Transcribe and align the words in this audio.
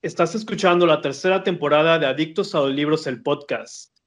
Estás 0.00 0.36
escuchando 0.36 0.86
la 0.86 1.00
tercera 1.00 1.42
temporada 1.42 1.98
de 1.98 2.06
Adictos 2.06 2.54
a 2.54 2.60
los 2.60 2.70
Libros, 2.70 3.08
el 3.08 3.20
podcast. 3.20 3.98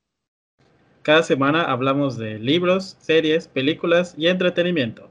Cada 1.02 1.22
semana 1.22 1.64
hablamos 1.64 2.18
de 2.18 2.40
libros, 2.40 2.96
series, 3.02 3.50
películas 3.50 4.16
y 4.18 4.28
entretenimiento. 4.28 5.10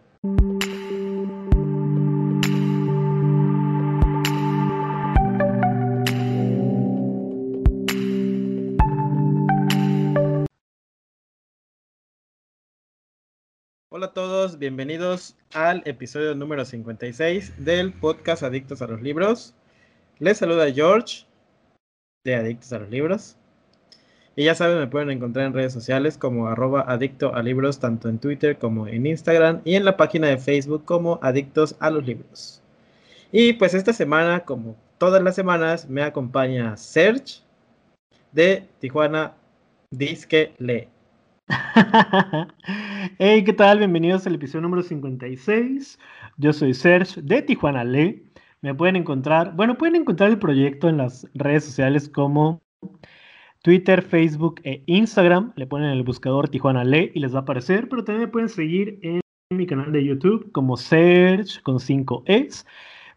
Hola 13.90 14.06
a 14.06 14.14
todos, 14.14 14.58
bienvenidos 14.58 15.36
al 15.52 15.82
episodio 15.84 16.34
número 16.34 16.64
56 16.64 17.62
del 17.66 17.92
podcast 17.92 18.42
Adictos 18.42 18.80
a 18.80 18.86
los 18.86 19.02
Libros. 19.02 19.54
Les 20.20 20.36
saluda 20.36 20.70
George 20.70 21.24
de 22.24 22.34
Adictos 22.34 22.70
a 22.74 22.78
los 22.80 22.90
Libros. 22.90 23.38
Y 24.36 24.44
ya 24.44 24.54
saben, 24.54 24.76
me 24.76 24.86
pueden 24.86 25.10
encontrar 25.10 25.46
en 25.46 25.54
redes 25.54 25.72
sociales 25.72 26.18
como 26.18 26.46
arroba 26.46 26.82
adicto 26.82 27.34
a 27.34 27.42
libros, 27.42 27.80
tanto 27.80 28.10
en 28.10 28.18
Twitter 28.18 28.58
como 28.58 28.86
en 28.86 29.06
Instagram 29.06 29.62
y 29.64 29.76
en 29.76 29.86
la 29.86 29.96
página 29.96 30.26
de 30.26 30.36
Facebook 30.36 30.84
como 30.84 31.18
Adictos 31.22 31.74
a 31.80 31.88
los 31.88 32.04
Libros. 32.04 32.62
Y 33.32 33.54
pues 33.54 33.72
esta 33.72 33.94
semana, 33.94 34.40
como 34.40 34.76
todas 34.98 35.22
las 35.22 35.34
semanas, 35.34 35.88
me 35.88 36.02
acompaña 36.02 36.76
Serge 36.76 37.40
de 38.32 38.68
Tijuana 38.78 39.32
Disque 39.90 40.52
Le. 40.58 40.90
hey, 43.18 43.42
¿qué 43.42 43.52
tal? 43.54 43.78
Bienvenidos 43.78 44.26
al 44.26 44.34
episodio 44.34 44.60
número 44.60 44.82
56. 44.82 45.98
Yo 46.36 46.52
soy 46.52 46.74
Serge 46.74 47.22
de 47.22 47.40
Tijuana 47.40 47.84
Le. 47.84 48.29
Me 48.62 48.74
pueden 48.74 48.96
encontrar, 48.96 49.56
bueno, 49.56 49.78
pueden 49.78 49.96
encontrar 49.96 50.30
el 50.30 50.38
proyecto 50.38 50.88
en 50.88 50.98
las 50.98 51.26
redes 51.32 51.64
sociales 51.64 52.10
como 52.10 52.60
Twitter, 53.62 54.02
Facebook 54.02 54.60
e 54.64 54.82
Instagram. 54.84 55.54
Le 55.56 55.66
ponen 55.66 55.90
el 55.90 56.02
buscador 56.02 56.48
Tijuana 56.50 56.84
Le 56.84 57.10
y 57.14 57.20
les 57.20 57.34
va 57.34 57.38
a 57.38 57.42
aparecer, 57.42 57.88
pero 57.88 58.04
también 58.04 58.26
me 58.26 58.32
pueden 58.32 58.50
seguir 58.50 58.98
en 59.02 59.20
mi 59.50 59.66
canal 59.66 59.92
de 59.92 60.04
YouTube 60.04 60.52
como 60.52 60.76
Serge 60.76 61.62
con 61.62 61.80
5 61.80 62.24
Es. 62.26 62.66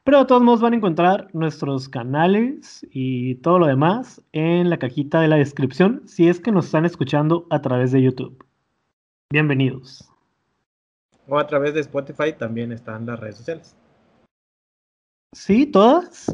Pero 0.06 0.20
de 0.20 0.26
todos 0.26 0.42
modos 0.42 0.62
van 0.62 0.74
a 0.74 0.78
encontrar 0.78 1.28
nuestros 1.34 1.90
canales 1.90 2.86
y 2.92 3.36
todo 3.36 3.60
lo 3.60 3.68
demás 3.68 4.22
en 4.32 4.70
la 4.70 4.78
cajita 4.78 5.20
de 5.20 5.28
la 5.28 5.38
descripción 5.38 6.04
si 6.06 6.30
es 6.30 6.40
que 6.40 6.52
nos 6.52 6.66
están 6.66 6.86
escuchando 6.86 7.48
a 7.50 7.62
través 7.62 7.92
de 7.92 8.02
YouTube. 8.02 8.46
Bienvenidos. 9.30 10.10
O 11.28 11.38
a 11.38 11.48
través 11.48 11.74
de 11.74 11.82
Spotify 11.82 12.34
también 12.38 12.72
están 12.72 13.06
las 13.06 13.20
redes 13.20 13.38
sociales. 13.38 13.78
¿Sí? 15.34 15.66
¿Todas? 15.66 16.34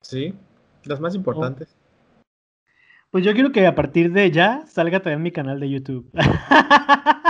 Sí, 0.00 0.34
las 0.84 1.00
más 1.00 1.14
importantes. 1.14 1.76
Pues 3.10 3.24
yo 3.24 3.32
quiero 3.32 3.50
que 3.50 3.66
a 3.66 3.74
partir 3.74 4.12
de 4.12 4.30
ya 4.30 4.66
salga 4.66 5.00
también 5.00 5.22
mi 5.22 5.32
canal 5.32 5.58
de 5.58 5.70
YouTube. 5.70 6.10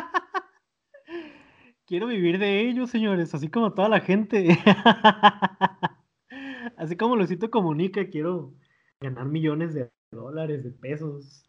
Quiero 1.87 2.09
vivir 2.09 2.41
de 2.41 2.69
ello, 2.69 2.89
señores, 2.89 3.33
así 3.33 3.49
como 3.49 3.73
toda 3.73 3.89
la 3.89 4.01
gente. 4.01 4.59
así 6.77 6.97
como 6.97 7.15
Luisito 7.15 7.49
comunica, 7.49 8.09
quiero 8.09 8.53
ganar 9.01 9.27
millones 9.27 9.73
de 9.73 9.89
dólares, 10.11 10.65
de 10.65 10.73
pesos. 10.73 11.49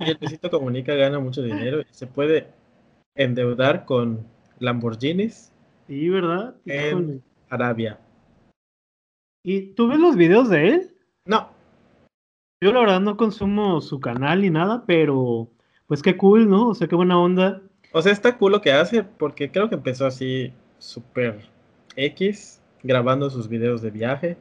y 0.00 0.10
el 0.10 0.16
Luisito 0.18 0.48
comunica 0.48 0.94
gana 0.94 1.18
mucho 1.18 1.42
dinero. 1.42 1.82
Se 1.90 2.06
puede 2.06 2.48
endeudar 3.14 3.84
con 3.84 4.26
Lamborghinis. 4.60 5.52
Sí, 5.88 6.08
¿verdad? 6.08 6.56
En 6.64 7.22
Arabia. 7.48 7.98
¿Y 9.44 9.74
tú 9.74 9.88
ves 9.88 9.98
los 9.98 10.16
videos 10.16 10.48
de 10.48 10.68
él? 10.68 10.96
No. 11.24 11.50
Yo 12.60 12.72
la 12.72 12.80
verdad 12.80 13.00
no 13.00 13.16
consumo 13.16 13.80
su 13.80 14.00
canal 14.00 14.42
ni 14.42 14.50
nada, 14.50 14.84
pero 14.86 15.48
pues 15.86 16.02
qué 16.02 16.16
cool, 16.16 16.48
¿no? 16.48 16.68
O 16.68 16.74
sea, 16.74 16.88
qué 16.88 16.96
buena 16.96 17.18
onda 17.18 17.62
o 17.92 18.02
sea, 18.02 18.12
está 18.12 18.36
cool 18.36 18.52
lo 18.52 18.60
que 18.60 18.72
hace 18.72 19.02
porque 19.02 19.50
creo 19.50 19.68
que 19.68 19.76
empezó 19.76 20.06
así 20.06 20.52
súper 20.78 21.40
X, 21.96 22.60
grabando 22.82 23.30
sus 23.30 23.48
videos 23.48 23.82
de 23.82 23.90
viaje. 23.90 24.36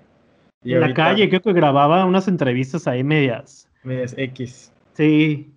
en 0.64 0.80
la 0.82 0.94
calle, 0.94 1.30
creo 1.30 1.42
que 1.42 1.54
grababa 1.54 2.06
unas 2.06 2.28
entrevistas 2.28 2.88
ahí 2.88 3.04
medias. 3.04 3.70
Medias 3.84 4.14
X. 4.18 4.72
Sí. 4.94 5.52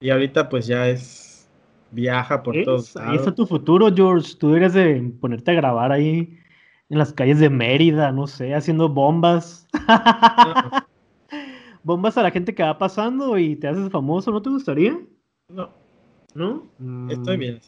Y 0.00 0.10
ahorita 0.10 0.48
pues 0.48 0.66
ya 0.66 0.88
es 0.88 1.48
viaja 1.90 2.42
por 2.42 2.54
todos 2.64 2.94
lados. 2.94 3.10
Ahí 3.10 3.16
está 3.16 3.34
tu 3.34 3.46
futuro, 3.46 3.90
George. 3.94 4.34
Tú 4.38 4.48
deberías 4.48 4.74
de 4.74 5.12
ponerte 5.20 5.52
a 5.52 5.54
grabar 5.54 5.90
ahí 5.90 6.38
en 6.92 6.98
las 6.98 7.14
calles 7.14 7.40
de 7.40 7.48
Mérida, 7.48 8.12
no 8.12 8.26
sé, 8.26 8.54
haciendo 8.54 8.86
bombas. 8.86 9.66
bombas 11.82 12.18
a 12.18 12.22
la 12.22 12.30
gente 12.30 12.54
que 12.54 12.62
va 12.62 12.76
pasando 12.76 13.38
y 13.38 13.56
te 13.56 13.66
haces 13.66 13.90
famoso, 13.90 14.30
¿no 14.30 14.42
te 14.42 14.50
gustaría? 14.50 15.00
No. 15.48 15.70
¿no? 16.34 16.68
Estoy 17.08 17.38
bien. 17.38 17.60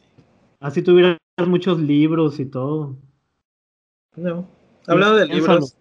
Así 0.61 0.83
tuvieras 0.83 1.17
muchos 1.47 1.81
libros 1.81 2.39
y 2.39 2.45
todo. 2.45 2.99
No. 4.15 4.47
Hablando 4.87 5.17
de 5.17 5.27
libros, 5.27 5.75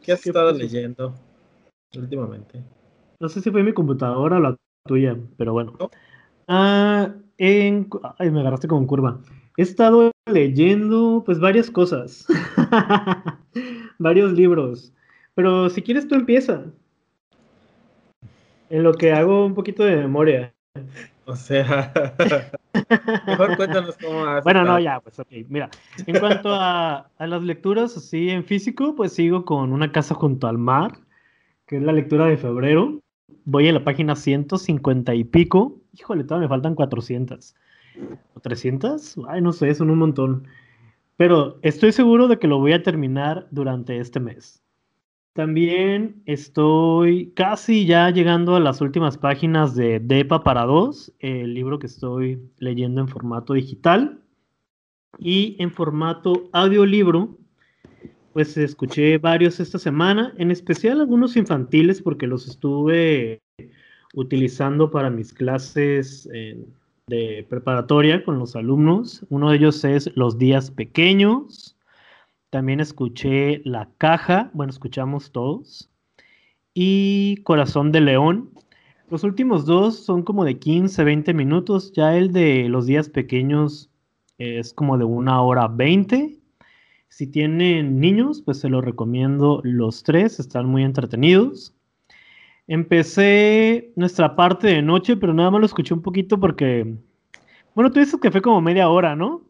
¿qué 0.00 0.12
has 0.12 0.26
estado 0.26 0.52
leyendo 0.52 1.14
últimamente? 1.94 2.64
No 3.20 3.28
sé 3.28 3.42
si 3.42 3.50
fue 3.50 3.62
mi 3.62 3.74
computadora 3.74 4.38
o 4.38 4.40
la 4.40 4.56
tuya, 4.86 5.18
pero 5.36 5.52
bueno. 5.52 5.74
Ah, 6.48 7.12
en... 7.36 7.90
Ay, 8.18 8.30
me 8.30 8.40
agarraste 8.40 8.68
como 8.68 8.86
curva. 8.86 9.20
He 9.56 9.62
estado 9.62 10.10
leyendo 10.26 11.22
pues 11.24 11.38
varias 11.38 11.70
cosas. 11.70 12.26
Varios 13.98 14.32
libros. 14.32 14.92
Pero 15.34 15.68
si 15.68 15.82
quieres 15.82 16.08
tú 16.08 16.14
empieza. 16.14 16.64
En 18.70 18.82
lo 18.82 18.94
que 18.94 19.12
hago 19.12 19.44
un 19.44 19.54
poquito 19.54 19.84
de 19.84 19.96
memoria. 19.96 20.54
O 21.24 21.36
sea, 21.36 21.92
mejor 23.28 23.56
cuéntanos 23.56 23.96
cómo 23.96 24.24
haces. 24.26 24.42
Bueno, 24.42 24.64
no, 24.64 24.80
ya, 24.80 24.98
pues 24.98 25.20
ok. 25.20 25.28
Mira, 25.48 25.70
en 26.04 26.18
cuanto 26.18 26.52
a, 26.52 27.08
las 27.16 27.42
lecturas 27.44 27.96
así 27.96 28.28
en 28.28 28.44
físico, 28.44 28.96
pues 28.96 29.12
sigo 29.12 29.44
con 29.44 29.72
Una 29.72 29.92
casa 29.92 30.16
junto 30.16 30.48
al 30.48 30.58
mar, 30.58 30.98
que 31.68 31.76
es 31.76 31.82
la 31.84 31.92
lectura 31.92 32.26
de 32.26 32.36
febrero. 32.36 32.98
Voy 33.44 33.68
a 33.68 33.72
la 33.72 33.84
página 33.84 34.16
150 34.16 35.14
y 35.14 35.22
pico. 35.22 35.78
Híjole, 35.92 36.24
todavía 36.24 36.48
me 36.48 36.54
faltan 36.54 36.74
400. 36.74 37.54
¿O 38.34 38.40
300? 38.40 39.16
Ay, 39.28 39.40
no 39.40 39.52
sé, 39.52 39.74
son 39.74 39.90
un 39.90 39.98
montón. 39.98 40.46
Pero 41.16 41.58
estoy 41.62 41.92
seguro 41.92 42.28
de 42.28 42.38
que 42.38 42.48
lo 42.48 42.58
voy 42.58 42.72
a 42.72 42.82
terminar 42.82 43.46
durante 43.50 43.98
este 43.98 44.20
mes. 44.20 44.62
También 45.34 46.22
estoy 46.26 47.32
casi 47.34 47.86
ya 47.86 48.10
llegando 48.10 48.54
a 48.54 48.60
las 48.60 48.80
últimas 48.82 49.16
páginas 49.16 49.74
de 49.74 49.98
Depa 49.98 50.44
para 50.44 50.64
dos, 50.64 51.12
el 51.20 51.54
libro 51.54 51.78
que 51.78 51.86
estoy 51.86 52.38
leyendo 52.58 53.00
en 53.00 53.08
formato 53.08 53.54
digital. 53.54 54.20
Y 55.18 55.56
en 55.58 55.70
formato 55.70 56.48
audiolibro, 56.52 57.38
pues 58.32 58.56
escuché 58.56 59.18
varios 59.18 59.60
esta 59.60 59.78
semana, 59.78 60.34
en 60.38 60.50
especial 60.50 61.00
algunos 61.00 61.36
infantiles 61.36 62.00
porque 62.00 62.26
los 62.26 62.48
estuve 62.48 63.42
utilizando 64.14 64.90
para 64.90 65.10
mis 65.10 65.32
clases 65.32 66.28
de 67.12 67.46
preparatoria 67.46 68.24
con 68.24 68.38
los 68.38 68.56
alumnos. 68.56 69.26
Uno 69.28 69.50
de 69.50 69.58
ellos 69.58 69.84
es 69.84 70.10
Los 70.16 70.38
días 70.38 70.70
pequeños. 70.70 71.76
También 72.48 72.80
escuché 72.80 73.60
La 73.66 73.90
Caja, 73.98 74.50
bueno, 74.54 74.70
escuchamos 74.70 75.30
todos. 75.30 75.90
Y 76.72 77.36
Corazón 77.42 77.92
de 77.92 78.00
León. 78.00 78.50
Los 79.10 79.24
últimos 79.24 79.66
dos 79.66 79.96
son 79.96 80.22
como 80.22 80.46
de 80.46 80.58
15, 80.58 81.04
20 81.04 81.34
minutos. 81.34 81.92
Ya 81.92 82.16
el 82.16 82.32
de 82.32 82.70
los 82.70 82.86
días 82.86 83.10
pequeños 83.10 83.90
es 84.38 84.72
como 84.72 84.96
de 84.96 85.04
una 85.04 85.42
hora 85.42 85.68
20. 85.68 86.38
Si 87.10 87.26
tienen 87.26 88.00
niños, 88.00 88.40
pues 88.40 88.58
se 88.58 88.70
los 88.70 88.82
recomiendo 88.82 89.60
los 89.64 90.02
tres, 90.02 90.40
están 90.40 90.64
muy 90.64 90.82
entretenidos. 90.82 91.74
Empecé 92.72 93.92
nuestra 93.96 94.34
parte 94.34 94.68
de 94.68 94.80
noche, 94.80 95.18
pero 95.18 95.34
nada 95.34 95.50
más 95.50 95.60
lo 95.60 95.66
escuché 95.66 95.92
un 95.92 96.00
poquito 96.00 96.40
porque, 96.40 96.96
bueno, 97.74 97.90
tú 97.90 98.00
dices 98.00 98.18
que 98.18 98.30
fue 98.30 98.40
como 98.40 98.62
media 98.62 98.88
hora, 98.88 99.14
¿no? 99.14 99.42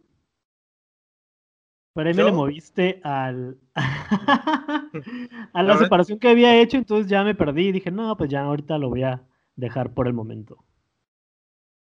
Por 1.95 2.05
ahí 2.05 2.15
me 2.15 2.25
le 2.25 2.33
moviste 2.33 3.01
al 3.05 3.59
a 5.53 5.63
la 5.63 5.77
separación 5.77 6.19
que 6.19 6.31
había 6.31 6.61
hecho, 6.61 6.79
entonces 6.79 7.07
ya 7.07 7.23
me 7.23 7.37
perdí 7.37 7.71
dije, 7.71 7.93
no, 7.93 8.17
pues 8.17 8.29
ya 8.29 8.43
ahorita 8.43 8.77
lo 8.79 8.89
voy 8.89 9.05
a 9.05 9.23
dejar 9.55 9.95
por 9.95 10.09
el 10.09 10.15
momento. 10.15 10.57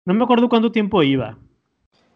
No 0.06 0.14
me 0.14 0.26
acuerdo 0.26 0.48
cuánto 0.48 0.72
tiempo 0.72 1.02
iba. 1.02 1.40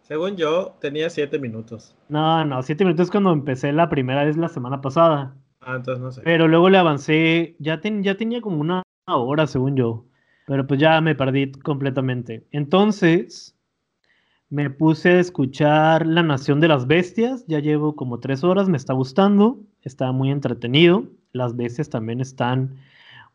Según 0.02 0.36
yo, 0.36 0.76
tenía 0.80 1.10
siete 1.10 1.40
minutos. 1.40 1.96
No, 2.08 2.44
no, 2.44 2.62
siete 2.62 2.84
minutos 2.84 3.10
cuando 3.10 3.32
empecé 3.32 3.72
la 3.72 3.88
primera 3.88 4.24
vez 4.24 4.36
la 4.36 4.48
semana 4.48 4.80
pasada. 4.80 5.34
Ah, 5.62 5.74
entonces 5.74 6.00
no 6.00 6.12
sé. 6.12 6.22
Pero 6.22 6.46
luego 6.46 6.70
le 6.70 6.78
avancé, 6.78 7.56
ya, 7.58 7.80
ya 7.82 8.16
tenía 8.16 8.40
como 8.40 8.60
una 8.60 8.84
hora, 9.06 9.46
según 9.46 9.76
yo. 9.76 10.04
Pero 10.46 10.66
pues 10.66 10.80
ya 10.80 11.00
me 11.00 11.14
perdí 11.14 11.52
completamente. 11.52 12.46
Entonces, 12.50 13.56
me 14.50 14.68
puse 14.68 15.10
a 15.10 15.20
escuchar 15.20 16.06
La 16.06 16.22
Nación 16.22 16.60
de 16.60 16.68
las 16.68 16.86
Bestias, 16.86 17.44
ya 17.46 17.60
llevo 17.60 17.94
como 17.94 18.18
tres 18.18 18.42
horas, 18.42 18.68
me 18.68 18.76
está 18.76 18.92
gustando, 18.92 19.60
está 19.82 20.12
muy 20.12 20.30
entretenido. 20.30 21.04
las 21.32 21.56
bestias 21.56 21.88
también 21.88 22.20
están, 22.20 22.76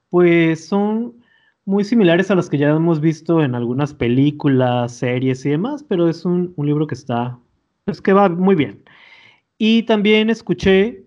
pues 0.09 0.67
son 0.67 1.13
muy 1.63 1.85
similares 1.85 2.29
a 2.29 2.35
las 2.35 2.49
que 2.49 2.57
ya 2.57 2.69
hemos 2.69 2.99
visto 2.99 3.41
en 3.41 3.55
algunas 3.55 3.93
películas, 3.93 4.93
series 4.93 5.45
y 5.45 5.51
demás, 5.51 5.83
pero 5.87 6.09
es 6.09 6.25
un, 6.25 6.53
libro 6.57 6.85
que 6.87 6.95
está, 6.95 7.39
es 7.85 8.01
que 8.01 8.13
va 8.13 8.27
muy 8.29 8.55
bien. 8.55 8.83
Y 9.57 9.83
también 9.83 10.29
escuché 10.29 11.04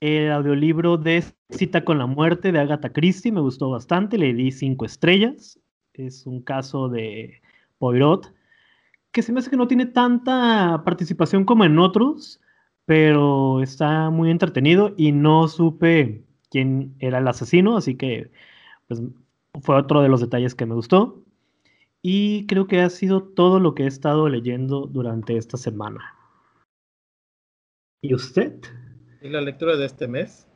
el 0.00 0.30
audiolibro 0.30 0.96
de 0.96 1.24
Cita 1.50 1.84
con 1.84 1.98
la 1.98 2.06
muerte 2.06 2.52
de 2.52 2.60
Agatha 2.60 2.92
Christie, 2.92 3.32
me 3.32 3.40
gustó 3.40 3.70
bastante, 3.70 4.18
le 4.18 4.32
di 4.34 4.50
cinco 4.52 4.84
estrellas. 4.84 5.60
Es 5.94 6.26
un 6.26 6.42
caso 6.42 6.88
de 6.88 7.42
Poirot 7.78 8.32
que 9.12 9.22
se 9.22 9.32
me 9.32 9.40
hace 9.40 9.50
que 9.50 9.56
no 9.56 9.68
tiene 9.68 9.86
tanta 9.86 10.82
participación 10.84 11.44
como 11.44 11.64
en 11.64 11.78
otros, 11.78 12.40
pero 12.84 13.62
está 13.62 14.10
muy 14.10 14.30
entretenido 14.30 14.94
y 14.96 15.12
no 15.12 15.48
supe 15.48 16.24
quién 16.50 16.94
era 16.98 17.18
el 17.18 17.28
asesino, 17.28 17.76
así 17.76 17.96
que 17.96 18.30
pues, 18.86 19.02
fue 19.62 19.76
otro 19.76 20.02
de 20.02 20.08
los 20.08 20.20
detalles 20.20 20.54
que 20.54 20.66
me 20.66 20.74
gustó. 20.74 21.22
Y 22.02 22.46
creo 22.46 22.66
que 22.66 22.80
ha 22.80 22.90
sido 22.90 23.22
todo 23.24 23.60
lo 23.60 23.74
que 23.74 23.84
he 23.84 23.86
estado 23.86 24.28
leyendo 24.28 24.86
durante 24.86 25.36
esta 25.36 25.56
semana. 25.56 26.14
¿Y 28.02 28.14
usted? 28.14 28.60
¿Y 29.20 29.28
la 29.28 29.40
lectura 29.40 29.76
de 29.76 29.86
este 29.86 30.06
mes? 30.06 30.46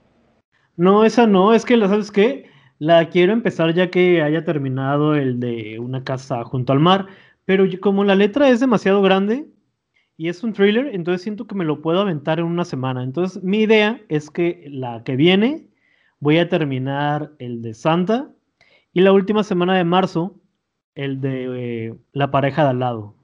No, 0.77 1.05
esa 1.05 1.27
no, 1.27 1.53
es 1.53 1.65
que 1.65 1.77
la 1.77 1.89
sabes 1.89 2.11
qué, 2.11 2.47
la 2.79 3.09
quiero 3.09 3.33
empezar 3.33 3.75
ya 3.75 3.91
que 3.91 4.23
haya 4.23 4.45
terminado 4.45 5.15
el 5.15 5.41
de 5.41 5.79
una 5.79 6.05
casa 6.05 6.45
junto 6.45 6.73
al 6.73 6.81
mar, 6.81 7.07
pero 7.45 7.65
como 7.81 8.05
la 8.05 8.15
letra 8.15 8.49
es 8.49 8.61
demasiado 8.61 9.03
grande 9.03 9.47
y 10.17 10.29
es 10.29 10.43
un 10.43 10.53
thriller, 10.53 10.95
entonces 10.95 11.23
siento 11.23 11.47
que 11.47 11.55
me 11.55 11.65
lo 11.65 11.83
puedo 11.83 12.01
aventar 12.01 12.39
en 12.39 12.47
una 12.47 12.65
semana. 12.65 13.03
Entonces 13.03 13.43
mi 13.43 13.63
idea 13.63 14.01
es 14.09 14.31
que 14.31 14.65
la 14.69 15.03
que 15.05 15.17
viene 15.17 15.69
voy 16.21 16.39
a 16.39 16.49
terminar 16.49 17.33
el 17.39 17.63
de 17.63 17.75
Santa 17.75 18.31
y 18.93 19.01
la 19.01 19.13
última 19.13 19.43
semana 19.43 19.77
de 19.77 19.85
marzo 19.85 20.37
el 20.95 21.21
de 21.21 21.87
eh, 21.89 21.95
la 22.13 22.31
pareja 22.31 22.65
de 22.65 22.71
al 22.71 22.79
lado. 22.79 23.15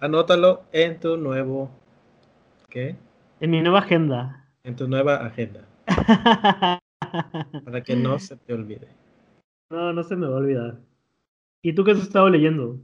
Anótalo 0.00 0.62
en 0.72 0.98
tu 1.00 1.16
nuevo 1.16 1.68
¿qué? 2.68 2.96
En 3.40 3.50
mi 3.50 3.60
nueva 3.62 3.78
agenda. 3.78 4.44
En 4.64 4.74
tu 4.74 4.88
nueva 4.88 5.16
agenda. 5.24 5.64
Para 7.64 7.82
que 7.82 7.94
no 7.94 8.18
se 8.18 8.36
te 8.36 8.52
olvide. 8.52 8.88
No, 9.70 9.92
no 9.92 10.02
se 10.02 10.16
me 10.16 10.26
va 10.26 10.36
a 10.36 10.38
olvidar. 10.38 10.78
¿Y 11.60 11.74
tú 11.74 11.84
qué 11.84 11.90
has 11.90 11.98
estado 11.98 12.30
leyendo? 12.30 12.80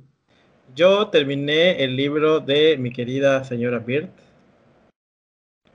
Yo 0.75 1.09
terminé 1.09 1.83
el 1.83 1.97
libro 1.97 2.41
de 2.41 2.77
mi 2.77 2.93
querida 2.93 3.43
señora 3.43 3.79
Bird, 3.79 4.11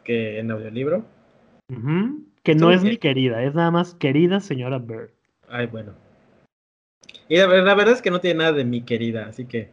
que 0.04 0.38
en 0.38 0.52
audiolibro. 0.52 1.04
Que 2.44 2.54
no 2.54 2.70
es 2.70 2.84
mi 2.84 2.98
querida, 2.98 3.42
es 3.42 3.56
nada 3.56 3.72
más 3.72 3.96
querida 3.96 4.40
señora 4.40 4.78
Bird. 4.78 5.10
Ay, 5.48 5.66
bueno. 5.66 5.96
Y 7.28 7.38
la, 7.38 7.48
verdad 7.48 7.94
es 7.94 8.04
que 8.04 8.12
no 8.12 8.20
tiene 8.20 8.40
nada 8.40 8.52
de 8.52 8.66
mi 8.66 8.82
querida, 8.82 9.26
así 9.28 9.46
que 9.46 9.70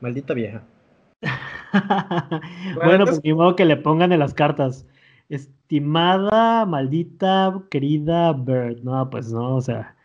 maldita 0.00 0.34
vieja. 0.34 0.64
bueno, 2.76 3.04
pues 3.04 3.22
ni 3.22 3.32
modo 3.32 3.56
que 3.56 3.64
le 3.64 3.76
pongan 3.76 4.12
en 4.12 4.20
las 4.20 4.34
cartas. 4.34 4.86
Estimada, 5.28 6.66
maldita, 6.66 7.62
querida 7.70 8.32
Bird. 8.32 8.82
No, 8.82 9.10
pues 9.10 9.32
no, 9.32 9.56
o 9.56 9.60
sea, 9.60 9.96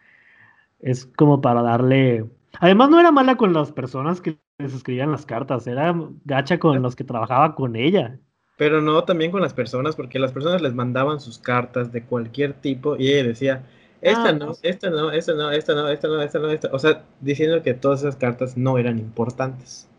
es 0.79 1.05
como 1.05 1.41
para 1.41 1.61
darle 1.61 2.25
Además, 2.59 2.89
no 2.89 2.99
era 2.99 3.11
mala 3.11 3.37
con 3.37 3.53
las 3.53 3.71
personas 3.71 4.21
que 4.21 4.37
les 4.59 4.73
escribían 4.73 5.11
las 5.11 5.25
cartas, 5.25 5.65
era 5.67 5.95
gacha 6.25 6.59
con 6.59 6.81
los 6.81 6.95
que 6.95 7.03
trabajaba 7.03 7.55
con 7.55 7.75
ella. 7.75 8.19
Pero 8.57 8.81
no 8.81 9.03
también 9.03 9.31
con 9.31 9.41
las 9.41 9.53
personas, 9.53 9.95
porque 9.95 10.19
las 10.19 10.33
personas 10.33 10.61
les 10.61 10.73
mandaban 10.73 11.19
sus 11.19 11.39
cartas 11.39 11.91
de 11.91 12.03
cualquier 12.03 12.53
tipo 12.53 12.95
y 12.97 13.11
ella 13.11 13.27
decía, 13.29 13.63
esta 14.01 14.29
ah, 14.29 14.33
no, 14.33 14.53
esta 14.61 14.89
no, 14.89 15.11
esta 15.11 15.33
no, 15.33 15.51
esta 15.51 15.73
no, 15.73 15.87
esta 15.87 16.07
no, 16.07 16.21
esta 16.21 16.39
no, 16.39 16.51
esta. 16.51 16.69
O 16.71 16.79
sea, 16.79 17.03
diciendo 17.21 17.61
que 17.63 17.73
todas 17.73 18.01
esas 18.01 18.15
cartas 18.15 18.57
no 18.57 18.77
eran 18.77 18.99
importantes. 18.99 19.89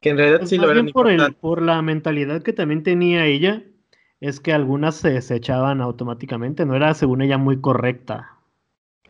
Que 0.00 0.10
en 0.10 0.16
realidad 0.16 0.38
pues 0.38 0.50
sí 0.50 0.58
lo 0.58 0.70
eran 0.70 0.88
por, 0.88 1.10
el, 1.10 1.34
por 1.34 1.62
la 1.62 1.82
mentalidad 1.82 2.42
que 2.42 2.52
también 2.52 2.82
tenía 2.82 3.26
ella, 3.26 3.62
es 4.20 4.40
que 4.40 4.52
algunas 4.52 4.96
se 4.96 5.10
desechaban 5.10 5.80
automáticamente, 5.80 6.64
no 6.66 6.76
era 6.76 6.94
según 6.94 7.22
ella 7.22 7.38
muy 7.38 7.60
correcta, 7.60 8.36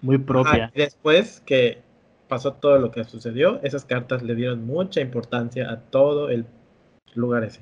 muy 0.03 0.19
propia. 0.19 0.73
después 0.75 1.41
que 1.41 1.83
pasó 2.29 2.55
todo 2.55 2.79
lo 2.79 2.91
que 2.91 3.05
sucedió, 3.05 3.61
esas 3.63 3.85
cartas 3.85 4.23
le 4.23 4.35
dieron 4.35 4.65
mucha 4.65 5.01
importancia 5.01 5.71
a 5.71 5.81
todo 5.81 6.31
el 6.31 6.47
lugar 7.15 7.45
ese. 7.45 7.61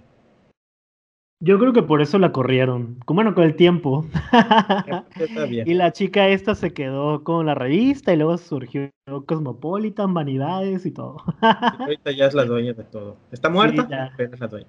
Yo 1.40 1.58
creo 1.58 1.73
que 1.73 1.82
por 1.82 2.02
eso 2.02 2.19
la 2.19 2.32
corrieron. 2.32 2.99
Bueno, 3.06 3.35
con 3.35 3.44
el 3.44 3.55
tiempo. 3.55 4.06
y 5.64 5.75
la 5.75 5.93
chica 5.93 6.29
esta 6.29 6.55
se 6.55 6.73
quedó 6.73 7.23
con 7.23 7.46
la 7.46 7.55
revista 7.55 8.12
y 8.12 8.17
luego 8.17 8.37
surgió 8.38 8.90
Cosmopolitan, 9.26 10.14
Vanidades 10.14 10.85
y 10.85 10.90
todo. 10.90 11.19
ahorita 11.40 12.11
ya 12.11 12.26
es 12.26 12.35
la 12.35 12.44
dueña 12.44 12.73
de 12.73 12.85
todo. 12.85 13.17
Está 13.31 13.49
muerta, 13.49 14.12
pero 14.17 14.35
es 14.35 14.40
la 14.40 14.49
dueña. 14.49 14.69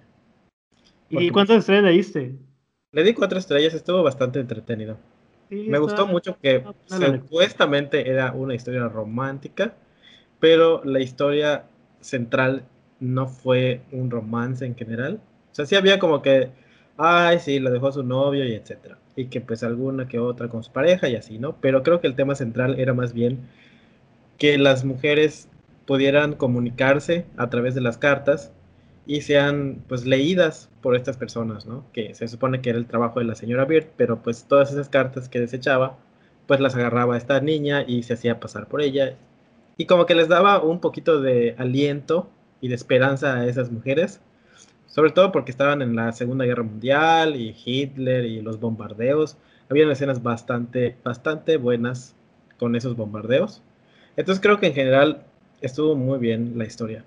¿Y 1.09 1.31
cuántas 1.31 1.57
estrellas 1.57 1.85
le 1.85 1.91
diste? 1.91 2.35
Le 2.91 3.03
di 3.03 3.13
cuatro 3.13 3.39
estrellas, 3.39 3.73
estuvo 3.73 4.03
bastante 4.03 4.39
entretenido. 4.39 4.97
Me 5.49 5.79
gustó 5.79 6.05
mucho 6.05 6.37
que 6.39 6.63
supuestamente 6.85 8.09
era 8.09 8.31
una 8.33 8.53
historia 8.53 8.87
romántica 8.87 9.73
pero 10.39 10.81
la 10.83 10.99
historia 10.99 11.65
central 11.99 12.65
no 12.99 13.27
fue 13.27 13.81
un 13.91 14.09
romance 14.09 14.65
en 14.65 14.75
general. 14.75 15.21
O 15.51 15.55
sea, 15.55 15.65
sí 15.65 15.75
había 15.75 15.99
como 15.99 16.21
que, 16.21 16.49
ay, 16.97 17.39
sí, 17.39 17.59
lo 17.59 17.71
dejó 17.71 17.91
su 17.91 18.03
novio 18.03 18.45
y 18.45 18.53
etcétera. 18.53 18.97
Y 19.15 19.25
que 19.25 19.41
pues 19.41 19.63
alguna 19.63 20.07
que 20.07 20.19
otra 20.19 20.49
con 20.49 20.63
su 20.63 20.71
pareja 20.71 21.09
y 21.09 21.15
así, 21.15 21.39
¿no? 21.39 21.55
Pero 21.61 21.83
creo 21.83 22.01
que 22.01 22.07
el 22.07 22.15
tema 22.15 22.35
central 22.35 22.79
era 22.79 22.93
más 22.93 23.13
bien 23.13 23.39
que 24.37 24.57
las 24.57 24.85
mujeres 24.85 25.49
pudieran 25.85 26.33
comunicarse 26.35 27.25
a 27.37 27.49
través 27.49 27.75
de 27.75 27.81
las 27.81 27.97
cartas 27.97 28.51
y 29.05 29.21
sean 29.21 29.83
pues 29.87 30.05
leídas 30.05 30.69
por 30.81 30.95
estas 30.95 31.17
personas, 31.17 31.65
¿no? 31.65 31.85
Que 31.93 32.13
se 32.15 32.27
supone 32.27 32.61
que 32.61 32.69
era 32.69 32.79
el 32.79 32.85
trabajo 32.85 33.19
de 33.19 33.25
la 33.25 33.35
señora 33.35 33.65
Bird, 33.65 33.87
pero 33.97 34.21
pues 34.21 34.45
todas 34.45 34.71
esas 34.71 34.89
cartas 34.89 35.29
que 35.29 35.39
desechaba, 35.39 35.97
pues 36.47 36.59
las 36.59 36.75
agarraba 36.75 37.17
esta 37.17 37.41
niña 37.41 37.83
y 37.87 38.03
se 38.03 38.13
hacía 38.13 38.39
pasar 38.39 38.67
por 38.67 38.81
ella 38.81 39.15
y 39.79 39.85
como 39.85 40.05
que 40.05 40.13
les 40.13 40.27
daba 40.27 40.61
un 40.61 40.81
poquito 40.81 41.21
de 41.21 41.55
aliento 41.57 42.29
y 42.59 42.67
de 42.67 42.75
esperanza 42.75 43.37
a 43.37 43.45
esas 43.47 43.71
mujeres, 43.71 44.19
sobre 44.89 45.11
todo 45.11 45.31
porque 45.31 45.51
estaban 45.51 45.81
en 45.81 45.95
la 45.95 46.11
Segunda 46.11 46.45
Guerra 46.45 46.63
Mundial 46.63 47.35
y 47.35 47.55
Hitler 47.63 48.25
y 48.25 48.41
los 48.41 48.59
bombardeos. 48.59 49.37
Habían 49.69 49.89
escenas 49.91 50.21
bastante, 50.21 50.97
bastante 51.03 51.57
buenas 51.57 52.15
con 52.57 52.75
esos 52.75 52.97
bombardeos. 52.97 53.61
Entonces 54.17 54.41
creo 54.41 54.59
que 54.59 54.67
en 54.67 54.73
general 54.73 55.23
estuvo 55.61 55.95
muy 55.95 56.19
bien 56.19 56.57
la 56.57 56.65
historia. 56.65 57.05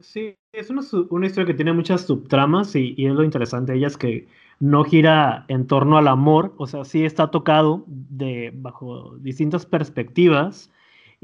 Sí, 0.00 0.36
es 0.52 0.68
una, 0.68 0.82
una 1.08 1.26
historia 1.26 1.46
que 1.46 1.54
tiene 1.54 1.72
muchas 1.72 2.02
subtramas 2.02 2.76
y, 2.76 2.94
y, 2.98 3.06
es 3.06 3.14
lo 3.14 3.24
interesante 3.24 3.72
de 3.72 3.78
ellas 3.78 3.96
que 3.96 4.28
no 4.60 4.84
gira 4.84 5.46
en 5.48 5.66
torno 5.66 5.96
al 5.96 6.08
amor, 6.08 6.54
o 6.58 6.66
sea, 6.66 6.84
sí 6.84 7.06
está 7.06 7.30
tocado 7.30 7.84
de, 7.86 8.52
bajo 8.54 9.16
distintas 9.18 9.64
perspectivas 9.64 10.70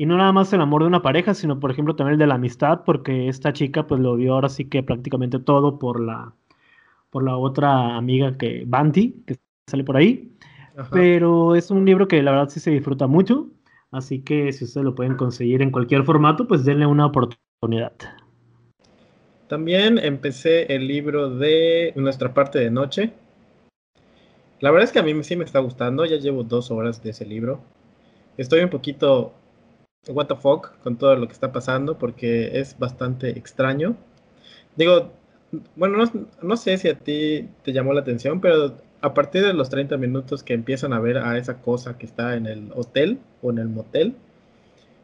y 0.02 0.06
no 0.06 0.16
nada 0.16 0.32
más 0.32 0.52
el 0.52 0.60
amor 0.60 0.82
de 0.82 0.88
una 0.88 1.00
pareja, 1.00 1.32
sino 1.32 1.60
por 1.60 1.70
ejemplo 1.70 1.94
también 1.94 2.14
el 2.14 2.18
de 2.18 2.26
la 2.26 2.34
amistad, 2.34 2.80
porque 2.84 3.28
esta 3.28 3.52
chica 3.52 3.86
pues 3.86 4.00
lo 4.00 4.16
vio 4.16 4.34
ahora 4.34 4.48
sí 4.48 4.64
que 4.64 4.82
prácticamente 4.82 5.38
todo 5.38 5.78
por 5.78 6.00
la, 6.00 6.34
por 7.10 7.22
la 7.22 7.36
otra 7.36 7.96
amiga 7.96 8.36
que, 8.36 8.64
Banti, 8.66 9.22
que 9.24 9.36
sale 9.70 9.84
por 9.84 9.96
ahí. 9.96 10.32
Pero 10.90 11.54
es 11.54 11.70
un 11.70 11.84
libro 11.84 12.08
que 12.08 12.20
la 12.20 12.32
verdad 12.32 12.48
sí 12.48 12.58
se 12.58 12.72
disfruta 12.72 13.06
mucho, 13.06 13.46
así 13.92 14.22
que 14.22 14.52
si 14.52 14.64
ustedes 14.64 14.84
lo 14.84 14.96
pueden 14.96 15.14
conseguir 15.14 15.62
en 15.62 15.70
cualquier 15.70 16.02
formato, 16.02 16.48
pues 16.48 16.64
denle 16.64 16.86
una 16.86 17.06
oportunidad. 17.06 17.92
También 19.46 19.98
empecé 19.98 20.74
el 20.74 20.88
libro 20.88 21.30
de 21.30 21.92
Nuestra 21.94 22.34
parte 22.34 22.58
de 22.58 22.72
noche. 22.72 23.12
La 24.58 24.72
verdad 24.72 24.82
es 24.82 24.92
que 24.92 24.98
a 24.98 25.04
mí 25.04 25.14
sí 25.22 25.36
me 25.36 25.44
está 25.44 25.60
gustando, 25.60 26.04
ya 26.04 26.16
llevo 26.16 26.42
dos 26.42 26.72
horas 26.72 27.04
de 27.04 27.10
ese 27.10 27.24
libro. 27.24 27.60
Estoy 28.36 28.62
un 28.62 28.70
poquito 28.70 29.34
what 30.08 30.26
the 30.26 30.36
fuck 30.36 30.78
con 30.82 30.96
todo 30.96 31.16
lo 31.16 31.26
que 31.26 31.32
está 31.32 31.52
pasando 31.52 31.98
porque 31.98 32.58
es 32.58 32.78
bastante 32.78 33.30
extraño. 33.30 33.96
Digo, 34.76 35.12
bueno, 35.76 35.98
no, 36.42 36.56
sé 36.56 36.78
si 36.78 36.88
a 36.88 36.98
ti 36.98 37.48
te 37.62 37.72
llamó 37.72 37.92
la 37.92 38.00
atención, 38.00 38.40
pero 38.40 38.76
a 39.00 39.14
partir 39.14 39.44
de 39.44 39.52
los 39.52 39.68
30 39.70 39.96
minutos 39.98 40.42
que 40.42 40.54
empiezan 40.54 40.92
a 40.92 41.00
ver 41.00 41.18
a 41.18 41.36
esa 41.38 41.60
cosa 41.60 41.98
que 41.98 42.06
está 42.06 42.36
en 42.36 42.46
el 42.46 42.72
hotel 42.74 43.18
o 43.42 43.50
en 43.50 43.58
el 43.58 43.68
motel, 43.68 44.16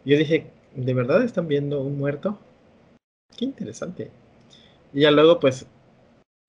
yo 0.05 0.17
dije, 0.17 0.51
¿de 0.75 0.95
verdad 0.95 1.23
están 1.23 1.49
viendo 1.49 1.81
un 1.83 1.99
muerto? 1.99 2.39
Qué 3.37 3.45
interesante. 3.45 4.11
Y 4.93 5.03
ya 5.03 5.11
luego 5.11 5.39
pues 5.39 5.67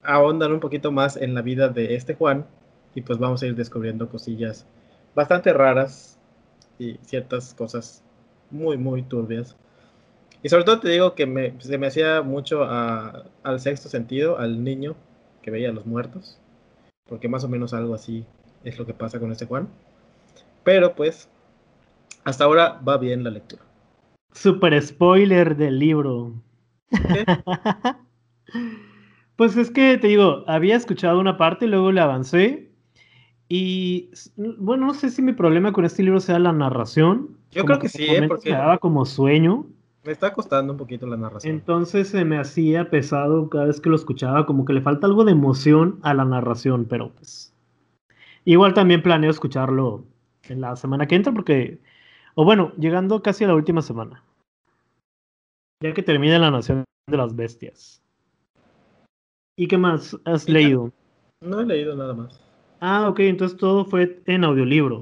ahondan 0.01 0.53
un 0.53 0.59
poquito 0.59 0.91
más 0.91 1.17
en 1.17 1.33
la 1.33 1.41
vida 1.41 1.67
de 1.67 1.95
este 1.95 2.15
Juan 2.15 2.45
y 2.95 3.01
pues 3.01 3.19
vamos 3.19 3.43
a 3.43 3.47
ir 3.47 3.55
descubriendo 3.55 4.09
cosillas 4.09 4.65
bastante 5.13 5.51
raras 5.51 6.17
y 6.77 6.97
ciertas 7.03 7.53
cosas 7.53 8.03
muy, 8.51 8.77
muy 8.77 9.03
turbias. 9.03 9.55
Y 10.41 10.49
sobre 10.49 10.63
todo 10.63 10.79
te 10.79 10.89
digo 10.89 11.15
que 11.15 11.53
se 11.59 11.77
me 11.77 11.87
hacía 11.87 12.21
mucho 12.21 12.63
al 12.63 13.59
sexto 13.59 13.89
sentido, 13.89 14.39
al 14.39 14.63
niño 14.63 14.95
que 15.41 15.51
veía 15.51 15.69
a 15.69 15.73
los 15.73 15.85
muertos, 15.85 16.39
porque 17.07 17.27
más 17.27 17.43
o 17.43 17.49
menos 17.49 17.73
algo 17.73 17.93
así 17.93 18.25
es 18.63 18.77
lo 18.77 18.85
que 18.85 18.93
pasa 18.93 19.19
con 19.19 19.31
este 19.31 19.45
Juan. 19.45 19.67
Pero 20.63 20.95
pues, 20.95 21.29
hasta 22.23 22.43
ahora 22.43 22.79
va 22.87 22.97
bien 22.97 23.23
la 23.23 23.31
lectura. 23.31 23.63
Super 24.33 24.79
spoiler 24.81 25.57
del 25.57 25.79
libro. 25.79 26.33
pues 29.35 29.57
es 29.57 29.71
que 29.71 29.97
te 29.97 30.07
digo, 30.07 30.43
había 30.47 30.75
escuchado 30.75 31.19
una 31.19 31.37
parte 31.37 31.65
y 31.65 31.69
luego 31.69 31.91
le 31.91 32.01
avancé. 32.01 32.71
Y 33.47 34.11
bueno, 34.35 34.85
no 34.85 34.93
sé 34.93 35.09
si 35.09 35.21
mi 35.21 35.33
problema 35.33 35.73
con 35.73 35.83
este 35.83 36.03
libro 36.03 36.19
sea 36.19 36.37
la 36.39 36.53
narración. 36.53 37.38
Yo 37.51 37.65
creo 37.65 37.79
que, 37.79 37.89
sí, 37.89 38.05
¿eh? 38.05 38.27
porque 38.27 38.51
me 38.51 38.57
daba 38.57 38.77
como 38.77 39.05
sueño. 39.05 39.65
Me 40.03 40.11
está 40.11 40.33
costando 40.33 40.73
un 40.73 40.77
poquito 40.77 41.07
la 41.07 41.17
narración. 41.17 41.55
Entonces 41.55 42.07
se 42.09 42.23
me 42.23 42.37
hacía 42.37 42.89
pesado 42.89 43.49
cada 43.49 43.65
vez 43.65 43.81
que 43.81 43.89
lo 43.89 43.95
escuchaba, 43.95 44.45
como 44.45 44.65
que 44.65 44.73
le 44.73 44.81
falta 44.81 45.07
algo 45.07 45.25
de 45.25 45.31
emoción 45.31 45.99
a 46.03 46.13
la 46.13 46.25
narración, 46.25 46.85
pero 46.85 47.09
pues 47.09 47.53
igual 48.45 48.73
también 48.73 49.03
planeo 49.03 49.29
escucharlo 49.29 50.05
en 50.43 50.61
la 50.61 50.75
semana 50.75 51.07
que 51.07 51.15
entra 51.15 51.33
porque, 51.33 51.79
o 52.35 52.45
bueno, 52.45 52.71
llegando 52.77 53.21
casi 53.21 53.43
a 53.43 53.47
la 53.47 53.55
última 53.55 53.81
semana, 53.81 54.23
ya 55.83 55.93
que 55.93 56.03
termine 56.03 56.39
la 56.39 56.51
Nación 56.51 56.83
de 57.07 57.17
las 57.17 57.35
Bestias. 57.35 58.01
¿Y 59.57 59.67
qué 59.67 59.77
más 59.77 60.17
has 60.25 60.47
leído? 60.47 60.91
No 61.41 61.59
he 61.59 61.65
leído 61.65 61.95
nada 61.95 62.13
más. 62.13 62.41
Ah, 62.79 63.09
ok, 63.09 63.19
entonces 63.19 63.57
todo 63.57 63.85
fue 63.85 64.21
en 64.25 64.45
audiolibro. 64.45 65.01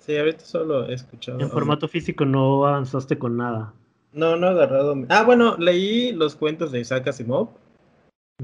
Sí, 0.00 0.16
ahorita 0.16 0.44
solo 0.44 0.88
he 0.88 0.94
escuchado. 0.94 1.38
En 1.40 1.50
formato 1.50 1.86
físico 1.86 2.24
no 2.24 2.64
avanzaste 2.66 3.18
con 3.18 3.36
nada. 3.36 3.72
No, 4.12 4.36
no 4.36 4.48
he 4.48 4.50
agarrado. 4.50 4.96
Ah, 5.08 5.22
bueno, 5.22 5.56
leí 5.58 6.12
los 6.12 6.34
cuentos 6.34 6.72
de 6.72 6.80
Isaac 6.80 7.06
Asimov. 7.08 7.50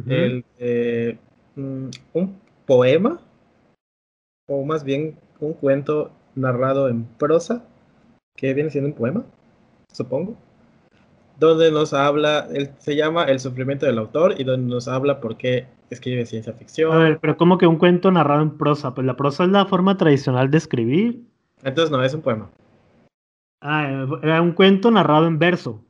El, 0.06 0.44
mm, 1.56 1.88
un 2.12 2.40
poema, 2.66 3.18
o 4.46 4.64
más 4.64 4.84
bien 4.84 5.18
un 5.40 5.54
cuento 5.54 6.12
narrado 6.34 6.88
en 6.88 7.04
prosa, 7.04 7.64
que 8.36 8.52
viene 8.52 8.70
siendo 8.70 8.90
un 8.90 8.94
poema, 8.94 9.24
supongo, 9.90 10.36
donde 11.38 11.72
nos 11.72 11.94
habla, 11.94 12.46
se 12.78 12.94
llama 12.94 13.24
El 13.24 13.40
sufrimiento 13.40 13.86
del 13.86 13.98
autor 13.98 14.34
y 14.38 14.44
donde 14.44 14.70
nos 14.70 14.88
habla 14.88 15.20
por 15.20 15.38
qué 15.38 15.66
escribe 15.88 16.26
ciencia 16.26 16.52
ficción. 16.52 16.92
A 16.92 16.98
ver, 16.98 17.18
pero 17.20 17.36
¿cómo 17.38 17.56
que 17.56 17.66
un 17.66 17.76
cuento 17.76 18.10
narrado 18.10 18.42
en 18.42 18.58
prosa? 18.58 18.94
Pues 18.94 19.06
la 19.06 19.16
prosa 19.16 19.44
es 19.44 19.50
la 19.50 19.66
forma 19.66 19.96
tradicional 19.96 20.50
de 20.50 20.58
escribir. 20.58 21.22
Entonces 21.62 21.90
no, 21.90 22.02
es 22.02 22.14
un 22.14 22.22
poema. 22.22 22.50
Ah, 23.60 24.06
era 24.22 24.42
un 24.42 24.52
cuento 24.52 24.90
narrado 24.90 25.26
en 25.26 25.38
verso. 25.38 25.82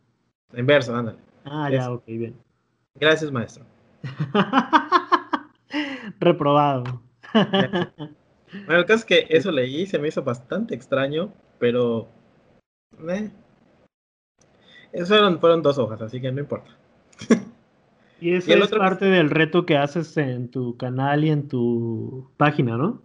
En 0.53 0.67
verso, 0.67 0.95
ándale. 0.95 1.19
Ah, 1.45 1.71
ya, 1.71 1.91
ok, 1.91 2.05
bien. 2.07 2.37
Gracias, 2.95 3.31
maestro. 3.31 3.65
Reprobado. 6.21 7.03
bueno, 7.35 7.91
el 8.69 8.87
caso 8.87 9.01
es 9.01 9.05
que 9.05 9.27
eso 9.29 9.51
leí, 9.51 9.87
se 9.87 9.99
me 9.99 10.09
hizo 10.09 10.23
bastante 10.23 10.75
extraño, 10.75 11.33
pero... 11.59 12.09
Eh. 13.09 13.31
Eso 14.93 15.07
fueron, 15.07 15.41
fueron 15.41 15.63
dos 15.63 15.79
hojas, 15.79 16.01
así 16.01 16.21
que 16.21 16.33
no 16.33 16.41
importa. 16.41 16.71
y 18.21 18.35
eso 18.35 18.53
es 18.53 18.71
parte 18.71 19.05
del 19.05 19.29
reto 19.29 19.67
que 19.67 19.77
haces 19.77 20.17
en 20.17 20.49
tu 20.49 20.77
canal 20.77 21.25
y 21.25 21.31
en 21.31 21.49
tu 21.49 22.31
página, 22.39 22.79
¿no? 22.79 23.03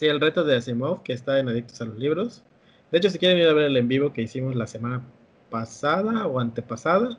Sí, 0.00 0.06
el 0.06 0.18
reto 0.18 0.44
de 0.44 0.56
Asimov, 0.56 1.02
que 1.02 1.12
está 1.12 1.38
en 1.40 1.50
Adictos 1.50 1.78
a 1.82 1.84
los 1.84 1.98
Libros. 1.98 2.42
De 2.90 2.96
hecho, 2.96 3.10
si 3.10 3.18
quieren 3.18 3.36
ir 3.36 3.46
a 3.48 3.52
ver 3.52 3.66
el 3.66 3.76
en 3.76 3.86
vivo 3.86 4.14
que 4.14 4.22
hicimos 4.22 4.56
la 4.56 4.66
semana 4.66 5.02
pasada 5.50 6.26
o 6.26 6.40
antepasada, 6.40 7.18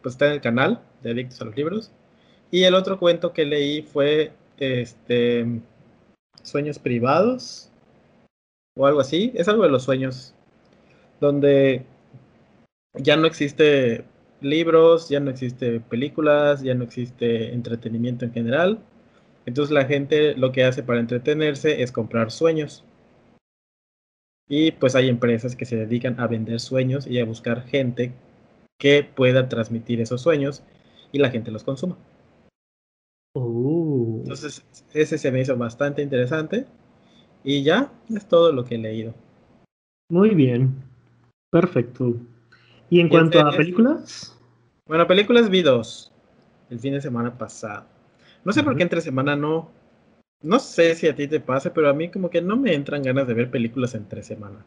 pues 0.00 0.14
está 0.14 0.26
en 0.28 0.34
el 0.34 0.40
canal 0.40 0.80
de 1.02 1.10
Adictos 1.10 1.40
a 1.40 1.46
los 1.46 1.56
Libros. 1.56 1.90
Y 2.52 2.62
el 2.62 2.74
otro 2.76 3.00
cuento 3.00 3.32
que 3.32 3.44
leí 3.46 3.82
fue 3.82 4.32
este 4.58 5.44
Sueños 6.44 6.78
Privados 6.78 7.68
o 8.76 8.86
algo 8.86 9.00
así. 9.00 9.32
Es 9.34 9.48
algo 9.48 9.64
de 9.64 9.70
los 9.70 9.82
sueños, 9.82 10.32
donde 11.20 11.84
ya 12.94 13.16
no 13.16 13.26
existe 13.26 14.04
libros, 14.40 15.08
ya 15.08 15.18
no 15.18 15.32
existe 15.32 15.80
películas, 15.80 16.62
ya 16.62 16.74
no 16.74 16.84
existe 16.84 17.52
entretenimiento 17.52 18.24
en 18.24 18.32
general. 18.32 18.78
Entonces 19.50 19.74
la 19.74 19.84
gente 19.84 20.36
lo 20.36 20.52
que 20.52 20.62
hace 20.62 20.84
para 20.84 21.00
entretenerse 21.00 21.82
es 21.82 21.90
comprar 21.90 22.30
sueños. 22.30 22.84
Y 24.48 24.70
pues 24.70 24.94
hay 24.94 25.08
empresas 25.08 25.56
que 25.56 25.64
se 25.64 25.74
dedican 25.74 26.20
a 26.20 26.28
vender 26.28 26.60
sueños 26.60 27.08
y 27.08 27.18
a 27.18 27.24
buscar 27.24 27.64
gente 27.64 28.12
que 28.78 29.02
pueda 29.02 29.48
transmitir 29.48 30.00
esos 30.00 30.22
sueños 30.22 30.62
y 31.10 31.18
la 31.18 31.30
gente 31.30 31.50
los 31.50 31.64
consuma. 31.64 31.98
Oh. 33.34 34.20
Entonces, 34.22 34.64
ese 34.92 35.18
se 35.18 35.32
me 35.32 35.40
hizo 35.40 35.56
bastante 35.56 36.00
interesante. 36.00 36.66
Y 37.42 37.64
ya, 37.64 37.92
es 38.14 38.28
todo 38.28 38.52
lo 38.52 38.64
que 38.64 38.76
he 38.76 38.78
leído. 38.78 39.14
Muy 40.12 40.30
bien. 40.30 40.76
Perfecto. 41.50 42.14
¿Y 42.88 43.00
en 43.00 43.08
cuanto 43.08 43.40
a 43.40 43.50
películas? 43.50 44.38
Bueno, 44.86 45.08
películas 45.08 45.50
vi 45.50 45.62
dos 45.62 46.12
el 46.70 46.78
fin 46.78 46.92
de 46.92 47.00
semana 47.00 47.36
pasado. 47.36 47.99
No 48.44 48.52
sé 48.52 48.62
por 48.62 48.76
qué 48.76 48.82
entre 48.82 49.00
semana 49.00 49.36
no, 49.36 49.70
no 50.42 50.58
sé 50.58 50.94
si 50.94 51.06
a 51.06 51.14
ti 51.14 51.28
te 51.28 51.40
pasa, 51.40 51.74
pero 51.74 51.90
a 51.90 51.92
mí 51.92 52.10
como 52.10 52.30
que 52.30 52.40
no 52.40 52.56
me 52.56 52.74
entran 52.74 53.02
ganas 53.02 53.26
de 53.26 53.34
ver 53.34 53.50
películas 53.50 53.94
entre 53.94 54.22
semana. 54.22 54.64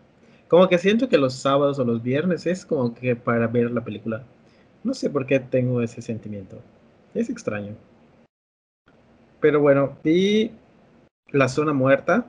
Como 0.47 0.67
que 0.67 0.77
siento 0.77 1.09
que 1.09 1.17
los 1.17 1.33
sábados 1.33 1.79
o 1.79 1.83
los 1.83 2.03
viernes 2.03 2.45
es 2.45 2.65
como 2.65 2.93
que 2.93 3.15
para 3.15 3.47
ver 3.47 3.71
la 3.71 3.83
película. 3.83 4.23
No 4.83 4.93
sé 4.93 5.09
por 5.09 5.25
qué 5.25 5.39
tengo 5.39 5.81
ese 5.81 6.01
sentimiento. 6.01 6.61
Es 7.15 7.29
extraño. 7.29 7.75
Pero 9.39 9.61
bueno, 9.61 9.97
vi 10.03 10.51
La 11.31 11.47
Zona 11.49 11.73
Muerta, 11.73 12.27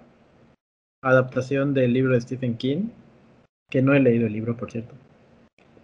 adaptación 1.03 1.75
del 1.75 1.93
libro 1.93 2.15
de 2.15 2.21
Stephen 2.23 2.57
King, 2.57 2.89
que 3.71 3.83
no 3.83 3.93
he 3.93 4.01
leído 4.01 4.27
el 4.27 4.33
libro, 4.33 4.57
por 4.57 4.71
cierto. 4.71 4.95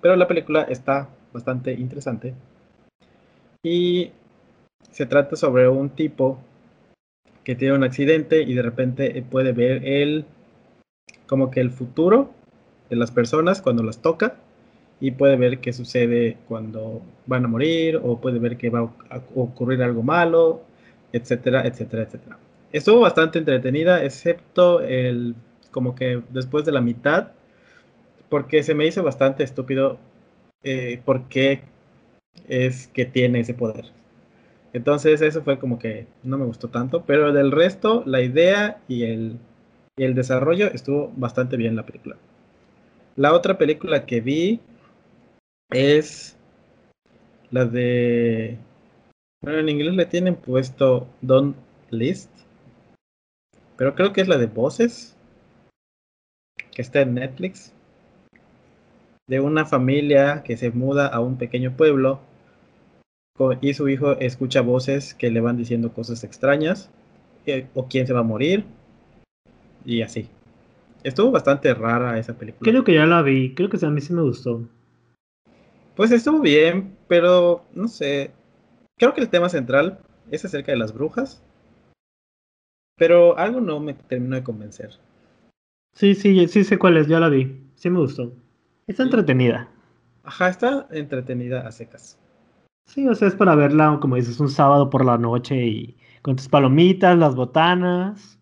Pero 0.00 0.16
la 0.16 0.26
película 0.26 0.62
está 0.62 1.08
bastante 1.32 1.72
interesante. 1.72 2.34
Y 3.62 4.12
se 4.90 5.06
trata 5.06 5.36
sobre 5.36 5.68
un 5.68 5.90
tipo 5.90 6.38
que 7.44 7.54
tiene 7.54 7.74
un 7.74 7.84
accidente 7.84 8.42
y 8.42 8.54
de 8.54 8.62
repente 8.62 9.24
puede 9.30 9.52
ver 9.52 9.84
el 9.84 10.24
como 11.26 11.50
que 11.50 11.60
el 11.60 11.70
futuro 11.70 12.30
de 12.90 12.96
las 12.96 13.10
personas 13.10 13.62
cuando 13.62 13.82
las 13.82 14.02
toca 14.02 14.36
y 15.00 15.12
puede 15.12 15.36
ver 15.36 15.60
qué 15.60 15.72
sucede 15.72 16.36
cuando 16.48 17.02
van 17.26 17.44
a 17.44 17.48
morir 17.48 18.00
o 18.02 18.20
puede 18.20 18.38
ver 18.38 18.56
que 18.56 18.68
va 18.68 18.92
a 19.08 19.20
ocurrir 19.34 19.82
algo 19.82 20.02
malo, 20.02 20.62
etcétera, 21.12 21.66
etcétera, 21.66 22.02
etcétera. 22.02 22.38
Estuvo 22.72 23.00
bastante 23.00 23.38
entretenida, 23.38 24.04
excepto 24.04 24.80
el 24.80 25.34
como 25.70 25.94
que 25.94 26.22
después 26.30 26.64
de 26.64 26.72
la 26.72 26.80
mitad, 26.80 27.28
porque 28.28 28.62
se 28.62 28.74
me 28.74 28.86
hizo 28.86 29.02
bastante 29.02 29.42
estúpido 29.42 29.98
eh, 30.62 31.00
por 31.04 31.28
qué 31.28 31.62
es 32.48 32.88
que 32.88 33.06
tiene 33.06 33.40
ese 33.40 33.54
poder. 33.54 33.86
Entonces 34.72 35.20
eso 35.20 35.42
fue 35.42 35.58
como 35.58 35.78
que 35.78 36.06
no 36.22 36.38
me 36.38 36.44
gustó 36.44 36.68
tanto, 36.68 37.04
pero 37.04 37.32
del 37.32 37.50
resto 37.50 38.02
la 38.06 38.20
idea 38.20 38.80
y 38.86 39.04
el, 39.04 39.38
el 39.96 40.14
desarrollo 40.14 40.66
estuvo 40.68 41.12
bastante 41.16 41.56
bien 41.56 41.76
la 41.76 41.86
película. 41.86 42.16
La 43.16 43.34
otra 43.34 43.58
película 43.58 44.06
que 44.06 44.20
vi 44.20 44.60
es 45.70 46.36
la 47.50 47.64
de... 47.64 48.58
Bueno, 49.42 49.58
en 49.58 49.68
inglés 49.68 49.94
le 49.94 50.06
tienen 50.06 50.36
puesto 50.36 51.08
Don't 51.20 51.56
List, 51.90 52.30
pero 53.76 53.94
creo 53.94 54.12
que 54.12 54.20
es 54.20 54.28
la 54.28 54.38
de 54.38 54.46
Voces, 54.46 55.16
que 56.70 56.82
está 56.82 57.00
en 57.00 57.14
Netflix, 57.14 57.72
de 59.26 59.40
una 59.40 59.64
familia 59.64 60.42
que 60.44 60.56
se 60.56 60.70
muda 60.70 61.06
a 61.06 61.20
un 61.20 61.38
pequeño 61.38 61.76
pueblo 61.76 62.20
y 63.60 63.74
su 63.74 63.88
hijo 63.88 64.12
escucha 64.12 64.60
voces 64.60 65.14
que 65.14 65.30
le 65.30 65.40
van 65.40 65.56
diciendo 65.56 65.92
cosas 65.92 66.24
extrañas 66.24 66.90
eh, 67.46 67.66
o 67.74 67.86
quién 67.88 68.06
se 68.06 68.12
va 68.12 68.20
a 68.20 68.24
morir 68.24 68.64
y 69.84 70.02
así. 70.02 70.28
Estuvo 71.02 71.30
bastante 71.30 71.72
rara 71.72 72.18
esa 72.18 72.34
película. 72.34 72.70
Creo 72.70 72.84
que 72.84 72.94
ya 72.94 73.06
la 73.06 73.22
vi, 73.22 73.54
creo 73.54 73.70
que 73.70 73.84
a 73.84 73.90
mí 73.90 74.00
sí 74.00 74.12
me 74.12 74.22
gustó. 74.22 74.68
Pues 75.96 76.10
estuvo 76.10 76.40
bien, 76.40 76.96
pero 77.08 77.64
no 77.72 77.88
sé. 77.88 78.32
Creo 78.98 79.14
que 79.14 79.22
el 79.22 79.30
tema 79.30 79.48
central 79.48 79.98
es 80.30 80.44
acerca 80.44 80.72
de 80.72 80.78
las 80.78 80.92
brujas. 80.92 81.42
Pero 82.96 83.38
algo 83.38 83.60
no 83.62 83.80
me 83.80 83.94
terminó 83.94 84.36
de 84.36 84.44
convencer. 84.44 84.90
Sí, 85.94 86.14
sí, 86.14 86.46
sí 86.48 86.64
sé 86.64 86.78
cuál 86.78 86.98
es, 86.98 87.08
ya 87.08 87.18
la 87.18 87.30
vi. 87.30 87.64
Sí 87.74 87.88
me 87.88 87.98
gustó. 87.98 88.32
Está 88.86 89.02
entretenida. 89.02 89.68
Ajá, 90.22 90.48
está 90.50 90.86
entretenida 90.90 91.66
a 91.66 91.72
secas. 91.72 92.19
Sí, 92.92 93.06
o 93.06 93.14
sea, 93.14 93.28
es 93.28 93.36
para 93.36 93.54
verla, 93.54 93.98
como 94.00 94.16
dices, 94.16 94.40
un 94.40 94.48
sábado 94.48 94.90
por 94.90 95.04
la 95.04 95.16
noche 95.16 95.64
y 95.64 95.96
con 96.22 96.34
tus 96.34 96.48
palomitas, 96.48 97.16
las 97.16 97.36
botanas 97.36 98.40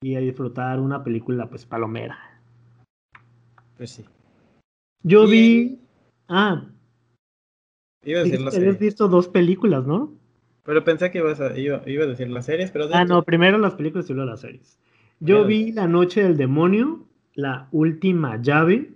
y 0.00 0.14
a 0.14 0.20
disfrutar 0.20 0.78
una 0.78 1.02
película, 1.02 1.50
pues, 1.50 1.66
palomera. 1.66 2.16
Pues 3.76 3.90
sí. 3.90 4.04
Yo 5.02 5.26
vi. 5.26 5.80
Ah. 6.28 6.68
Iba 8.04 8.20
a 8.20 8.22
decir 8.22 8.40
las 8.40 8.54
Habías 8.54 8.78
visto 8.78 9.08
dos 9.08 9.26
películas, 9.26 9.84
¿no? 9.84 10.14
Pero 10.62 10.84
pensé 10.84 11.10
que 11.10 11.18
ibas 11.18 11.40
a, 11.40 11.58
iba, 11.58 11.78
a 11.78 12.06
decir 12.06 12.30
las 12.30 12.46
series, 12.46 12.70
pero. 12.70 12.88
ah, 12.92 13.04
no, 13.04 13.24
primero 13.24 13.58
las 13.58 13.74
películas 13.74 14.08
y 14.08 14.14
luego 14.14 14.30
las 14.30 14.40
series. 14.40 14.78
Yo 15.18 15.44
vi 15.44 15.72
La 15.72 15.88
Noche 15.88 16.22
del 16.22 16.36
Demonio, 16.36 17.08
La 17.34 17.66
Última 17.72 18.40
Llave. 18.40 18.92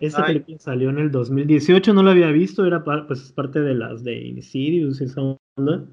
Esta 0.00 0.22
Ay. 0.24 0.34
película 0.34 0.58
salió 0.58 0.90
en 0.90 0.98
el 0.98 1.10
2018, 1.10 1.92
no 1.94 2.02
la 2.02 2.12
había 2.12 2.28
visto, 2.30 2.64
era 2.66 2.82
par- 2.84 3.06
pues, 3.06 3.32
parte 3.32 3.60
de 3.60 3.74
las 3.74 4.02
de 4.02 4.16
Insidious, 4.28 5.00
esa 5.00 5.20
onda, 5.56 5.84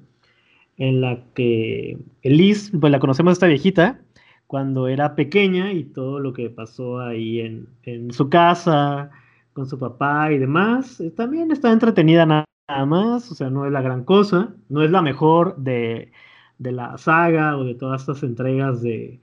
en 0.78 1.00
la 1.00 1.20
que 1.34 1.98
Liz, 2.22 2.72
pues 2.80 2.90
la 2.90 2.98
conocemos 3.00 3.32
esta 3.34 3.46
viejita, 3.46 4.00
cuando 4.46 4.88
era 4.88 5.14
pequeña 5.14 5.72
y 5.72 5.84
todo 5.84 6.20
lo 6.20 6.32
que 6.32 6.48
pasó 6.50 7.00
ahí 7.00 7.40
en, 7.40 7.68
en 7.82 8.10
su 8.12 8.30
casa, 8.30 9.10
con 9.52 9.66
su 9.68 9.78
papá 9.78 10.32
y 10.32 10.38
demás, 10.38 11.00
eh, 11.00 11.10
también 11.10 11.50
está 11.50 11.70
entretenida 11.72 12.24
na- 12.24 12.44
nada 12.68 12.86
más, 12.86 13.30
o 13.30 13.34
sea, 13.34 13.50
no 13.50 13.66
es 13.66 13.72
la 13.72 13.82
gran 13.82 14.04
cosa, 14.04 14.54
no 14.68 14.82
es 14.82 14.90
la 14.90 15.02
mejor 15.02 15.56
de, 15.58 16.12
de 16.58 16.72
la 16.72 16.96
saga 16.96 17.56
o 17.58 17.64
de 17.64 17.74
todas 17.74 18.02
estas 18.02 18.22
entregas 18.22 18.80
de, 18.82 19.20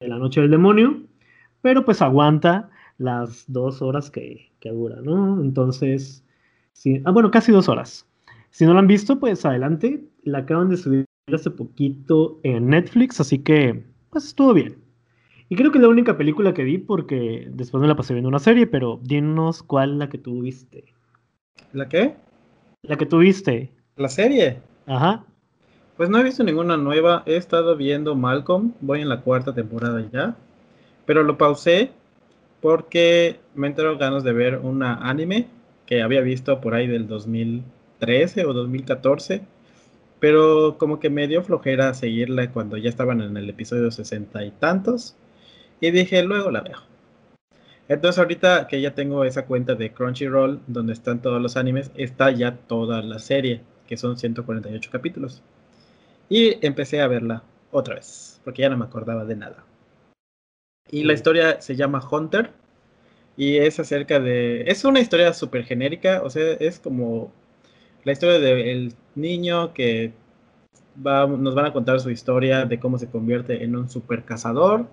de 0.00 0.08
La 0.08 0.18
Noche 0.18 0.40
del 0.42 0.50
Demonio, 0.50 1.02
pero 1.62 1.84
pues 1.84 2.02
aguanta 2.02 2.70
las 2.98 3.44
dos 3.48 3.82
horas 3.82 4.10
que, 4.10 4.52
que 4.60 4.70
dura, 4.70 4.96
¿no? 5.02 5.40
Entonces, 5.42 6.24
sí, 6.72 7.02
ah, 7.04 7.10
bueno, 7.10 7.30
casi 7.30 7.52
dos 7.52 7.68
horas. 7.68 8.06
Si 8.50 8.66
no 8.66 8.74
la 8.74 8.80
han 8.80 8.86
visto, 8.86 9.18
pues 9.18 9.44
adelante, 9.44 10.04
la 10.24 10.38
acaban 10.38 10.68
de 10.68 10.76
subir 10.76 11.04
hace 11.32 11.50
poquito 11.50 12.40
en 12.42 12.68
Netflix, 12.68 13.20
así 13.20 13.38
que 13.38 13.84
pues 14.10 14.26
estuvo 14.26 14.52
bien. 14.52 14.76
Y 15.48 15.56
creo 15.56 15.70
que 15.70 15.78
es 15.78 15.82
la 15.82 15.88
única 15.88 16.16
película 16.16 16.54
que 16.54 16.64
vi 16.64 16.78
porque 16.78 17.48
después 17.50 17.80
me 17.80 17.88
la 17.88 17.96
pasé 17.96 18.14
viendo 18.14 18.28
una 18.28 18.38
serie, 18.38 18.66
pero 18.66 19.00
dinos 19.02 19.62
cuál 19.62 19.98
la 19.98 20.08
que 20.08 20.18
tú 20.18 20.42
viste. 20.42 20.84
¿La 21.72 21.88
qué? 21.88 22.14
La 22.82 22.96
que 22.96 23.06
tú 23.06 23.18
viste. 23.18 23.70
¿La 23.96 24.08
serie? 24.08 24.60
Ajá. 24.86 25.24
Pues 25.96 26.08
no 26.08 26.18
he 26.18 26.24
visto 26.24 26.42
ninguna 26.42 26.76
nueva. 26.76 27.22
He 27.26 27.36
estado 27.36 27.76
viendo 27.76 28.14
Malcolm. 28.14 28.72
Voy 28.80 29.02
en 29.02 29.08
la 29.08 29.20
cuarta 29.20 29.54
temporada 29.54 30.06
ya. 30.10 30.36
Pero 31.04 31.22
lo 31.22 31.36
pausé 31.36 31.92
porque 32.62 33.40
me 33.54 33.66
entró 33.66 33.98
ganas 33.98 34.22
de 34.22 34.32
ver 34.32 34.58
una 34.58 34.94
anime 34.94 35.48
que 35.84 36.00
había 36.00 36.22
visto 36.22 36.60
por 36.60 36.74
ahí 36.74 36.86
del 36.86 37.08
2013 37.08 38.46
o 38.46 38.52
2014. 38.54 39.42
Pero 40.20 40.78
como 40.78 41.00
que 41.00 41.10
me 41.10 41.26
dio 41.26 41.42
flojera 41.42 41.92
seguirla 41.92 42.52
cuando 42.52 42.76
ya 42.76 42.88
estaban 42.88 43.20
en 43.20 43.36
el 43.36 43.50
episodio 43.50 43.90
sesenta 43.90 44.44
y 44.44 44.52
tantos. 44.52 45.16
Y 45.80 45.90
dije, 45.90 46.22
luego 46.22 46.52
la 46.52 46.60
veo. 46.60 46.78
Entonces 47.88 48.20
ahorita 48.20 48.68
que 48.68 48.80
ya 48.80 48.94
tengo 48.94 49.24
esa 49.24 49.44
cuenta 49.46 49.74
de 49.74 49.92
Crunchyroll 49.92 50.60
donde 50.68 50.92
están 50.92 51.20
todos 51.20 51.42
los 51.42 51.56
animes, 51.56 51.90
está 51.96 52.30
ya 52.30 52.56
toda 52.56 53.02
la 53.02 53.18
serie, 53.18 53.62
que 53.88 53.96
son 53.96 54.16
148 54.16 54.88
capítulos. 54.92 55.42
Y 56.28 56.64
empecé 56.64 57.00
a 57.02 57.08
verla 57.08 57.42
otra 57.72 57.96
vez, 57.96 58.40
porque 58.44 58.62
ya 58.62 58.70
no 58.70 58.76
me 58.78 58.84
acordaba 58.84 59.24
de 59.24 59.34
nada. 59.34 59.64
Y 60.90 61.04
la 61.04 61.12
historia 61.12 61.60
se 61.60 61.76
llama 61.76 62.06
Hunter. 62.10 62.50
Y 63.36 63.56
es 63.56 63.80
acerca 63.80 64.20
de... 64.20 64.62
Es 64.62 64.84
una 64.84 65.00
historia 65.00 65.32
súper 65.32 65.64
genérica, 65.64 66.22
o 66.22 66.30
sea, 66.30 66.52
es 66.60 66.78
como 66.78 67.32
la 68.04 68.12
historia 68.12 68.38
del 68.38 68.94
niño 69.14 69.72
que 69.72 70.12
va, 71.04 71.26
nos 71.26 71.54
van 71.54 71.66
a 71.66 71.72
contar 71.72 72.00
su 72.00 72.10
historia 72.10 72.66
de 72.66 72.78
cómo 72.78 72.98
se 72.98 73.08
convierte 73.08 73.64
en 73.64 73.76
un 73.76 73.88
super 73.88 74.24
cazador. 74.24 74.86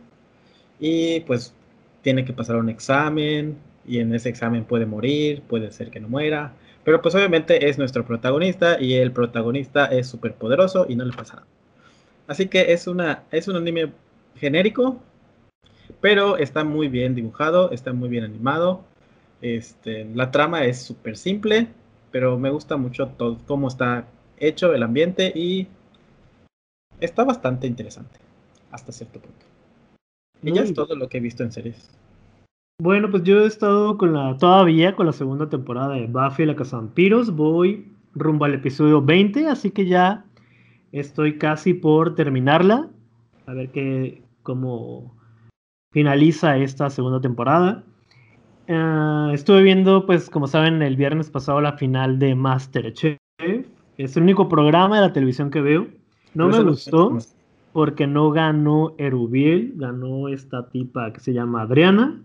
Y 0.79 1.21
pues 1.21 1.53
tiene 2.01 2.25
que 2.25 2.33
pasar 2.33 2.55
un 2.55 2.69
examen 2.69 3.57
y 3.85 3.99
en 3.99 4.13
ese 4.13 4.29
examen 4.29 4.65
puede 4.65 4.85
morir, 4.85 5.41
puede 5.47 5.71
ser 5.71 5.89
que 5.89 5.99
no 5.99 6.07
muera, 6.09 6.53
pero 6.83 7.01
pues 7.01 7.15
obviamente 7.15 7.69
es 7.69 7.77
nuestro 7.77 8.05
protagonista 8.05 8.81
y 8.81 8.93
el 8.93 9.11
protagonista 9.11 9.85
es 9.85 10.07
súper 10.07 10.35
poderoso 10.35 10.85
y 10.87 10.95
no 10.95 11.05
le 11.05 11.13
pasa 11.13 11.35
nada. 11.35 11.47
Así 12.27 12.47
que 12.47 12.71
es, 12.73 12.87
una, 12.87 13.23
es 13.31 13.47
un 13.47 13.55
anime 13.55 13.91
genérico, 14.35 15.01
pero 16.01 16.37
está 16.37 16.63
muy 16.63 16.87
bien 16.87 17.15
dibujado, 17.15 17.71
está 17.71 17.93
muy 17.93 18.09
bien 18.09 18.23
animado. 18.23 18.81
Este, 19.41 20.05
la 20.13 20.31
trama 20.31 20.65
es 20.65 20.81
súper 20.81 21.17
simple, 21.17 21.67
pero 22.11 22.37
me 22.37 22.49
gusta 22.49 22.77
mucho 22.77 23.07
todo, 23.07 23.37
cómo 23.45 23.67
está 23.67 24.07
hecho 24.37 24.73
el 24.73 24.83
ambiente 24.83 25.31
y 25.35 25.67
está 26.99 27.23
bastante 27.23 27.67
interesante 27.67 28.19
hasta 28.71 28.91
cierto 28.91 29.19
punto. 29.19 29.45
Y 30.41 30.53
ya 30.53 30.61
es 30.61 30.73
todo 30.73 30.95
lo 30.95 31.09
que 31.09 31.17
he 31.17 31.21
visto 31.21 31.43
en 31.43 31.51
series. 31.51 31.89
Bueno, 32.81 33.11
pues 33.11 33.23
yo 33.23 33.41
he 33.41 33.47
estado 33.47 33.97
con 33.97 34.13
la, 34.13 34.37
todavía 34.37 34.95
con 34.95 35.05
la 35.05 35.11
segunda 35.11 35.49
temporada 35.49 35.95
de 35.95 36.07
Buffy 36.07 36.45
la 36.45 36.55
Cazavampiros. 36.55 37.35
Voy 37.35 37.91
rumbo 38.13 38.45
al 38.45 38.53
episodio 38.53 39.01
20, 39.01 39.47
así 39.47 39.71
que 39.71 39.85
ya 39.85 40.25
estoy 40.93 41.37
casi 41.37 41.73
por 41.73 42.15
terminarla. 42.15 42.89
A 43.47 43.53
ver 43.53 43.69
qué, 43.71 44.21
cómo 44.43 45.18
finaliza 45.91 46.57
esta 46.57 46.89
segunda 46.89 47.19
temporada. 47.21 47.83
Ah, 48.67 49.31
estuve 49.33 49.63
viendo, 49.63 50.05
pues, 50.05 50.29
como 50.29 50.47
saben, 50.47 50.81
el 50.81 50.95
viernes 50.95 51.29
pasado 51.29 51.61
la 51.61 51.73
final 51.73 52.19
de 52.19 52.35
Masterchef. 52.35 53.17
Es 53.97 54.15
el 54.15 54.23
único 54.23 54.47
programa 54.47 54.95
de 55.01 55.07
la 55.07 55.13
televisión 55.13 55.49
que 55.49 55.61
veo. 55.61 55.87
No 56.35 56.45
Pero 56.45 56.57
me 56.59 56.63
no- 56.65 56.69
gustó 56.71 57.17
porque 57.73 58.07
no 58.07 58.31
ganó 58.31 58.93
Erubiel, 58.97 59.73
ganó 59.75 60.27
esta 60.29 60.69
tipa 60.69 61.11
que 61.13 61.19
se 61.19 61.33
llama 61.33 61.61
Adriana. 61.61 62.21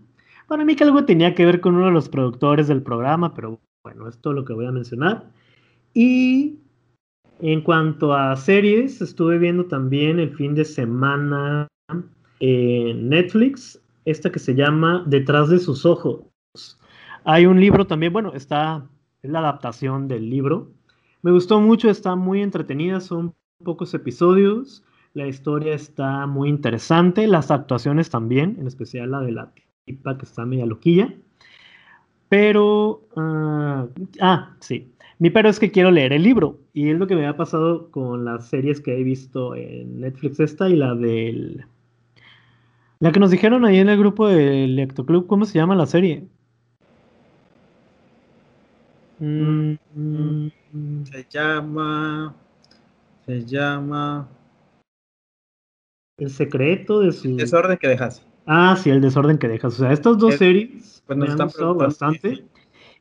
Para 0.47 0.63
mí 0.63 0.75
que 0.75 0.83
algo 0.83 1.05
tenía 1.05 1.33
que 1.33 1.45
ver 1.45 1.59
con 1.61 1.75
uno 1.75 1.85
de 1.87 1.91
los 1.91 2.09
productores 2.09 2.67
del 2.67 2.83
programa, 2.83 3.33
pero 3.33 3.59
bueno, 3.83 4.07
es 4.07 4.17
todo 4.19 4.33
lo 4.33 4.45
que 4.45 4.53
voy 4.53 4.65
a 4.67 4.71
mencionar. 4.71 5.25
Y 5.93 6.59
en 7.39 7.61
cuanto 7.61 8.13
a 8.13 8.35
series, 8.35 9.01
estuve 9.01 9.37
viendo 9.39 9.65
también 9.65 10.19
el 10.19 10.29
fin 10.35 10.53
de 10.55 10.65
semana 10.65 11.67
en 12.39 13.09
Netflix, 13.09 13.81
esta 14.05 14.31
que 14.31 14.39
se 14.39 14.55
llama 14.55 15.03
Detrás 15.07 15.49
de 15.49 15.59
sus 15.59 15.85
ojos. 15.85 16.21
Hay 17.23 17.45
un 17.45 17.59
libro 17.59 17.87
también, 17.87 18.13
bueno, 18.13 18.33
está, 18.33 18.87
es 19.23 19.31
la 19.31 19.39
adaptación 19.39 20.07
del 20.07 20.29
libro. 20.29 20.71
Me 21.21 21.31
gustó 21.31 21.59
mucho, 21.59 21.89
está 21.89 22.15
muy 22.15 22.41
entretenida, 22.41 23.01
son 23.01 23.33
pocos 23.63 23.93
episodios. 23.93 24.83
La 25.13 25.27
historia 25.27 25.73
está 25.73 26.27
muy 26.27 26.49
interesante, 26.49 27.25
las 27.25 27.49
actuaciones 27.49 28.09
también, 28.09 28.57
en 28.59 28.67
especial 28.67 29.11
la 29.11 29.21
de 29.21 29.31
la 29.31 29.51
tipa 29.85 30.17
que 30.17 30.25
está 30.25 30.45
media 30.45 30.65
loquilla. 30.65 31.13
Pero, 32.29 33.07
ah, 33.15 33.87
ah, 34.19 34.55
sí, 34.59 34.91
mi 35.19 35.29
pero 35.29 35.47
es 35.47 35.59
que 35.59 35.71
quiero 35.71 35.91
leer 35.91 36.11
el 36.11 36.23
libro 36.23 36.59
y 36.73 36.89
es 36.89 36.99
lo 36.99 37.07
que 37.07 37.15
me 37.15 37.25
ha 37.25 37.37
pasado 37.37 37.89
con 37.91 38.25
las 38.25 38.49
series 38.49 38.81
que 38.81 38.99
he 38.99 39.03
visto 39.03 39.55
en 39.55 40.01
Netflix 40.01 40.39
esta 40.39 40.69
y 40.69 40.75
la 40.75 40.93
del... 40.95 41.65
La 42.99 43.11
que 43.11 43.19
nos 43.19 43.31
dijeron 43.31 43.65
ahí 43.65 43.77
en 43.79 43.89
el 43.89 43.99
grupo 43.99 44.27
del 44.27 44.75
Lectoclub, 44.75 45.27
¿cómo 45.27 45.45
se 45.45 45.57
llama 45.57 45.75
la 45.75 45.85
serie? 45.85 46.27
Mm. 49.19 49.75
Se 51.05 51.25
llama. 51.29 52.35
Se 53.25 53.45
llama. 53.45 54.27
El 56.17 56.29
secreto 56.29 56.99
de 57.01 57.11
su... 57.11 57.35
Desorden 57.35 57.77
que 57.77 57.87
dejas. 57.87 58.25
Ah, 58.45 58.77
sí, 58.81 58.89
el 58.89 59.01
desorden 59.01 59.37
que 59.37 59.47
dejas. 59.47 59.73
O 59.73 59.77
sea, 59.83 59.91
estas 59.91 60.17
dos 60.17 60.33
Es- 60.33 60.39
series 60.39 61.03
Pues 61.05 61.17
me 61.17 61.27
han 61.27 61.37
gustado 61.37 61.75
bastante 61.75 62.29
sí, 62.29 62.35
sí. 62.37 62.43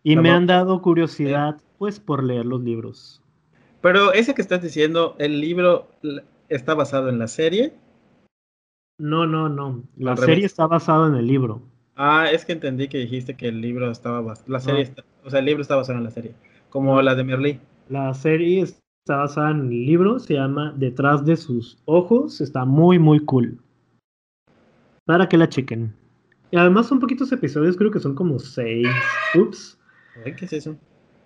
y 0.03 0.17
me 0.17 0.31
han 0.31 0.47
dado 0.47 0.81
curiosidad, 0.83 1.57
pues, 1.79 2.01
por 2.01 2.25
leer 2.25 2.47
los 2.47 2.63
libros. 2.63 3.23
Pero 3.81 4.13
ese 4.13 4.35
que 4.35 4.43
estás 4.43 4.63
diciendo, 4.63 5.15
el 5.19 5.41
libro 5.41 5.89
está 6.49 6.75
basado 6.75 7.09
en 7.09 7.19
la 7.19 7.29
serie. 7.29 7.75
No, 8.99 9.27
no, 9.27 9.49
no. 9.49 9.83
La 9.97 10.13
Al 10.13 10.19
serie 10.19 10.35
revés. 10.37 10.53
está 10.53 10.67
basada 10.67 11.09
en 11.09 11.15
el 11.17 11.27
libro. 11.27 11.63
Ah, 11.97 12.27
es 12.31 12.45
que 12.45 12.53
entendí 12.53 12.89
que 12.89 12.99
dijiste 12.99 13.37
que 13.37 13.49
el 13.49 13.61
libro 13.61 13.91
estaba 13.91 14.21
basado. 14.21 14.51
La 14.51 14.61
serie 14.61 14.81
Ah. 14.81 14.85
está- 14.85 15.05
o 15.25 15.31
sea, 15.31 15.41
el 15.41 15.47
libro 15.47 15.63
está 15.63 15.77
basado 15.77 15.99
en 15.99 16.05
la 16.05 16.11
serie. 16.11 16.35
Como 16.71 16.99
Ah. 16.99 17.03
la 17.03 17.15
de 17.15 17.25
Merlí. 17.25 17.61
La 17.89 18.13
serie 18.15 18.63
está 18.63 19.17
basada 19.17 19.51
en 19.51 19.61
el 19.63 19.87
libro, 19.87 20.19
se 20.19 20.35
llama 20.35 20.73
Detrás 20.77 21.25
de 21.25 21.37
sus 21.37 21.79
ojos. 21.85 22.41
Está 22.41 22.65
muy, 22.65 22.99
muy 22.99 23.21
cool. 23.21 23.59
Para 25.07 25.29
que 25.29 25.37
la 25.37 25.49
chequen. 25.49 25.95
Y 26.51 26.57
además 26.57 26.87
son 26.87 27.01
poquitos 27.01 27.31
episodios, 27.33 27.77
creo 27.77 27.91
que 27.91 28.01
son 28.01 28.15
como 28.15 28.39
seis. 28.39 28.89
Ups. 29.35 29.79
Ay, 30.25 30.35
¿Qué 30.35 30.45
es 30.45 30.53
eso? 30.53 30.77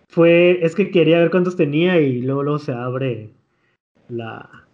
Fue, 0.08 0.58
es 0.64 0.74
que 0.74 0.90
quería 0.90 1.18
ver 1.18 1.30
cuántos 1.30 1.54
tenía 1.54 2.00
y 2.00 2.22
luego, 2.22 2.42
luego 2.42 2.58
se 2.58 2.72
abre 2.72 3.30
la, 4.08 4.66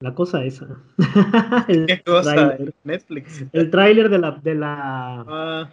la 0.00 0.14
cosa 0.14 0.44
esa. 0.44 0.66
el 1.68 1.86
¿Qué 1.86 2.02
cosa? 2.02 2.34
tráiler. 2.34 2.74
Netflix. 2.84 3.44
El 3.52 3.70
tráiler 3.70 4.08
de 4.10 4.18
la, 4.18 4.30
de 4.32 4.54
la 4.54 5.20
Ah, 5.26 5.70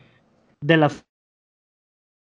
de 0.61 0.77
la 0.77 0.91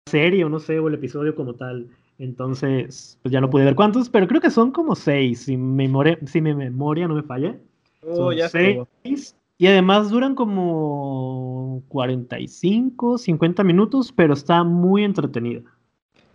serie 0.10 0.44
o 0.46 0.50
no 0.50 0.60
sé, 0.60 0.80
o 0.80 0.88
el 0.88 0.96
episodio 0.96 1.36
como 1.36 1.54
tal. 1.56 1.88
Entonces, 2.18 3.18
pues 3.22 3.32
ya 3.32 3.40
no 3.42 3.50
pude 3.50 3.64
ver 3.66 3.76
cuántos, 3.76 4.10
pero 4.10 4.28
creo 4.28 4.42
que 4.42 4.50
son 4.50 4.72
como 4.72 4.96
seis, 4.96 5.44
si 5.44 5.56
mi 5.56 5.88
memoria, 5.88 6.18
si 6.26 6.42
mi 6.42 6.54
memoria 6.54 7.08
no 7.08 7.16
me 7.16 7.24
falla. 7.24 7.58
oh, 8.04 8.16
Son 8.16 8.36
ya 8.36 8.50
seis. 8.50 8.78
estuvo. 9.04 9.40
Y 9.58 9.68
además 9.68 10.10
duran 10.10 10.36
como 10.36 11.84
45, 11.90 13.18
50 13.18 13.64
minutos, 13.64 14.12
pero 14.14 14.34
está 14.34 14.64
muy 14.64 15.04
entretenida. 15.04 15.62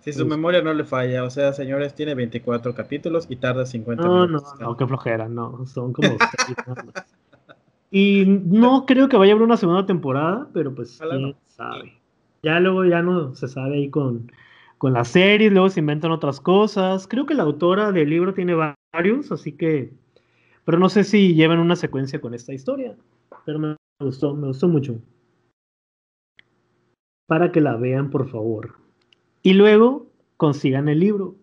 Si 0.04 0.12
su 0.12 0.26
memoria 0.26 0.60
no 0.60 0.74
le 0.74 0.84
falla, 0.84 1.24
o 1.24 1.30
sea, 1.30 1.54
señores, 1.54 1.94
tiene 1.94 2.14
24 2.14 2.74
capítulos 2.74 3.24
y 3.30 3.36
tarda 3.36 3.64
50 3.64 4.02
No, 4.04 4.26
no, 4.26 4.26
minutos. 4.26 4.60
no, 4.60 4.76
qué 4.76 4.86
flojera, 4.86 5.30
no, 5.30 5.64
son 5.64 5.94
como. 5.94 6.18
Y 7.90 8.26
no 8.26 8.84
creo 8.84 9.08
que 9.08 9.16
vaya 9.16 9.32
a 9.32 9.34
haber 9.34 9.46
una 9.46 9.56
segunda 9.56 9.86
temporada, 9.86 10.46
pero 10.52 10.74
pues 10.74 11.00
quién 11.00 11.34
sabe. 11.46 11.94
Ya 12.42 12.60
luego 12.60 12.84
ya 12.84 13.00
no 13.00 13.34
se 13.34 13.48
sabe 13.48 13.76
ahí 13.76 13.88
con, 13.88 14.30
con 14.76 14.92
las 14.92 15.08
series, 15.08 15.50
luego 15.50 15.70
se 15.70 15.80
inventan 15.80 16.10
otras 16.10 16.38
cosas. 16.38 17.06
Creo 17.08 17.24
que 17.24 17.32
la 17.32 17.44
autora 17.44 17.90
del 17.90 18.10
libro 18.10 18.34
tiene 18.34 18.54
varios, 18.92 19.32
así 19.32 19.52
que. 19.52 19.94
Pero 20.66 20.78
no 20.78 20.90
sé 20.90 21.04
si 21.04 21.34
llevan 21.34 21.60
una 21.60 21.76
secuencia 21.76 22.20
con 22.20 22.34
esta 22.34 22.52
historia. 22.52 22.94
Pero 23.46 23.58
me 23.58 23.76
gustó, 24.00 24.34
me 24.34 24.48
gustó 24.48 24.68
mucho. 24.68 24.96
Para 27.26 27.52
que 27.52 27.62
la 27.62 27.76
vean, 27.76 28.10
por 28.10 28.28
favor. 28.28 28.83
Y 29.46 29.52
luego 29.52 30.10
consigan 30.38 30.88
el 30.88 31.00
libro. 31.00 31.36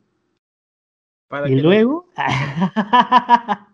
y 1.46 1.56
luego 1.56 2.10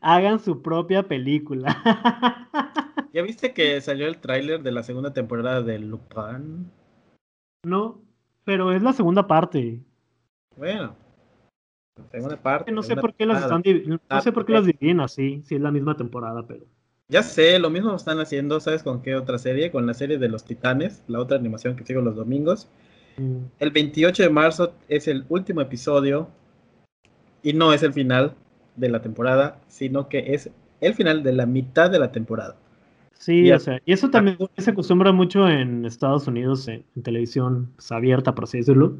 hagan 0.00 0.40
su 0.40 0.62
propia 0.62 1.04
película. 1.04 1.74
¿Ya 3.14 3.22
viste 3.22 3.54
que 3.54 3.80
salió 3.80 4.08
el 4.08 4.18
tráiler 4.18 4.64
de 4.64 4.72
la 4.72 4.82
segunda 4.82 5.12
temporada 5.12 5.62
de 5.62 5.78
Lupin? 5.78 6.72
No, 7.64 8.02
pero 8.42 8.72
es 8.72 8.82
la 8.82 8.92
segunda 8.92 9.28
parte. 9.28 9.80
Bueno, 10.56 10.96
segunda 12.10 12.42
parte. 12.42 12.72
No 12.72 12.82
sé 12.82 12.96
por 12.96 13.14
qué 13.14 13.26
las 13.26 13.44
están 13.44 13.62
no 13.86 14.20
sé 14.20 14.32
por 14.32 14.44
qué 14.44 14.54
las 14.54 14.66
dividen 14.66 15.00
así, 15.00 15.42
si 15.44 15.54
es 15.54 15.60
la 15.60 15.70
misma 15.70 15.96
temporada, 15.96 16.44
pero. 16.48 16.66
Ya 17.08 17.22
sé, 17.22 17.60
lo 17.60 17.70
mismo 17.70 17.94
están 17.94 18.18
haciendo, 18.18 18.58
¿sabes 18.58 18.82
con 18.82 19.02
qué 19.02 19.14
otra 19.14 19.38
serie? 19.38 19.70
Con 19.70 19.86
la 19.86 19.94
serie 19.94 20.18
de 20.18 20.28
los 20.28 20.44
Titanes, 20.44 21.04
la 21.06 21.20
otra 21.20 21.36
animación 21.36 21.76
que 21.76 21.84
sigo 21.84 22.00
los 22.00 22.16
domingos. 22.16 22.68
Mm. 23.16 23.46
El 23.58 23.70
28 23.70 24.22
de 24.22 24.30
marzo 24.30 24.74
es 24.88 25.08
el 25.08 25.24
último 25.28 25.60
episodio 25.60 26.28
y 27.42 27.52
no 27.52 27.72
es 27.72 27.82
el 27.82 27.92
final 27.92 28.34
de 28.76 28.88
la 28.88 29.00
temporada, 29.00 29.60
sino 29.68 30.08
que 30.08 30.34
es 30.34 30.50
el 30.80 30.94
final 30.94 31.22
de 31.22 31.32
la 31.32 31.46
mitad 31.46 31.90
de 31.90 31.98
la 31.98 32.12
temporada. 32.12 32.56
Sí, 33.18 33.50
o 33.50 33.58
sea, 33.58 33.80
y 33.84 33.92
eso 33.92 34.10
también 34.10 34.36
se 34.58 34.70
acostumbra 34.70 35.10
mucho 35.10 35.48
en 35.48 35.84
Estados 35.86 36.26
Unidos, 36.26 36.68
en, 36.68 36.84
televisión 37.02 37.72
pues, 37.76 37.90
abierta, 37.90 38.34
por 38.34 38.44
así 38.44 38.58
decirlo. 38.58 38.98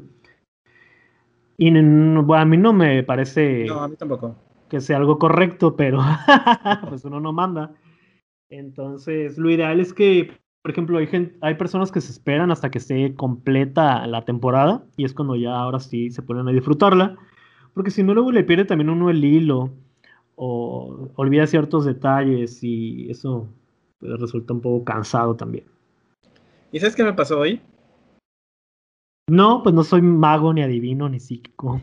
Y 1.57 1.69
a 1.69 2.45
mí 2.45 2.57
no 2.57 2.73
me 2.73 3.03
parece. 3.03 3.65
No, 3.65 3.81
a 3.81 3.87
mí 3.87 3.95
tampoco. 3.95 4.35
Que 4.69 4.81
sea 4.81 4.97
algo 4.97 5.17
correcto, 5.17 5.75
pero 5.75 5.99
pues 6.89 7.05
uno 7.05 7.19
no 7.19 7.31
manda. 7.31 7.73
Entonces, 8.49 9.37
lo 9.37 9.49
ideal 9.49 9.79
es 9.79 9.93
que, 9.93 10.31
por 10.67 10.73
ejemplo, 10.73 10.97
hay, 10.97 11.07
gente, 11.07 11.37
hay 11.39 11.55
personas 11.55 11.93
que 11.93 12.01
se 12.01 12.11
esperan 12.11 12.51
hasta 12.51 12.69
que 12.69 12.79
esté 12.79 13.15
completa 13.15 14.05
la 14.05 14.25
temporada 14.25 14.83
y 14.97 15.05
es 15.05 15.13
cuando 15.13 15.37
ya 15.37 15.55
ahora 15.55 15.79
sí 15.79 16.11
se 16.11 16.21
ponen 16.21 16.45
a 16.45 16.51
disfrutarla. 16.51 17.15
Porque 17.73 17.89
si 17.89 18.03
no, 18.03 18.13
luego 18.13 18.33
le 18.33 18.43
pierde 18.43 18.65
también 18.65 18.89
uno 18.89 19.09
el 19.09 19.23
hilo 19.23 19.71
o 20.35 21.07
olvida 21.15 21.47
ciertos 21.47 21.85
detalles 21.85 22.61
y 22.65 23.09
eso 23.09 23.47
pues, 23.99 24.19
resulta 24.19 24.51
un 24.51 24.59
poco 24.59 24.83
cansado 24.83 25.37
también. 25.37 25.63
¿Y 26.73 26.81
sabes 26.81 26.97
qué 26.97 27.05
me 27.05 27.13
pasó 27.13 27.39
hoy? 27.39 27.61
No, 29.29 29.63
pues 29.63 29.73
no 29.73 29.85
soy 29.85 30.01
mago, 30.01 30.53
ni 30.53 30.63
adivino, 30.63 31.07
ni 31.07 31.21
psíquico. 31.21 31.79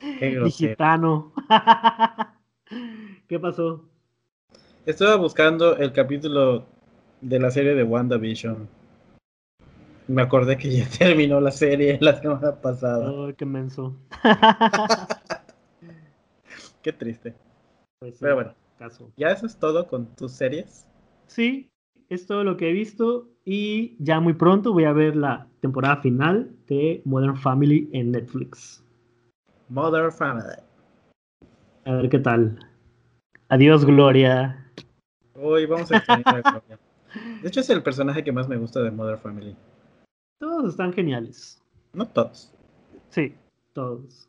Qué 0.00 0.40
gitano. 0.50 1.34
¿Qué 3.28 3.38
pasó? 3.38 3.84
Estaba 4.86 5.16
buscando 5.16 5.78
el 5.78 5.92
capítulo 5.92 6.66
de 7.22 7.40
la 7.40 7.50
serie 7.50 7.74
de 7.74 7.84
WandaVision. 7.84 8.68
Me 10.08 10.20
acordé 10.20 10.58
que 10.58 10.76
ya 10.76 10.86
terminó 10.98 11.40
la 11.40 11.50
serie 11.50 11.96
la 12.02 12.20
semana 12.20 12.54
pasada. 12.56 13.10
Oh, 13.10 13.32
qué 13.34 13.46
menso. 13.46 13.96
qué 16.82 16.92
triste. 16.92 17.34
Pues 17.98 18.18
Pero 18.20 18.34
bueno, 18.34 18.54
caso. 18.78 19.10
¿ya 19.16 19.30
eso 19.30 19.46
es 19.46 19.56
todo 19.56 19.86
con 19.86 20.04
tus 20.16 20.32
series? 20.32 20.86
Sí, 21.28 21.70
es 22.10 22.26
todo 22.26 22.44
lo 22.44 22.58
que 22.58 22.68
he 22.68 22.72
visto 22.74 23.30
y 23.46 23.96
ya 24.00 24.20
muy 24.20 24.34
pronto 24.34 24.74
voy 24.74 24.84
a 24.84 24.92
ver 24.92 25.16
la 25.16 25.46
temporada 25.60 25.96
final 26.02 26.50
de 26.66 27.00
Modern 27.06 27.38
Family 27.38 27.88
en 27.94 28.10
Netflix. 28.10 28.84
Modern 29.70 30.12
Family. 30.12 30.58
A 31.86 31.92
ver 31.92 32.10
qué 32.10 32.18
tal. 32.18 32.58
Adiós, 33.48 33.86
Gloria. 33.86 34.60
Hoy 35.46 35.66
vamos 35.66 35.92
a 35.92 35.98
extrañar 35.98 36.36
a 36.36 36.40
Gloria. 36.40 36.78
De 37.42 37.48
hecho, 37.48 37.60
es 37.60 37.68
el 37.68 37.82
personaje 37.82 38.24
que 38.24 38.32
más 38.32 38.48
me 38.48 38.56
gusta 38.56 38.82
de 38.82 38.90
Modern 38.90 39.18
Family. 39.18 39.54
Todos 40.40 40.70
están 40.70 40.90
geniales. 40.94 41.62
No 41.92 42.08
todos. 42.08 42.50
Sí, 43.10 43.34
todos. 43.74 44.26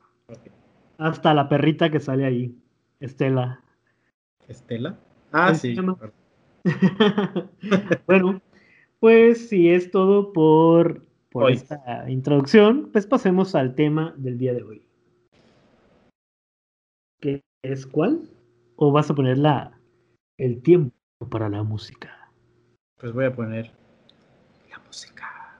Hasta 0.98 1.34
la 1.34 1.48
perrita 1.48 1.90
que 1.90 2.02
sale 2.02 2.26
ahí, 2.26 2.54
Estela. 3.00 3.64
¿Estela? 4.50 5.00
Ah, 5.32 5.56
sí. 5.56 5.78
bueno, 8.08 8.42
pues 9.00 9.48
si 9.48 9.70
es 9.70 9.92
todo 9.92 10.34
por, 10.34 11.02
por 11.32 11.50
esta 11.50 12.10
introducción, 12.10 12.90
pues 12.92 13.08
pasemos 13.08 13.56
al 13.56 13.74
tema 13.74 14.14
del 14.18 14.38
día 14.38 14.54
de 14.54 14.64
hoy. 14.64 14.86
¿Qué 17.22 17.42
es 17.64 17.88
cuál? 17.88 18.30
¿O 18.76 18.92
vas 18.92 19.10
a 19.10 19.16
poner 19.16 19.38
la, 19.38 19.80
el 20.38 20.62
tiempo 20.62 20.95
para 21.24 21.50
la 21.50 21.64
música? 21.64 22.30
Pues 23.00 23.14
voy 23.14 23.26
a 23.26 23.34
poner 23.34 23.72
la 24.70 24.80
música. 24.80 25.58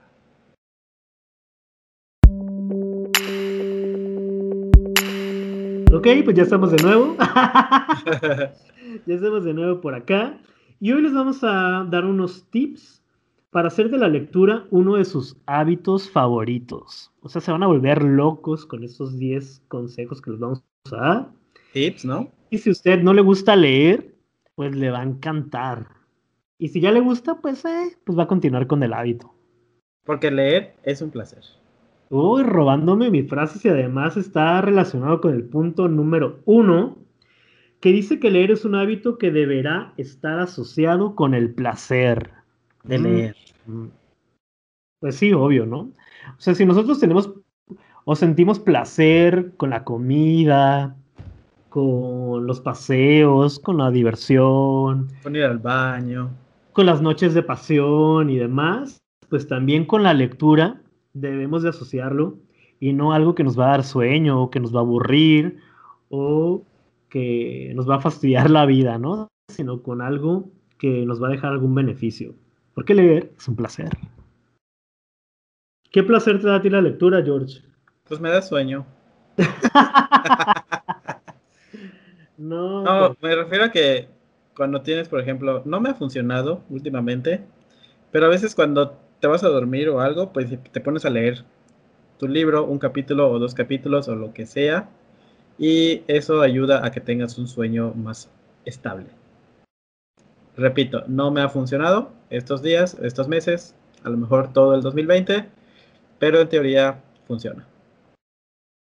Ok, 5.92 6.06
pues 6.24 6.36
ya 6.36 6.42
estamos 6.42 6.72
de 6.72 6.82
nuevo. 6.82 7.16
ya 9.06 9.14
estamos 9.14 9.44
de 9.44 9.54
nuevo 9.54 9.80
por 9.80 9.94
acá. 9.94 10.38
Y 10.78 10.92
hoy 10.92 11.02
les 11.02 11.14
vamos 11.14 11.42
a 11.42 11.86
dar 11.90 12.04
unos 12.04 12.50
tips 12.50 13.02
para 13.50 13.68
hacer 13.68 13.90
de 13.90 13.96
la 13.96 14.08
lectura 14.08 14.66
uno 14.70 14.96
de 14.96 15.06
sus 15.06 15.38
hábitos 15.46 16.10
favoritos. 16.10 17.12
O 17.22 17.30
sea, 17.30 17.40
se 17.40 17.50
van 17.50 17.62
a 17.62 17.66
volver 17.66 18.02
locos 18.02 18.66
con 18.66 18.84
estos 18.84 19.18
10 19.18 19.62
consejos 19.68 20.20
que 20.20 20.32
les 20.32 20.40
vamos 20.40 20.62
a 20.92 20.96
dar. 20.96 21.30
Tips, 21.72 22.04
¿no? 22.04 22.30
Y 22.50 22.58
si 22.58 22.68
a 22.68 22.72
usted 22.72 23.02
no 23.02 23.14
le 23.14 23.22
gusta 23.22 23.56
leer, 23.56 24.15
pues 24.56 24.74
le 24.74 24.90
va 24.90 25.00
a 25.00 25.04
encantar. 25.04 25.86
Y 26.58 26.68
si 26.68 26.80
ya 26.80 26.90
le 26.90 27.00
gusta, 27.00 27.36
pues, 27.40 27.64
eh, 27.64 27.96
pues 28.04 28.18
va 28.18 28.24
a 28.24 28.28
continuar 28.28 28.66
con 28.66 28.82
el 28.82 28.92
hábito. 28.92 29.32
Porque 30.04 30.30
leer 30.30 30.74
es 30.82 31.02
un 31.02 31.10
placer. 31.10 31.44
Uy, 32.08 32.42
robándome 32.42 33.10
mis 33.10 33.28
frases 33.28 33.64
y 33.64 33.68
además 33.68 34.16
está 34.16 34.60
relacionado 34.62 35.20
con 35.20 35.34
el 35.34 35.44
punto 35.44 35.88
número 35.88 36.40
uno, 36.44 36.96
que 37.80 37.90
dice 37.90 38.18
que 38.18 38.30
leer 38.30 38.52
es 38.52 38.64
un 38.64 38.74
hábito 38.74 39.18
que 39.18 39.30
deberá 39.30 39.92
estar 39.96 40.38
asociado 40.38 41.14
con 41.14 41.34
el 41.34 41.52
placer 41.52 42.30
de 42.84 42.98
mm. 42.98 43.02
leer. 43.02 43.36
Pues 45.00 45.16
sí, 45.16 45.32
obvio, 45.32 45.66
¿no? 45.66 45.78
O 45.80 46.38
sea, 46.40 46.54
si 46.54 46.64
nosotros 46.64 46.98
tenemos 46.98 47.32
o 48.04 48.16
sentimos 48.16 48.58
placer 48.58 49.52
con 49.56 49.70
la 49.70 49.84
comida, 49.84 50.96
con 51.76 52.46
los 52.46 52.62
paseos, 52.62 53.58
con 53.58 53.76
la 53.76 53.90
diversión, 53.90 55.08
con 55.22 55.36
ir 55.36 55.44
al 55.44 55.58
baño, 55.58 56.30
con 56.72 56.86
las 56.86 57.02
noches 57.02 57.34
de 57.34 57.42
pasión 57.42 58.30
y 58.30 58.38
demás, 58.38 59.02
pues 59.28 59.46
también 59.46 59.84
con 59.84 60.02
la 60.02 60.14
lectura 60.14 60.80
debemos 61.12 61.62
de 61.62 61.68
asociarlo 61.68 62.38
y 62.80 62.94
no 62.94 63.12
algo 63.12 63.34
que 63.34 63.44
nos 63.44 63.60
va 63.60 63.66
a 63.66 63.70
dar 63.72 63.84
sueño 63.84 64.44
o 64.44 64.50
que 64.50 64.58
nos 64.58 64.74
va 64.74 64.78
a 64.78 64.84
aburrir 64.84 65.58
o 66.08 66.64
que 67.10 67.74
nos 67.76 67.86
va 67.86 67.96
a 67.96 68.00
fastidiar 68.00 68.48
la 68.48 68.64
vida, 68.64 68.96
¿no? 68.96 69.28
Sino 69.52 69.82
con 69.82 70.00
algo 70.00 70.48
que 70.78 71.04
nos 71.04 71.22
va 71.22 71.28
a 71.28 71.32
dejar 71.32 71.52
algún 71.52 71.74
beneficio. 71.74 72.34
Porque 72.72 72.94
leer 72.94 73.34
es 73.36 73.48
un 73.48 73.56
placer. 73.56 73.90
¿Qué 75.90 76.02
placer 76.02 76.40
te 76.40 76.46
da 76.46 76.54
a 76.54 76.62
ti 76.62 76.70
la 76.70 76.80
lectura, 76.80 77.22
George? 77.22 77.60
Pues 78.08 78.18
me 78.18 78.30
da 78.30 78.40
sueño. 78.40 78.86
no. 82.38 82.82
No, 82.82 83.16
me 83.20 83.34
refiero 83.34 83.64
a 83.64 83.70
que 83.70 84.08
cuando 84.56 84.82
tienes, 84.82 85.08
por 85.08 85.20
ejemplo, 85.20 85.62
no 85.64 85.80
me 85.80 85.90
ha 85.90 85.94
funcionado 85.94 86.62
últimamente, 86.70 87.42
pero 88.10 88.26
a 88.26 88.30
veces 88.30 88.54
cuando 88.54 88.96
te 89.20 89.26
vas 89.26 89.44
a 89.44 89.48
dormir 89.48 89.88
o 89.88 90.00
algo, 90.00 90.32
pues 90.32 90.48
te 90.72 90.80
pones 90.80 91.04
a 91.04 91.10
leer 91.10 91.44
tu 92.18 92.28
libro, 92.28 92.64
un 92.64 92.78
capítulo 92.78 93.30
o 93.30 93.38
dos 93.38 93.54
capítulos 93.54 94.08
o 94.08 94.16
lo 94.16 94.32
que 94.32 94.46
sea, 94.46 94.88
y 95.58 96.02
eso 96.06 96.40
ayuda 96.40 96.84
a 96.84 96.90
que 96.90 97.00
tengas 97.00 97.38
un 97.38 97.48
sueño 97.48 97.92
más 97.94 98.30
estable. 98.64 99.06
Repito, 100.56 101.04
no 101.06 101.30
me 101.30 101.42
ha 101.42 101.48
funcionado 101.48 102.12
estos 102.30 102.62
días, 102.62 102.96
estos 103.02 103.28
meses, 103.28 103.74
a 104.02 104.08
lo 104.08 104.16
mejor 104.16 104.52
todo 104.52 104.74
el 104.74 104.80
2020, 104.80 105.48
pero 106.18 106.40
en 106.40 106.48
teoría 106.48 107.02
funciona. 107.26 107.66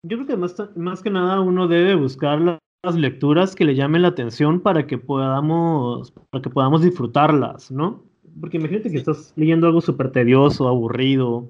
Yo 0.06 0.18
creo 0.18 0.26
que 0.26 0.36
más, 0.36 0.54
más 0.76 1.02
que 1.02 1.10
nada 1.10 1.40
uno 1.40 1.66
debe 1.66 1.94
buscar 1.94 2.40
las 2.40 2.58
lecturas 2.94 3.54
que 3.54 3.64
le 3.64 3.74
llamen 3.74 4.02
la 4.02 4.08
atención 4.08 4.60
para 4.60 4.86
que 4.86 4.98
podamos, 4.98 6.12
para 6.30 6.42
que 6.42 6.50
podamos 6.50 6.82
disfrutarlas, 6.82 7.70
¿no? 7.70 8.04
Porque 8.40 8.56
imagínate 8.58 8.90
que 8.90 8.98
estás 8.98 9.32
leyendo 9.36 9.66
algo 9.66 9.80
súper 9.80 10.10
tedioso, 10.10 10.68
aburrido, 10.68 11.48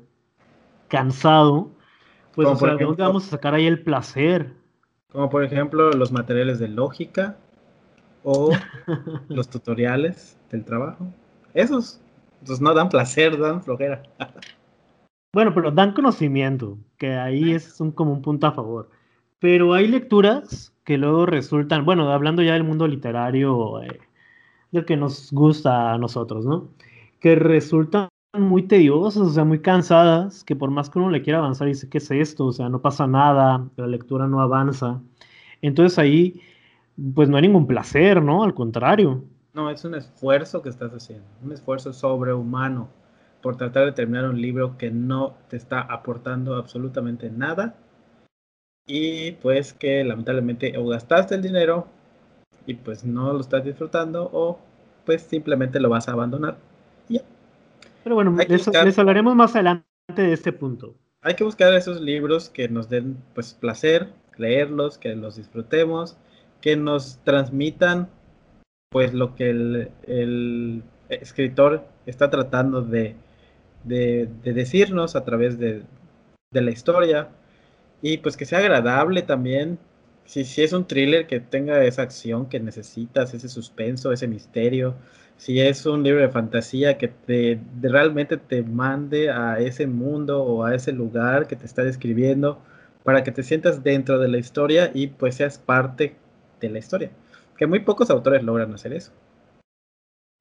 cansado. 0.89 1.71
Pues, 2.35 2.49
o 2.49 2.57
sea, 2.57 2.77
¿de 2.77 2.85
dónde 2.85 3.03
vamos 3.03 3.27
a 3.27 3.31
sacar 3.31 3.55
ahí 3.55 3.67
el 3.67 3.83
placer? 3.83 4.53
Como 5.11 5.31
por 5.31 5.45
ejemplo 5.45 5.91
los 5.93 6.13
materiales 6.13 6.59
de 6.59 6.69
lógica 6.69 7.37
o 8.23 8.51
los 9.29 9.49
tutoriales 9.49 10.39
del 10.51 10.65
trabajo. 10.65 11.07
Esos, 11.55 12.01
pues 12.45 12.61
no 12.61 12.75
dan 12.75 12.89
placer, 12.89 13.39
dan 13.39 13.63
flojera. 13.63 14.03
Bueno, 15.33 15.53
pero 15.55 15.71
dan 15.71 15.93
conocimiento, 15.93 16.79
que 16.97 17.15
ahí 17.15 17.53
es 17.53 17.81
un, 17.81 17.91
como 17.91 18.13
un 18.13 18.23
punto 18.23 18.47
a 18.47 18.53
favor. 18.53 18.91
Pero 19.45 19.75
hay 19.75 19.89
lecturas 19.89 20.73
que 20.85 20.97
luego 20.97 21.27
resultan, 21.27 21.85
bueno, 21.85 22.11
hablando 22.11 22.41
ya 22.41 22.55
del 22.55 22.65
mundo 22.65 22.89
literario, 22.89 23.83
eh, 23.83 24.01
del 24.73 24.87
que 24.87 24.97
nos 24.97 25.31
gusta 25.33 25.93
a 25.93 25.99
nosotros, 25.99 26.47
¿no? 26.47 26.71
Que 27.21 27.35
resultan 27.35 28.09
muy 28.33 28.63
tediosas, 28.63 29.23
o 29.23 29.29
sea, 29.29 29.45
muy 29.45 29.59
cansadas, 29.59 30.45
que 30.45 30.57
por 30.57 30.71
más 30.71 30.89
que 30.89 30.99
uno 30.99 31.11
le 31.11 31.21
quiera 31.21 31.41
avanzar, 31.41 31.69
dice, 31.69 31.91
¿qué 31.91 31.99
es 31.99 32.11
esto? 32.11 32.47
O 32.47 32.53
sea, 32.53 32.71
no 32.71 32.81
pasa 32.81 33.07
nada, 33.07 33.69
la 33.77 33.87
lectura 33.87 34.27
no 34.27 34.41
avanza. 34.41 35.03
Entonces 35.61 35.99
ahí, 35.99 36.41
pues 37.15 37.29
no 37.29 37.37
hay 37.37 37.43
ningún 37.43 37.67
placer, 37.67 38.23
¿no? 38.23 38.45
Al 38.45 38.55
contrario. 38.55 39.25
No, 39.53 39.69
es 39.69 39.85
un 39.85 39.95
esfuerzo 39.95 40.63
que 40.63 40.71
estás 40.71 40.91
haciendo, 40.93 41.27
un 41.43 41.53
esfuerzo 41.53 41.93
sobrehumano 41.93 42.89
por 43.43 43.59
tratar 43.59 43.85
de 43.85 43.93
terminar 43.93 44.25
un 44.25 44.41
libro 44.41 44.79
que 44.79 44.91
no 44.91 45.35
te 45.51 45.59
está 45.59 45.83
aportando 45.83 46.57
absolutamente 46.57 47.29
nada 47.29 47.77
y 48.87 49.33
pues 49.33 49.73
que 49.73 50.05
lamentablemente 50.05 50.77
o 50.77 50.87
gastaste 50.87 51.35
el 51.35 51.43
dinero 51.43 51.87
y 52.67 52.75
pues 52.75 53.05
no 53.05 53.33
lo 53.33 53.41
estás 53.41 53.65
disfrutando 53.65 54.31
o 54.33 54.59
pues 55.05 55.23
simplemente 55.23 55.81
lo 55.81 55.89
vas 55.89 56.09
a 56.09 56.13
abandonar. 56.13 56.57
Ya. 57.09 57.23
Pero 58.03 58.17
bueno, 58.17 58.37
les, 58.49 58.99
hablaremos 58.99 59.35
más 59.35 59.55
adelante 59.55 59.85
de 60.17 60.33
este 60.33 60.53
punto. 60.53 60.95
Hay 61.23 61.35
que 61.35 61.45
buscar 61.45 61.73
esos 61.75 62.01
libros 62.01 62.51
que 62.51 62.69
nos 62.69 62.89
den 62.89 63.17
pues 63.35 63.55
placer, 63.55 64.13
leerlos, 64.37 64.99
que 64.99 65.15
los 65.15 65.37
disfrutemos, 65.37 66.17
que 66.61 66.77
nos 66.77 67.19
transmitan 67.25 68.09
pues 68.91 69.15
lo 69.15 69.35
que 69.35 69.51
el 69.51 70.83
escritor 71.09 71.87
está 72.07 72.31
tratando 72.31 72.83
de, 72.83 73.17
de, 73.85 74.29
decirnos 74.43 75.17
a 75.17 75.25
través 75.25 75.59
de, 75.59 75.83
la 76.53 76.71
historia 76.71 77.29
y 78.05 78.19
pues 78.19 78.37
que 78.37 78.45
sea 78.45 78.59
agradable 78.59 79.23
también. 79.23 79.79
Si, 80.27 80.45
si 80.45 80.63
es 80.63 80.75
un 80.75 80.87
thriller 80.87 81.27
que 81.27 81.41
tenga 81.41 81.83
esa 81.85 82.03
acción 82.03 82.51
que 82.51 82.61
necesitas, 82.61 83.33
ese 83.33 83.49
suspenso, 83.49 84.13
ese 84.13 84.29
misterio, 84.29 84.95
si 85.39 85.59
es 85.59 85.87
un 85.87 86.03
libro 86.03 86.21
de 86.21 86.29
fantasía 86.29 86.99
que 86.99 87.09
te 87.09 87.59
realmente 87.81 88.37
te 88.37 88.63
mande 88.63 89.31
a 89.31 89.59
ese 89.59 89.87
mundo 89.87 90.43
o 90.43 90.65
a 90.65 90.75
ese 90.75 90.93
lugar 90.93 91.47
que 91.47 91.57
te 91.57 91.65
está 91.65 91.83
describiendo 91.83 92.61
para 93.05 93.25
que 93.25 93.33
te 93.33 93.43
sientas 93.43 93.83
dentro 93.83 94.19
de 94.19 94.29
la 94.29 94.37
historia 94.37 94.91
y 94.93 95.07
pues 95.07 95.37
seas 95.37 95.57
parte 95.57 96.15
de 96.61 96.69
la 96.69 96.81
historia. 96.81 97.11
Que 97.57 97.67
muy 97.67 97.81
pocos 97.81 98.11
autores 98.11 98.43
logran 98.43 98.75
hacer 98.75 98.93
eso. 98.93 99.13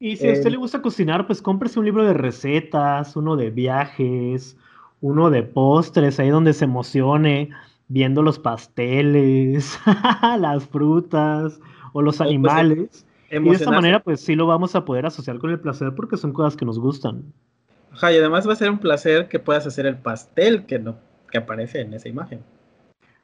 Y 0.02 0.18
si 0.18 0.28
a 0.28 0.34
usted 0.34 0.52
le 0.52 0.58
gusta 0.58 0.82
cocinar, 0.82 1.28
pues 1.28 1.42
cómprese 1.42 1.80
un 1.80 1.86
libro 1.86 2.06
de 2.06 2.14
recetas, 2.14 3.16
uno 3.16 3.38
de 3.38 3.52
viajes, 3.52 4.58
uno 5.04 5.30
de 5.30 5.44
postres, 5.44 6.18
ahí 6.18 6.30
donde 6.30 6.54
se 6.54 6.64
emocione 6.64 7.50
viendo 7.90 8.22
los 8.22 8.40
pasteles, 8.40 9.78
las 10.40 10.66
frutas 10.66 11.60
o 11.92 12.02
los 12.02 12.18
pues, 12.18 12.30
animales. 12.30 13.06
y 13.30 13.38
de 13.38 13.50
esta 13.50 13.70
manera, 13.70 14.02
pues 14.02 14.22
sí 14.22 14.34
lo 14.34 14.48
vamos 14.48 14.76
a 14.76 14.86
poder 14.86 15.06
asociar 15.06 15.40
con 15.40 15.50
el 15.50 15.60
placer 15.60 15.94
porque 15.94 16.16
son 16.16 16.32
cosas 16.32 16.56
que 16.56 16.64
nos 16.64 16.80
gustan. 16.80 17.22
Ajá, 17.92 18.14
y 18.14 18.18
además 18.18 18.48
va 18.48 18.54
a 18.54 18.56
ser 18.56 18.70
un 18.70 18.80
placer 18.80 19.28
que 19.28 19.40
puedas 19.40 19.68
hacer 19.68 19.86
el 19.86 19.98
pastel 19.98 20.66
que, 20.66 20.80
no, 20.80 20.96
que 21.30 21.38
aparece 21.38 21.82
en 21.82 21.94
esa 21.94 22.08
imagen. 22.08 22.40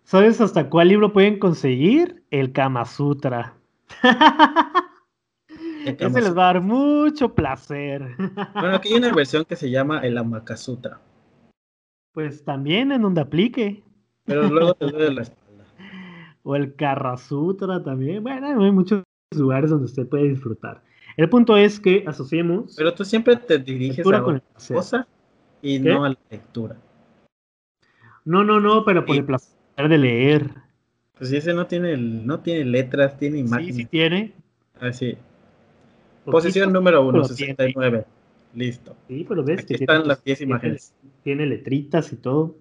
¿Sabes 0.04 0.42
hasta 0.42 0.70
cuál 0.70 0.89
libro 0.89 1.13
pueden 1.13 1.39
conseguir? 1.39 2.24
El 2.30 2.52
Kama 2.52 2.84
Sutra. 2.84 3.54
Ese 5.86 6.22
les 6.22 6.38
va 6.38 6.50
a 6.50 6.54
dar 6.54 6.62
mucho 6.62 7.34
placer. 7.34 8.06
Bueno, 8.54 8.76
aquí 8.76 8.89
hay 8.89 8.96
una 8.96 9.13
versión 9.13 9.46
que 9.46 9.56
se 9.56 9.70
llama 9.70 10.00
el 10.00 10.18
Amakasutra. 10.18 11.00
Pues 12.12 12.43
también 12.43 12.91
en 12.91 13.02
donde 13.02 13.22
aplique. 13.22 13.84
Pero 14.26 14.48
luego 14.50 14.74
te 14.74 14.86
duele 14.86 15.12
la 15.12 15.22
espalda. 15.24 15.65
O 16.43 16.56
el 16.56 16.76
Karrasutra 16.76 17.84
también. 17.84 18.24
Bueno, 18.24 18.63
hay 18.63 18.72
muchos 18.72 19.04
lugares 19.36 19.69
donde 19.69 19.86
usted 19.86 20.08
puede 20.08 20.30
disfrutar. 20.30 20.82
El 21.17 21.30
punto 21.30 21.58
es 21.58 21.80
que 21.80 22.04
asociemos. 22.08 22.76
Pero 22.78 22.93
tú 22.93 23.04
siempre 23.04 23.36
te 23.36 23.60
diriges 23.60 24.06
a 24.06 24.10
la 24.10 24.41
cosa 24.67 25.08
y 25.62 25.80
no 25.80 26.06
a 26.06 26.10
la 26.10 26.17
lectura. 26.30 26.78
No, 28.26 28.43
no, 28.43 28.60
no, 28.60 28.86
pero 28.86 29.06
por 29.06 29.15
el 29.15 29.26
placer 29.26 29.89
de 29.89 29.98
leer. 29.98 30.54
Pues 31.17 31.32
ese 31.34 31.54
no 31.54 31.67
tiene, 31.67 31.98
no 31.98 32.39
tiene 32.39 32.63
letras, 32.63 33.17
tiene 33.17 33.39
imágenes. 33.39 33.76
Sí, 33.76 33.82
sí 33.82 33.88
tiene. 33.88 34.34
Así. 34.80 35.17
Ah, 36.26 36.32
Posición 36.32 36.72
número 36.72 37.06
1, 37.06 37.24
69. 37.26 38.06
Listo. 38.53 38.95
Sí, 39.07 39.25
pero 39.27 39.43
ves 39.43 39.65
que 39.65 39.75
están 39.75 40.07
las 40.07 40.23
10 40.23 40.41
imágenes. 40.41 40.93
Tiene, 41.23 41.45
letritas 41.45 42.12
y 42.12 42.15
todo. 42.15 42.55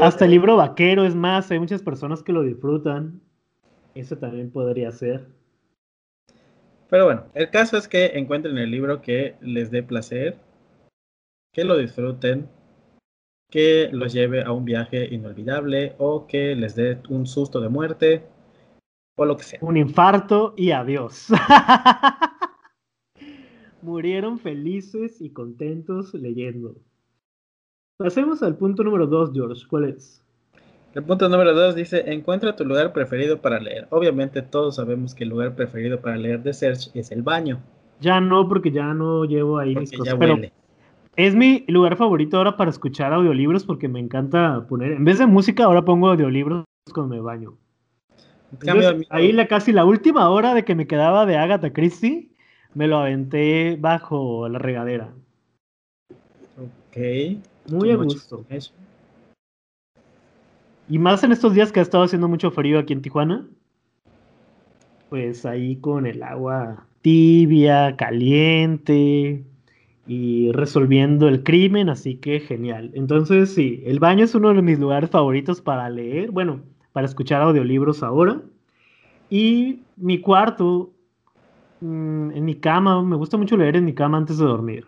Hasta 0.00 0.24
el 0.24 0.30
libro 0.30 0.56
vaquero, 0.56 1.04
es 1.04 1.14
más, 1.14 1.50
hay 1.50 1.58
muchas 1.58 1.82
personas 1.82 2.22
que 2.22 2.32
lo 2.32 2.42
disfrutan. 2.42 3.20
Eso 3.94 4.16
también 4.16 4.50
podría 4.50 4.92
ser. 4.92 5.26
Pero 6.88 7.06
bueno, 7.06 7.24
el 7.34 7.50
caso 7.50 7.76
es 7.76 7.88
que 7.88 8.06
encuentren 8.14 8.56
el 8.58 8.70
libro 8.70 9.02
que 9.02 9.36
les 9.40 9.70
dé 9.70 9.82
placer, 9.82 10.38
que 11.52 11.64
lo 11.64 11.76
disfruten, 11.76 12.48
que 13.50 13.88
los 13.92 14.12
lleve 14.12 14.42
a 14.42 14.52
un 14.52 14.64
viaje 14.64 15.12
inolvidable 15.12 15.94
o 15.98 16.26
que 16.26 16.54
les 16.54 16.74
dé 16.76 16.98
un 17.08 17.26
susto 17.26 17.60
de 17.60 17.68
muerte 17.68 18.26
o 19.16 19.24
lo 19.24 19.36
que 19.36 19.44
sea. 19.44 19.58
Un 19.62 19.76
infarto 19.76 20.54
y 20.56 20.70
adiós. 20.72 21.28
Murieron 23.84 24.38
felices 24.38 25.20
y 25.20 25.28
contentos 25.28 26.14
leyendo. 26.14 26.74
Pasemos 27.98 28.42
al 28.42 28.56
punto 28.56 28.82
número 28.82 29.06
2, 29.06 29.32
George. 29.34 29.66
¿Cuál 29.68 29.84
es? 29.84 30.24
El 30.94 31.04
punto 31.04 31.28
número 31.28 31.52
2 31.52 31.74
dice, 31.74 32.02
encuentra 32.10 32.56
tu 32.56 32.64
lugar 32.64 32.94
preferido 32.94 33.42
para 33.42 33.60
leer. 33.60 33.86
Obviamente 33.90 34.40
todos 34.40 34.76
sabemos 34.76 35.14
que 35.14 35.24
el 35.24 35.30
lugar 35.30 35.54
preferido 35.54 36.00
para 36.00 36.16
leer 36.16 36.42
de 36.42 36.54
Search 36.54 36.96
es 36.96 37.12
el 37.12 37.20
baño. 37.20 37.60
Ya 38.00 38.22
no, 38.22 38.48
porque 38.48 38.70
ya 38.70 38.94
no 38.94 39.26
llevo 39.26 39.58
ahí 39.58 39.76
mis 39.76 39.92
cosas. 39.92 40.14
Pero 40.18 40.38
es 41.16 41.34
mi 41.34 41.66
lugar 41.68 41.96
favorito 41.96 42.38
ahora 42.38 42.56
para 42.56 42.70
escuchar 42.70 43.12
audiolibros 43.12 43.66
porque 43.66 43.88
me 43.88 44.00
encanta 44.00 44.66
poner, 44.66 44.92
en 44.92 45.04
vez 45.04 45.18
de 45.18 45.26
música, 45.26 45.64
ahora 45.64 45.84
pongo 45.84 46.08
audiolibros 46.08 46.64
cuando 46.90 47.16
me 47.16 47.20
baño 47.20 47.58
ahí 49.10 49.32
la 49.32 49.46
casi 49.46 49.72
la 49.72 49.84
última 49.84 50.28
hora 50.30 50.54
de 50.54 50.64
que 50.64 50.74
me 50.74 50.86
quedaba 50.86 51.26
de 51.26 51.36
Agatha 51.36 51.72
Christie, 51.72 52.30
me 52.74 52.86
lo 52.86 52.98
aventé 52.98 53.76
bajo 53.80 54.48
la 54.48 54.58
regadera. 54.58 55.12
Ok. 56.58 56.98
Muy 57.70 57.90
a 57.90 57.96
gusto. 57.96 58.44
Y 60.88 60.98
más 60.98 61.24
en 61.24 61.32
estos 61.32 61.54
días 61.54 61.72
que 61.72 61.80
ha 61.80 61.82
estado 61.82 62.04
haciendo 62.04 62.28
mucho 62.28 62.50
frío 62.50 62.78
aquí 62.78 62.92
en 62.92 63.02
Tijuana. 63.02 63.46
Pues 65.08 65.46
ahí 65.46 65.76
con 65.76 66.06
el 66.06 66.22
agua 66.22 66.86
tibia, 67.00 67.96
caliente 67.96 69.44
y 70.06 70.52
resolviendo 70.52 71.28
el 71.28 71.42
crimen, 71.42 71.88
así 71.88 72.16
que 72.16 72.40
genial. 72.40 72.90
Entonces, 72.94 73.54
sí, 73.54 73.82
el 73.86 73.98
baño 73.98 74.24
es 74.24 74.34
uno 74.34 74.52
de 74.52 74.62
mis 74.62 74.78
lugares 74.78 75.10
favoritos 75.10 75.60
para 75.60 75.88
leer. 75.88 76.30
Bueno, 76.30 76.62
para 76.92 77.06
escuchar 77.06 77.42
audiolibros 77.42 78.02
ahora. 78.02 78.40
Y 79.30 79.82
mi 79.96 80.20
cuarto, 80.20 80.93
mm, 81.84 82.32
en 82.32 82.44
mi 82.44 82.56
cama, 82.56 83.02
me 83.02 83.16
gusta 83.16 83.36
mucho 83.36 83.56
leer 83.56 83.76
en 83.76 83.84
mi 83.84 83.94
cama 83.94 84.18
antes 84.18 84.38
de 84.38 84.44
dormir. 84.44 84.86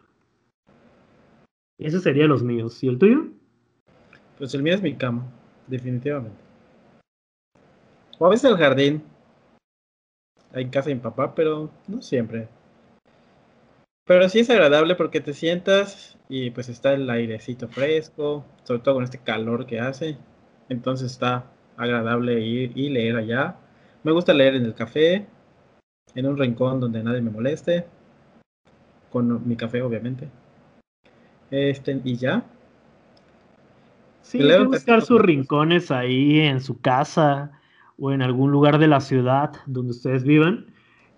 Esos 1.78 2.02
serían 2.02 2.28
los 2.28 2.42
míos. 2.42 2.82
¿Y 2.82 2.88
el 2.88 2.98
tuyo? 2.98 3.26
Pues 4.38 4.54
el 4.54 4.62
mío 4.62 4.74
es 4.74 4.82
mi 4.82 4.94
cama, 4.94 5.26
definitivamente. 5.66 6.38
O 8.18 8.26
a 8.26 8.30
veces 8.30 8.50
el 8.50 8.56
jardín. 8.56 9.02
En 10.52 10.70
casa 10.70 10.88
de 10.88 10.94
mi 10.94 11.00
papá, 11.02 11.34
pero 11.34 11.70
no 11.86 12.00
siempre. 12.00 12.48
Pero 14.06 14.28
sí 14.28 14.38
es 14.38 14.50
agradable 14.50 14.94
porque 14.94 15.20
te 15.20 15.34
sientas 15.34 16.16
y 16.28 16.50
pues 16.50 16.68
está 16.68 16.94
el 16.94 17.10
airecito 17.10 17.68
fresco, 17.68 18.44
sobre 18.62 18.80
todo 18.80 18.94
con 18.94 19.04
este 19.04 19.18
calor 19.18 19.66
que 19.66 19.80
hace. 19.80 20.16
Entonces 20.68 21.12
está 21.12 21.50
agradable 21.76 22.40
ir 22.40 22.72
y 22.76 22.88
leer 22.88 23.16
allá. 23.16 23.56
Me 24.02 24.12
gusta 24.12 24.32
leer 24.32 24.54
en 24.54 24.64
el 24.64 24.74
café, 24.74 25.26
en 26.14 26.26
un 26.26 26.36
rincón 26.36 26.80
donde 26.80 27.02
nadie 27.02 27.20
me 27.20 27.30
moleste, 27.30 27.86
con 29.10 29.46
mi 29.48 29.56
café 29.56 29.82
obviamente. 29.82 30.28
Este, 31.50 32.00
y 32.04 32.16
ya. 32.16 32.44
Sí, 34.22 34.42
hay 34.42 34.64
buscar 34.64 35.02
sus 35.02 35.20
rincones 35.20 35.90
ahí 35.90 36.40
en 36.40 36.60
su 36.60 36.80
casa 36.80 37.52
o 37.98 38.12
en 38.12 38.22
algún 38.22 38.50
lugar 38.50 38.78
de 38.78 38.88
la 38.88 39.00
ciudad 39.00 39.52
donde 39.66 39.92
ustedes 39.92 40.24
vivan, 40.24 40.66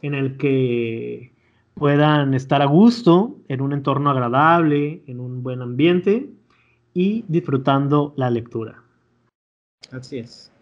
en 0.03 0.15
el 0.15 0.37
que 0.37 1.33
puedan 1.75 2.35
estar 2.35 2.61
a 2.61 2.67
gusto, 2.67 3.37
en 3.49 3.61
un 3.61 3.73
entorno 3.73 4.11
agradable, 4.11 5.03
en 5.07 5.21
un 5.21 5.43
buen 5.43 5.63
ambiente 5.63 6.31
y 6.93 7.25
disfrutando 7.29 8.13
la 8.17 8.31
lectura. 8.31 8.83
Así 9.91 10.19
es. 10.19 10.53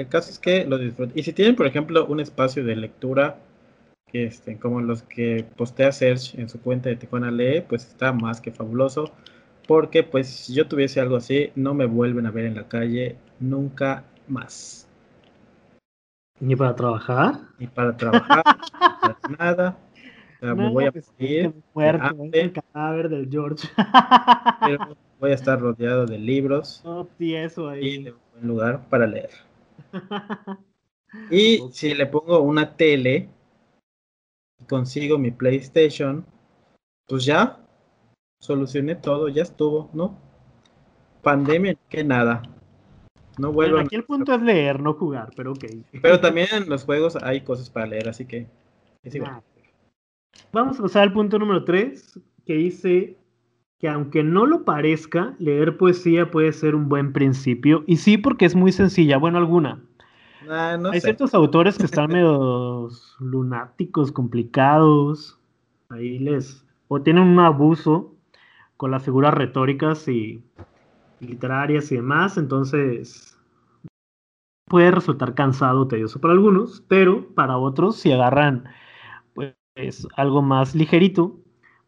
El 0.00 0.08
caso 0.08 0.30
es 0.30 0.38
que 0.38 0.64
lo 0.64 0.78
disfruten. 0.78 1.12
Y 1.14 1.24
si 1.24 1.34
tienen, 1.34 1.56
por 1.56 1.66
ejemplo, 1.66 2.06
un 2.06 2.20
espacio 2.20 2.64
de 2.64 2.74
lectura, 2.74 3.36
este, 4.14 4.58
como 4.58 4.80
los 4.80 5.02
que 5.02 5.44
postea 5.58 5.92
Serge 5.92 6.40
en 6.40 6.48
su 6.48 6.58
cuenta 6.58 6.88
de 6.88 6.96
Tijuana 6.96 7.30
Lee, 7.30 7.62
pues 7.68 7.86
está 7.86 8.10
más 8.10 8.40
que 8.40 8.50
fabuloso. 8.50 9.12
Porque, 9.68 10.02
pues, 10.02 10.26
si 10.26 10.54
yo 10.54 10.66
tuviese 10.66 11.02
algo 11.02 11.16
así, 11.16 11.52
no 11.54 11.74
me 11.74 11.84
vuelven 11.84 12.24
a 12.24 12.30
ver 12.30 12.46
en 12.46 12.54
la 12.54 12.66
calle 12.66 13.16
nunca 13.40 14.04
más. 14.26 14.88
¿Ni 16.40 16.56
para 16.56 16.74
trabajar? 16.74 17.34
Ni 17.58 17.66
para 17.66 17.94
trabajar, 17.94 18.42
para 19.02 19.18
nada. 19.38 19.78
O 20.36 20.40
sea, 20.40 20.54
me 20.54 20.70
voy 20.70 20.86
a 20.86 20.92
pues, 20.92 21.12
morir. 21.18 21.52
muerto, 21.74 22.26
el 22.32 22.52
cadáver 22.54 23.10
del 23.10 23.28
George. 23.30 23.68
pero 24.64 24.96
voy 25.18 25.32
a 25.32 25.34
estar 25.34 25.60
rodeado 25.60 26.06
de 26.06 26.18
libros 26.18 26.82
tieso 27.18 27.76
y 27.76 28.04
de 28.04 28.12
un 28.12 28.18
buen 28.32 28.48
lugar 28.48 28.88
para 28.88 29.06
leer. 29.06 29.49
Y 31.30 31.68
si 31.72 31.94
le 31.94 32.06
pongo 32.06 32.40
una 32.40 32.76
tele 32.76 33.28
y 34.60 34.64
consigo 34.66 35.18
mi 35.18 35.30
PlayStation, 35.30 36.24
pues 37.06 37.24
ya 37.24 37.58
solucioné 38.40 38.94
todo, 38.94 39.28
ya 39.28 39.42
estuvo, 39.42 39.90
¿no? 39.92 40.16
Pandemia, 41.22 41.76
que 41.88 42.04
nada. 42.04 42.42
No 43.38 43.52
Bueno, 43.52 43.72
vuelvan. 43.72 43.86
aquí 43.86 43.96
el 43.96 44.04
punto 44.04 44.34
es 44.34 44.42
leer, 44.42 44.80
no 44.80 44.94
jugar, 44.94 45.30
pero 45.36 45.52
ok. 45.52 45.64
Pero 46.00 46.20
también 46.20 46.48
en 46.52 46.68
los 46.68 46.84
juegos 46.84 47.16
hay 47.16 47.40
cosas 47.42 47.70
para 47.70 47.86
leer, 47.86 48.08
así 48.08 48.24
que 48.26 48.46
es 49.02 49.14
igual. 49.14 49.42
Vamos 50.52 50.78
a 50.78 50.82
pasar 50.82 51.02
al 51.02 51.12
punto 51.12 51.38
número 51.38 51.64
3, 51.64 52.20
que 52.46 52.54
dice 52.54 53.16
que 53.80 53.88
aunque 53.88 54.22
no 54.22 54.44
lo 54.44 54.64
parezca, 54.64 55.34
leer 55.38 55.78
poesía 55.78 56.30
puede 56.30 56.52
ser 56.52 56.74
un 56.74 56.88
buen 56.90 57.14
principio. 57.14 57.82
Y 57.86 57.96
sí, 57.96 58.18
porque 58.18 58.44
es 58.44 58.54
muy 58.54 58.72
sencilla. 58.72 59.16
Bueno, 59.16 59.38
alguna. 59.38 59.82
Ah, 60.48 60.76
no 60.78 60.90
Hay 60.90 61.00
sé. 61.00 61.08
ciertos 61.08 61.32
autores 61.32 61.78
que 61.78 61.84
están 61.86 62.08
medio 62.12 62.90
lunáticos, 63.18 64.12
complicados. 64.12 65.38
Ahí 65.88 66.18
les. 66.18 66.66
O 66.88 67.00
tienen 67.00 67.22
un 67.22 67.38
abuso 67.40 68.14
con 68.76 68.90
las 68.90 69.02
figuras 69.02 69.32
retóricas 69.32 70.06
y, 70.08 70.44
y 71.20 71.26
literarias 71.26 71.90
y 71.90 71.96
demás. 71.96 72.36
Entonces. 72.36 73.38
Puede 74.66 74.90
resultar 74.92 75.34
cansado, 75.34 75.88
tedioso 75.88 76.20
para 76.20 76.34
algunos, 76.34 76.84
pero 76.86 77.34
para 77.34 77.56
otros, 77.58 77.96
si 77.96 78.12
agarran 78.12 78.68
pues 79.34 80.06
algo 80.16 80.42
más 80.42 80.76
ligerito, 80.76 81.40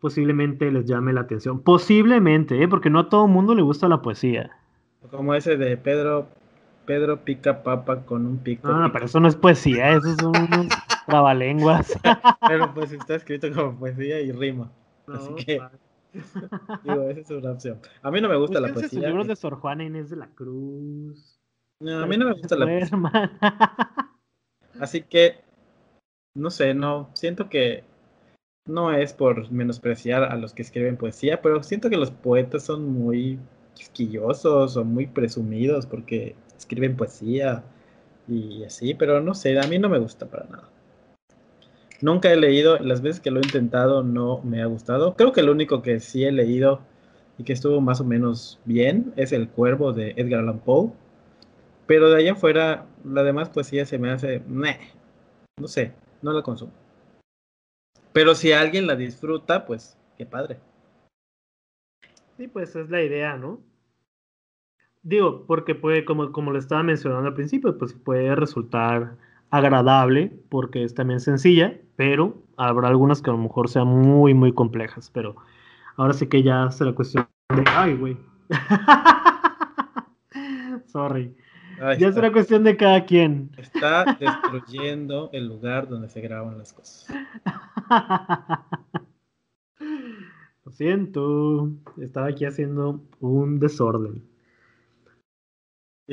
posiblemente 0.02 0.70
les 0.72 0.84
llame 0.84 1.12
la 1.12 1.20
atención. 1.22 1.62
Posiblemente, 1.62 2.60
¿eh? 2.60 2.66
porque 2.68 2.90
no 2.90 2.98
a 2.98 3.08
todo 3.08 3.28
mundo 3.28 3.54
le 3.54 3.62
gusta 3.62 3.86
la 3.88 4.02
poesía. 4.02 4.50
Como 5.12 5.32
ese 5.34 5.56
de 5.56 5.76
Pedro, 5.76 6.26
Pedro 6.86 7.24
pica 7.24 7.62
papa 7.62 8.04
con 8.04 8.26
un 8.26 8.38
pico. 8.38 8.66
No, 8.68 8.80
no, 8.80 8.92
pero 8.92 9.04
eso 9.06 9.20
no 9.20 9.28
es 9.28 9.36
poesía, 9.36 9.90
esos 9.92 10.16
son 10.16 10.32
unos 10.36 10.66
trabalenguas. 11.06 11.96
Pero 12.48 12.74
pues 12.74 12.90
está 12.92 13.14
escrito 13.14 13.50
como 13.54 13.76
poesía 13.78 14.20
y 14.20 14.32
rima. 14.32 14.70
Así 15.06 15.34
que- 15.36 15.60
Digo, 16.84 17.08
esa 17.08 17.20
es 17.20 17.30
una 17.30 17.52
opción. 17.52 17.78
A 18.02 18.10
mí 18.10 18.20
no 18.20 18.28
me 18.28 18.36
gusta 18.36 18.60
la 18.60 18.68
Búsquense 18.68 18.96
poesía. 18.96 19.08
libros 19.08 19.28
de 19.28 19.36
Sor 19.36 19.54
Juana 19.54 19.84
Inés 19.84 20.10
de 20.10 20.16
la 20.16 20.26
Cruz. 20.26 21.38
No, 21.80 22.00
a 22.00 22.06
mí 22.06 22.16
no 22.18 22.26
me 22.26 22.32
gusta 22.34 22.54
la 22.56 22.66
poesía. 22.66 23.30
Así 24.80 25.02
que, 25.02 25.36
no 26.34 26.50
sé, 26.50 26.74
no, 26.74 27.08
siento 27.14 27.48
que 27.48 27.84
no 28.66 28.92
es 28.92 29.12
por 29.12 29.50
menospreciar 29.50 30.24
a 30.24 30.36
los 30.36 30.52
que 30.52 30.62
escriben 30.62 30.96
poesía, 30.96 31.42
pero 31.42 31.62
siento 31.62 31.90
que 31.90 31.96
los 31.96 32.10
poetas 32.10 32.64
son 32.64 32.88
muy 32.88 33.38
quisquillosos 33.74 34.76
o 34.76 34.84
muy 34.84 35.06
presumidos 35.06 35.86
porque 35.86 36.36
escriben 36.56 36.96
poesía 36.96 37.64
y 38.28 38.64
así, 38.64 38.94
pero 38.94 39.20
no 39.20 39.34
sé, 39.34 39.58
a 39.58 39.66
mí 39.66 39.78
no 39.78 39.88
me 39.88 39.98
gusta 39.98 40.26
para 40.26 40.44
nada. 40.44 40.68
Nunca 42.00 42.32
he 42.32 42.36
leído, 42.36 42.78
las 42.78 43.00
veces 43.00 43.20
que 43.20 43.30
lo 43.30 43.40
he 43.40 43.44
intentado 43.44 44.02
no 44.02 44.40
me 44.42 44.62
ha 44.62 44.66
gustado. 44.66 45.14
Creo 45.14 45.32
que 45.32 45.42
lo 45.42 45.52
único 45.52 45.82
que 45.82 46.00
sí 46.00 46.24
he 46.24 46.32
leído 46.32 46.80
y 47.38 47.44
que 47.44 47.52
estuvo 47.52 47.80
más 47.80 48.00
o 48.00 48.04
menos 48.04 48.58
bien 48.64 49.12
es 49.16 49.32
El 49.32 49.48
Cuervo 49.48 49.92
de 49.92 50.12
Edgar 50.16 50.40
Allan 50.40 50.58
Poe. 50.58 50.90
Pero 51.86 52.10
de 52.10 52.16
ahí 52.18 52.28
en 52.28 52.36
fuera, 52.36 52.86
la 53.04 53.22
demás 53.22 53.50
poesía 53.50 53.86
se 53.86 53.98
me 53.98 54.10
hace, 54.10 54.40
meh, 54.48 54.78
no 55.60 55.68
sé, 55.68 55.92
no 56.22 56.32
la 56.32 56.42
consumo. 56.42 56.81
Pero 58.12 58.34
si 58.34 58.52
alguien 58.52 58.86
la 58.86 58.96
disfruta, 58.96 59.64
pues 59.66 59.98
qué 60.16 60.26
padre. 60.26 60.58
Sí, 62.36 62.48
pues 62.48 62.74
es 62.76 62.90
la 62.90 63.02
idea, 63.02 63.36
¿no? 63.36 63.60
Digo, 65.02 65.44
porque 65.46 65.74
puede, 65.74 66.04
como, 66.04 66.32
como 66.32 66.52
le 66.52 66.58
estaba 66.58 66.82
mencionando 66.82 67.28
al 67.28 67.34
principio, 67.34 67.76
pues 67.76 67.92
puede 67.92 68.34
resultar 68.36 69.16
agradable 69.50 70.32
porque 70.48 70.84
es 70.84 70.94
también 70.94 71.20
sencilla, 71.20 71.76
pero 71.96 72.40
habrá 72.56 72.88
algunas 72.88 73.20
que 73.20 73.30
a 73.30 73.32
lo 73.32 73.38
mejor 73.38 73.68
sean 73.68 73.88
muy, 73.88 74.32
muy 74.34 74.52
complejas. 74.52 75.10
Pero 75.10 75.36
ahora 75.96 76.14
sí 76.14 76.26
que 76.28 76.42
ya 76.42 76.70
será 76.70 76.94
cuestión 76.94 77.28
de. 77.54 77.64
¡Ay, 77.68 77.96
güey! 77.96 78.16
Sorry. 80.86 81.34
Ahí 81.80 81.98
Ya 81.98 82.08
está. 82.08 82.20
será 82.20 82.32
cuestión 82.32 82.64
de 82.64 82.76
cada 82.76 83.04
quien. 83.04 83.50
Está 83.56 84.16
destruyendo 84.20 85.30
el 85.32 85.48
lugar 85.48 85.88
donde 85.88 86.08
se 86.08 86.20
graban 86.20 86.58
las 86.58 86.72
cosas. 86.72 87.06
Lo 90.64 90.70
siento, 90.70 91.70
estaba 92.00 92.28
aquí 92.28 92.44
haciendo 92.44 93.02
un 93.20 93.58
desorden. 93.58 94.22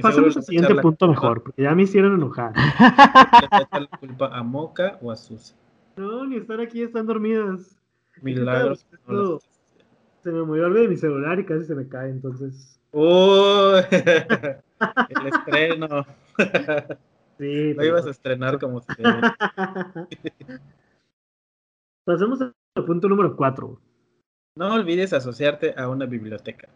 Pasemos 0.02 0.38
al 0.38 0.44
siguiente 0.44 0.76
punto 0.76 1.08
culpa- 1.08 1.22
mejor, 1.22 1.44
porque 1.44 1.64
ya 1.64 1.76
me 1.76 1.84
hicieron 1.84 2.14
enojar. 2.16 2.54
Le 3.74 3.80
la 3.82 3.88
culpa 4.00 4.28
a 4.36 4.44
Moca 4.44 4.98
o 5.02 5.12
a 5.12 5.16
Susa. 5.16 5.56
No, 5.98 6.26
ni 6.26 6.38
estar 6.38 6.60
aquí, 6.62 6.82
están 6.82 7.06
dormidas. 7.06 7.78
Milagros. 8.22 8.86
No 9.08 9.40
Se 10.24 10.32
me 10.32 10.44
movió 10.44 10.66
algo 10.66 10.80
de 10.80 10.88
mi 10.88 10.98
celular 10.98 11.40
y 11.40 11.46
casi 11.46 11.66
se 11.66 11.76
me 11.76 11.88
cae, 11.88 12.10
entonces. 12.10 12.80
¡Uy! 12.92 13.82
el 13.92 15.28
estreno. 15.28 16.06
Sí, 17.38 17.74
Lo 17.74 17.86
ibas 17.86 18.06
a 18.06 18.10
estrenar 18.12 18.60
como 18.60 18.82
si 18.82 18.88
Pasemos 22.10 22.42
al 22.42 22.86
punto 22.88 23.08
número 23.08 23.36
4. 23.36 23.80
No 24.56 24.74
olvides 24.74 25.14
asociarte 25.14 25.76
a 25.78 25.90
una 25.90 26.08
biblioteca. 26.08 26.68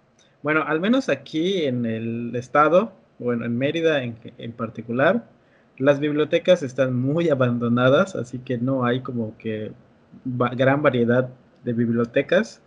Bueno, 0.43 0.61
al 0.61 0.79
menos 0.79 1.09
aquí 1.09 1.63
en 1.63 1.87
el 1.87 2.35
estado, 2.35 2.91
bueno, 3.17 3.43
en 3.43 3.57
Mérida 3.57 4.03
en, 4.03 4.15
en 4.37 4.51
particular, 4.51 5.27
las 5.79 5.99
bibliotecas 5.99 6.61
están 6.61 6.95
muy 6.95 7.29
abandonadas, 7.29 8.15
así 8.15 8.37
que 8.37 8.59
no 8.59 8.85
hay 8.85 9.01
como 9.01 9.35
que 9.39 9.71
gran 10.23 10.83
variedad 10.83 11.31
de 11.63 11.73
bibliotecas. 11.73 12.61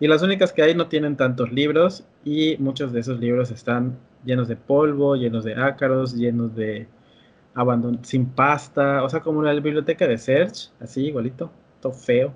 Y 0.00 0.08
las 0.08 0.22
únicas 0.22 0.54
que 0.54 0.62
hay 0.62 0.74
no 0.74 0.88
tienen 0.88 1.18
tantos 1.18 1.52
libros 1.52 2.06
y 2.24 2.56
muchos 2.56 2.94
de 2.94 3.00
esos 3.00 3.20
libros 3.20 3.50
están 3.50 3.98
llenos 4.24 4.48
de 4.48 4.56
polvo, 4.56 5.14
llenos 5.14 5.44
de 5.44 5.56
ácaros, 5.56 6.14
llenos 6.16 6.56
de 6.56 6.88
abandon 7.52 8.02
sin 8.02 8.30
pasta, 8.30 9.04
o 9.04 9.10
sea, 9.10 9.20
como 9.20 9.42
la 9.42 9.52
biblioteca 9.52 10.08
de 10.08 10.16
Serge, 10.16 10.70
así 10.80 11.08
igualito, 11.08 11.52
todo 11.82 11.92
feo. 11.92 12.32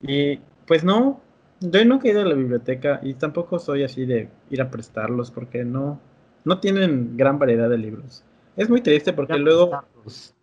Y 0.00 0.38
pues 0.66 0.84
no, 0.84 1.20
yo 1.60 1.84
nunca 1.84 2.08
he 2.08 2.12
ido 2.12 2.22
a 2.22 2.24
la 2.24 2.34
biblioteca 2.34 3.00
y 3.02 3.14
tampoco 3.14 3.58
soy 3.58 3.84
así 3.84 4.06
de 4.06 4.30
ir 4.50 4.62
a 4.62 4.70
prestarlos 4.70 5.30
porque 5.30 5.64
no, 5.64 6.00
no 6.44 6.58
tienen 6.60 7.16
gran 7.16 7.38
variedad 7.38 7.68
de 7.68 7.78
libros. 7.78 8.24
Es 8.56 8.68
muy 8.68 8.80
triste 8.80 9.12
porque 9.12 9.38
luego 9.38 9.84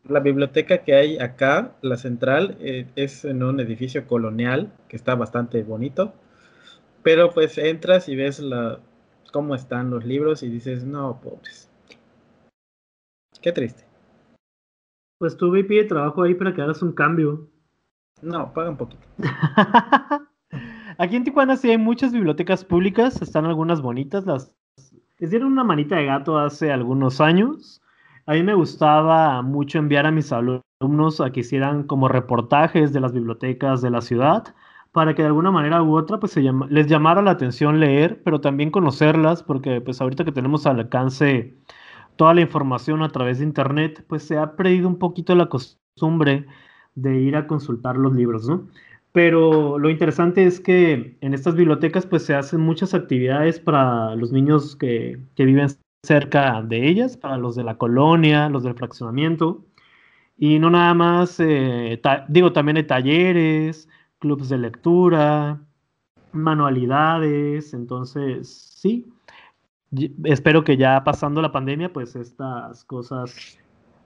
la 0.04 0.20
biblioteca 0.20 0.80
que 0.80 0.96
hay 0.96 1.20
acá, 1.20 1.76
la 1.82 1.98
central, 1.98 2.58
eh, 2.60 2.88
es 2.96 3.26
en 3.26 3.44
un 3.44 3.60
edificio 3.60 4.08
colonial 4.08 4.72
que 4.88 4.96
está 4.96 5.16
bastante 5.16 5.62
bonito, 5.64 6.14
pero 7.04 7.32
pues 7.32 7.58
entras 7.58 8.10
y 8.10 8.16
ves 8.16 8.40
la, 8.40 8.80
cómo 9.32 9.56
están 9.56 9.90
los 9.92 10.06
libros 10.06 10.44
y 10.44 10.50
dices, 10.50 10.84
no, 10.84 11.20
pobres. 11.22 11.70
Qué 13.42 13.52
triste. 13.52 13.89
Pues 15.20 15.38
tú 15.38 15.52
ve 15.52 15.60
y 15.60 15.64
pide 15.64 15.84
trabajo 15.84 16.24
ahí 16.24 16.34
para 16.34 16.54
que 16.54 16.62
hagas 16.62 16.82
un 16.82 16.94
cambio. 16.94 17.48
No, 18.22 18.52
paga 18.54 18.70
un 18.72 18.78
poquito. 18.78 19.04
Aquí 20.98 21.16
en 21.16 21.24
Tijuana 21.24 21.56
sí 21.56 21.70
hay 21.70 21.78
muchas 21.78 22.12
bibliotecas 22.12 22.66
públicas, 22.66 23.22
están 23.22 23.46
algunas 23.46 23.82
bonitas, 23.82 24.26
las 24.26 24.54
les 25.20 25.32
dieron 25.32 25.52
una 25.52 25.66
manita 25.66 25.98
de 25.98 26.06
gato 26.06 26.38
hace 26.40 26.72
algunos 26.72 27.20
años. 27.20 27.82
A 28.26 28.34
mí 28.34 28.44
me 28.44 28.54
gustaba 28.54 29.42
mucho 29.42 29.78
enviar 29.78 30.06
a 30.06 30.12
mis 30.12 30.32
alumnos 30.32 31.20
a 31.20 31.32
que 31.32 31.42
hicieran 31.42 31.84
como 31.84 32.08
reportajes 32.08 32.94
de 32.94 33.02
las 33.02 33.12
bibliotecas 33.12 33.82
de 33.82 33.90
la 33.90 34.00
ciudad 34.02 34.56
para 34.94 35.14
que 35.16 35.22
de 35.22 35.28
alguna 35.28 35.52
manera 35.52 35.84
u 35.84 35.96
otra 35.98 36.20
pues 36.20 36.32
se 36.32 36.42
llama- 36.42 36.68
les 36.70 36.88
llamara 36.88 37.22
la 37.22 37.32
atención 37.32 37.80
leer, 37.82 38.22
pero 38.24 38.40
también 38.42 38.72
conocerlas, 38.72 39.44
porque 39.44 39.82
pues 39.82 40.00
ahorita 40.02 40.24
que 40.24 40.32
tenemos 40.32 40.66
al 40.66 40.80
alcance 40.80 41.58
toda 42.20 42.34
la 42.34 42.42
información 42.42 43.02
a 43.02 43.14
través 43.14 43.40
de 43.40 43.46
internet, 43.46 44.04
pues 44.10 44.24
se 44.24 44.38
ha 44.38 44.58
perdido 44.58 44.90
un 44.90 45.00
poquito 45.00 45.34
la 45.36 45.48
costumbre 45.48 46.46
de 46.94 47.18
ir 47.22 47.38
a 47.38 47.48
consultar 47.48 47.96
los 47.96 48.14
libros, 48.14 48.46
¿no? 48.46 48.68
Pero 49.14 49.80
lo 49.80 49.90
interesante 49.90 50.46
es 50.46 50.60
que 50.60 51.18
en 51.22 51.34
estas 51.34 51.56
bibliotecas 51.56 52.06
pues 52.06 52.26
se 52.26 52.36
hacen 52.36 52.60
muchas 52.60 52.94
actividades 52.94 53.62
para 53.62 54.18
los 54.18 54.34
niños 54.34 54.76
que, 54.76 55.18
viven 55.38 55.70
cerca 56.06 56.62
de 56.62 56.90
ellas, 56.90 57.16
para 57.16 57.38
los 57.38 57.56
de 57.56 57.64
la 57.64 57.78
colonia, 57.78 58.50
los 58.50 58.64
del 58.64 58.76
fraccionamiento. 58.76 59.64
Y 60.38 60.60
no 60.60 60.70
nada 60.70 60.94
más, 60.94 61.40
eh, 61.40 62.02
digo, 62.28 62.52
también 62.52 62.76
hay 62.76 62.84
talleres, 62.84 63.88
clubes 64.20 64.50
de 64.50 64.58
lectura, 64.58 65.62
manualidades, 66.34 67.74
entonces 67.74 68.50
sí, 68.50 69.08
espero 70.24 70.64
que 70.64 70.78
ya 70.78 71.04
pasando 71.04 71.42
la 71.42 71.52
pandemia, 71.52 71.92
pues 71.92 72.16
estas 72.16 72.84
cosas 72.86 73.58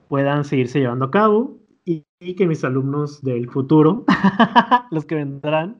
puedan 0.08 0.44
seguirse 0.44 0.80
llevando 0.80 1.06
a 1.06 1.10
cabo 1.10 1.58
y, 1.84 2.04
que 2.34 2.46
mis 2.46 2.64
alumnos 2.64 3.22
del 3.22 3.50
futuro, 3.50 4.04
los 4.90 5.04
que 5.04 5.16
vendrán, 5.16 5.78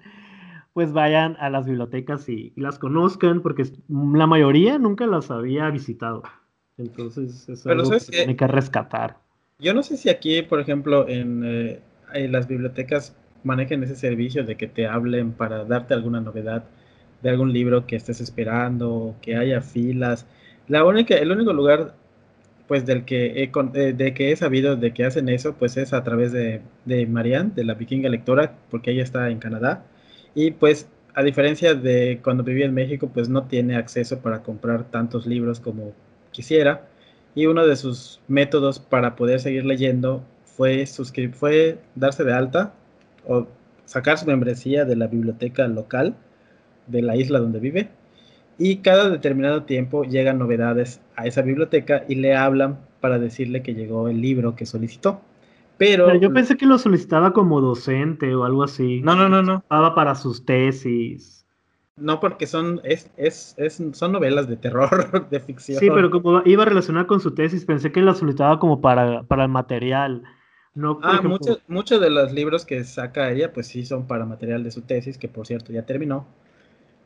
pues 0.75 0.93
vayan 0.93 1.37
a 1.41 1.49
las 1.49 1.67
bibliotecas 1.67 2.29
y, 2.29 2.53
las 2.57 2.79
conozcan, 2.79 3.41
porque 3.41 3.65
la 3.89 4.27
mayoría 4.27 4.79
nunca 4.79 5.07
las 5.07 5.31
había 5.31 5.71
visitado. 5.71 6.23
Entonces, 6.77 7.49
es 7.49 7.67
algo 7.67 7.89
que, 7.89 7.99
tiene 8.01 8.37
que 8.37 8.47
rescatar. 8.47 9.17
Yo 9.59 9.73
no 9.73 9.83
sé 9.83 9.97
si 9.97 10.11
aquí, 10.11 10.43
por 10.43 10.61
ejemplo, 10.61 11.09
en, 11.09 11.43
eh, 11.45 11.81
en 12.13 12.33
las 12.33 12.49
bibliotecas 12.49 13.17
manejen 13.45 13.83
ese 13.85 13.97
servicio 13.97 14.45
de 14.45 14.57
que 14.57 14.67
te 14.67 14.87
hablen 14.87 15.33
para 15.33 15.65
darte 15.65 15.95
alguna 15.95 16.21
novedad 16.21 16.65
de 17.25 17.31
algún 17.31 17.53
libro 17.53 17.87
que 17.87 17.97
estés 17.97 18.21
esperando, 18.21 19.17
que 19.23 19.35
haya 19.37 19.63
filas. 19.63 20.27
La 20.69 20.85
única, 20.85 21.17
el 21.17 21.33
único 21.33 21.53
lugar 21.55 21.95
pues 22.69 22.87
del 22.87 23.05
que 23.05 23.43
he, 23.43 23.51
eh, 23.75 23.93
de 23.95 24.15
que 24.15 24.33
he 24.33 24.37
sabido 24.37 24.77
de 24.77 24.93
que 24.93 25.05
hacen 25.05 25.29
eso, 25.29 25.55
pues 25.55 25.77
es 25.77 25.93
a 25.95 26.05
través 26.05 26.33
de, 26.33 26.61
de 26.85 27.07
Marianne, 27.07 27.53
de 27.55 27.65
la 27.65 27.75
vikinga 27.75 28.09
lectora, 28.11 28.55
porque 28.71 28.91
ella 28.93 29.03
está 29.03 29.31
en 29.31 29.39
Canadá. 29.39 29.85
Y 30.35 30.53
pues 30.53 30.89
a 31.15 31.23
diferencia 31.23 31.75
de 31.75 32.21
cuando 32.23 32.45
vivía 32.45 32.67
en 32.67 32.75
México, 32.75 33.11
pues 33.13 33.29
no 33.29 33.45
tiene 33.45 33.77
acceso 33.77 34.21
para 34.21 34.43
comprar 34.43 34.85
tantos 34.91 35.27
libros 35.27 35.61
como 35.61 35.93
quisiera. 36.31 36.87
Y 37.35 37.47
uno 37.47 37.67
de 37.67 37.77
sus 37.77 38.21
métodos 38.29 38.79
para 38.81 39.17
poder 39.17 39.41
seguir 39.41 39.65
leyendo 39.65 40.23
fue, 40.45 40.85
fue 41.33 41.79
darse 41.95 42.25
de 42.25 42.33
alta 42.35 42.75
o 43.27 43.47
sacar 43.87 44.19
su 44.19 44.27
membresía 44.27 44.85
de 44.85 44.97
la 44.97 45.07
biblioteca 45.07 45.67
local 45.69 46.17
de 46.87 47.03
la 47.03 47.17
isla 47.17 47.39
donde 47.39 47.61
vive 47.61 47.89
y 48.59 48.77
cada 48.77 49.09
determinado 49.09 49.65
tiempo 49.65 50.05
llegan 50.05 50.39
novedades 50.39 51.01
a 51.17 51.27
esa 51.27 51.43
biblioteca 51.43 52.05
y 52.09 52.17
le 52.17 52.37
hablan 52.37 52.79
para 53.01 53.19
decirle 53.19 53.63
que 53.63 53.75
llegó 53.75 54.09
el 54.09 54.21
libro 54.21 54.55
que 54.55 54.67
solicitó. 54.67 55.21
Pero, 55.77 56.15
yo 56.15 56.33
pensé 56.33 56.57
que 56.57 56.67
lo 56.67 56.79
solicitaba 56.79 57.33
como 57.33 57.61
docente 57.61 58.33
o 58.35 58.45
algo 58.45 58.63
así. 58.63 59.01
No, 59.03 59.17
no, 59.17 59.29
no, 59.29 59.43
no. 59.43 59.57
Estaba 59.59 59.95
para 59.95 60.15
sus 60.15 60.45
tesis. 60.45 61.45
No, 61.97 62.21
porque 62.21 62.47
son, 62.47 62.81
es, 62.85 63.11
es, 63.17 63.55
es, 63.57 63.83
son 63.93 64.13
novelas 64.13 64.49
de 64.49 64.57
terror, 64.57 65.29
de 65.31 65.41
ficción. 65.41 65.81
Sí, 65.81 65.91
pero 65.91 66.11
como 66.11 66.43
iba 66.45 66.65
relacionada 66.65 67.07
con 67.07 67.21
su 67.21 67.35
tesis, 67.35 67.65
pensé 67.65 67.91
que 67.91 68.03
la 68.03 68.15
solicitaba 68.15 68.61
como 68.61 68.81
para, 68.81 69.25
para 69.25 69.45
el 69.45 69.49
material. 69.49 70.23
No, 70.75 70.99
ah, 71.03 71.21
muchos, 71.23 71.61
muchos 71.69 72.01
de 72.01 72.11
los 72.11 72.33
libros 72.33 72.65
que 72.65 72.83
saca 72.85 73.31
ella, 73.31 73.53
pues 73.53 73.69
sí 73.69 73.85
son 73.85 74.07
para 74.07 74.27
material 74.27 74.65
de 74.65 74.73
su 74.73 74.83
tesis, 74.83 75.19
que 75.19 75.29
por 75.29 75.47
cierto 75.47 75.73
ya 75.73 75.87
terminó. 75.87 76.27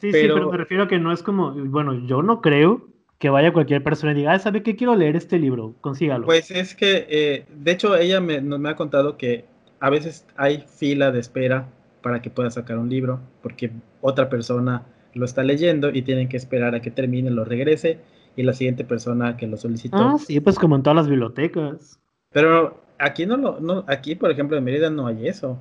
Sí, 0.00 0.12
sí, 0.12 0.18
pero 0.22 0.50
me 0.50 0.56
refiero 0.56 0.84
a 0.84 0.88
que 0.88 0.98
no 0.98 1.12
es 1.12 1.22
como, 1.22 1.52
bueno, 1.52 2.06
yo 2.06 2.22
no 2.22 2.40
creo 2.40 2.88
que 3.18 3.30
vaya 3.30 3.52
cualquier 3.52 3.82
persona 3.82 4.12
y 4.12 4.16
diga, 4.16 4.32
ah, 4.32 4.38
¿sabe 4.38 4.62
qué? 4.62 4.76
Quiero 4.76 4.94
leer 4.94 5.16
este 5.16 5.38
libro, 5.38 5.74
consígalo. 5.80 6.26
Pues 6.26 6.50
es 6.50 6.74
que, 6.74 7.06
eh, 7.08 7.46
de 7.52 7.72
hecho, 7.72 7.96
ella 7.96 8.20
me, 8.20 8.40
me 8.40 8.68
ha 8.68 8.76
contado 8.76 9.16
que 9.16 9.44
a 9.80 9.90
veces 9.90 10.24
hay 10.36 10.64
fila 10.68 11.10
de 11.10 11.18
espera 11.18 11.68
para 12.00 12.22
que 12.22 12.30
pueda 12.30 12.50
sacar 12.50 12.78
un 12.78 12.88
libro, 12.88 13.20
porque 13.42 13.72
otra 14.00 14.28
persona 14.28 14.86
lo 15.14 15.24
está 15.24 15.42
leyendo 15.42 15.90
y 15.90 16.02
tienen 16.02 16.28
que 16.28 16.36
esperar 16.36 16.76
a 16.76 16.80
que 16.80 16.92
termine, 16.92 17.30
lo 17.30 17.44
regrese 17.44 17.98
y 18.36 18.44
la 18.44 18.52
siguiente 18.52 18.84
persona 18.84 19.36
que 19.36 19.48
lo 19.48 19.56
solicitó. 19.56 19.96
Ah, 19.96 20.16
sí, 20.18 20.38
pues 20.38 20.58
como 20.58 20.76
en 20.76 20.84
todas 20.84 20.96
las 20.96 21.08
bibliotecas. 21.08 21.98
Pero 22.30 22.80
aquí 22.98 23.26
no 23.26 23.36
lo, 23.36 23.58
no, 23.58 23.84
aquí 23.88 24.14
por 24.14 24.30
ejemplo 24.30 24.56
en 24.56 24.62
Mérida 24.62 24.90
no 24.90 25.08
hay 25.08 25.26
eso. 25.26 25.58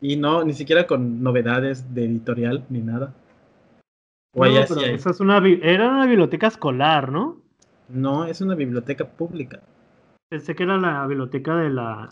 Y 0.00 0.16
no, 0.16 0.42
ni 0.42 0.52
siquiera 0.52 0.86
con 0.86 1.22
novedades 1.22 1.94
de 1.94 2.04
editorial 2.06 2.64
ni 2.70 2.80
nada 2.80 3.14
esa 4.34 5.10
es 5.10 5.20
una, 5.20 5.38
era 5.62 5.88
una 5.88 6.06
biblioteca 6.06 6.46
escolar, 6.46 7.10
¿no? 7.10 7.40
No, 7.88 8.26
es 8.26 8.40
una 8.40 8.54
biblioteca 8.54 9.06
pública. 9.06 9.60
Pensé 10.28 10.54
que 10.54 10.64
era 10.64 10.76
la 10.76 11.06
biblioteca 11.06 11.56
de 11.56 11.70
la 11.70 12.10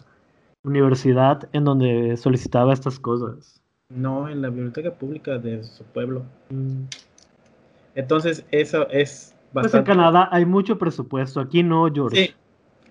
universidad 0.64 1.48
en 1.52 1.64
donde 1.64 2.16
solicitaba 2.16 2.72
estas 2.72 2.98
cosas. 2.98 3.60
No, 3.90 4.28
en 4.28 4.42
la 4.42 4.48
biblioteca 4.48 4.92
pública 4.92 5.38
de 5.38 5.62
su 5.62 5.84
pueblo. 5.84 6.24
Mm. 6.50 6.84
Entonces, 7.94 8.44
eso 8.50 8.88
es 8.88 9.34
bastante... 9.52 9.70
Pues 9.70 9.74
en 9.74 9.84
Canadá 9.84 10.28
hay 10.32 10.44
mucho 10.44 10.78
presupuesto, 10.78 11.40
aquí 11.40 11.62
no, 11.62 11.88
George. 11.92 12.16
Sí, 12.16 12.34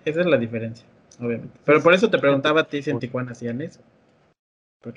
esa 0.04 0.20
es 0.20 0.26
la 0.26 0.38
diferencia, 0.38 0.86
obviamente. 1.18 1.58
Pero 1.64 1.82
por 1.82 1.92
eso 1.92 2.08
te 2.08 2.18
preguntaba 2.18 2.62
a 2.62 2.64
ti 2.64 2.82
si 2.82 2.90
en 2.90 2.98
Tijuana 2.98 3.32
hacían 3.32 3.60
eso 3.60 3.80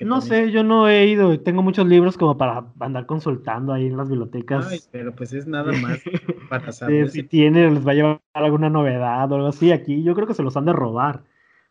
no 0.00 0.20
sé, 0.20 0.50
yo 0.50 0.62
no 0.62 0.88
he 0.88 1.06
ido, 1.06 1.38
tengo 1.40 1.62
muchos 1.62 1.86
libros 1.86 2.16
como 2.16 2.36
para 2.36 2.66
andar 2.78 3.06
consultando 3.06 3.72
ahí 3.72 3.86
en 3.86 3.96
las 3.96 4.08
bibliotecas. 4.08 4.68
Ay, 4.68 4.80
pero 4.90 5.14
pues 5.14 5.32
es 5.32 5.46
nada 5.46 5.72
más 5.82 6.00
para 6.48 6.72
saber. 6.72 7.10
si 7.10 7.22
tiene, 7.22 7.70
les 7.70 7.86
va 7.86 7.92
a 7.92 7.94
llevar 7.94 8.20
alguna 8.34 8.70
novedad 8.70 9.30
o 9.30 9.34
algo 9.34 9.48
así, 9.48 9.72
aquí 9.72 10.02
yo 10.02 10.14
creo 10.14 10.26
que 10.26 10.34
se 10.34 10.42
los 10.42 10.56
han 10.56 10.66
de 10.66 10.72
robar. 10.72 11.22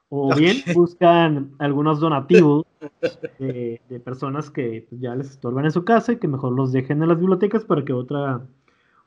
O 0.09 0.33
bien 0.35 0.57
buscan 0.73 1.51
algunos 1.59 1.99
donativos 1.99 2.65
de, 3.39 3.79
personas 4.03 4.49
que 4.49 4.85
pues, 4.89 4.99
ya 4.99 5.15
les 5.15 5.29
estorban 5.29 5.65
en 5.65 5.71
su 5.71 5.85
casa 5.85 6.13
y 6.13 6.17
que 6.17 6.27
mejor 6.27 6.53
los 6.53 6.71
dejen 6.71 7.01
en 7.01 7.09
las 7.09 7.19
bibliotecas 7.19 7.63
para 7.63 7.85
que 7.85 7.93
otra, 7.93 8.41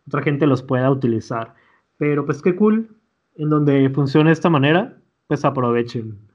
otra 0.06 0.22
gente 0.22 0.46
los 0.46 0.62
pueda 0.62 0.90
utilizar. 0.90 1.54
Pero 1.98 2.24
pues 2.24 2.40
qué 2.40 2.56
cool, 2.56 2.96
en 3.36 3.50
donde 3.50 3.90
funcione 3.90 4.30
de 4.30 4.34
esta 4.34 4.50
manera, 4.50 4.96
pues 5.26 5.44
aprovechen 5.44 6.31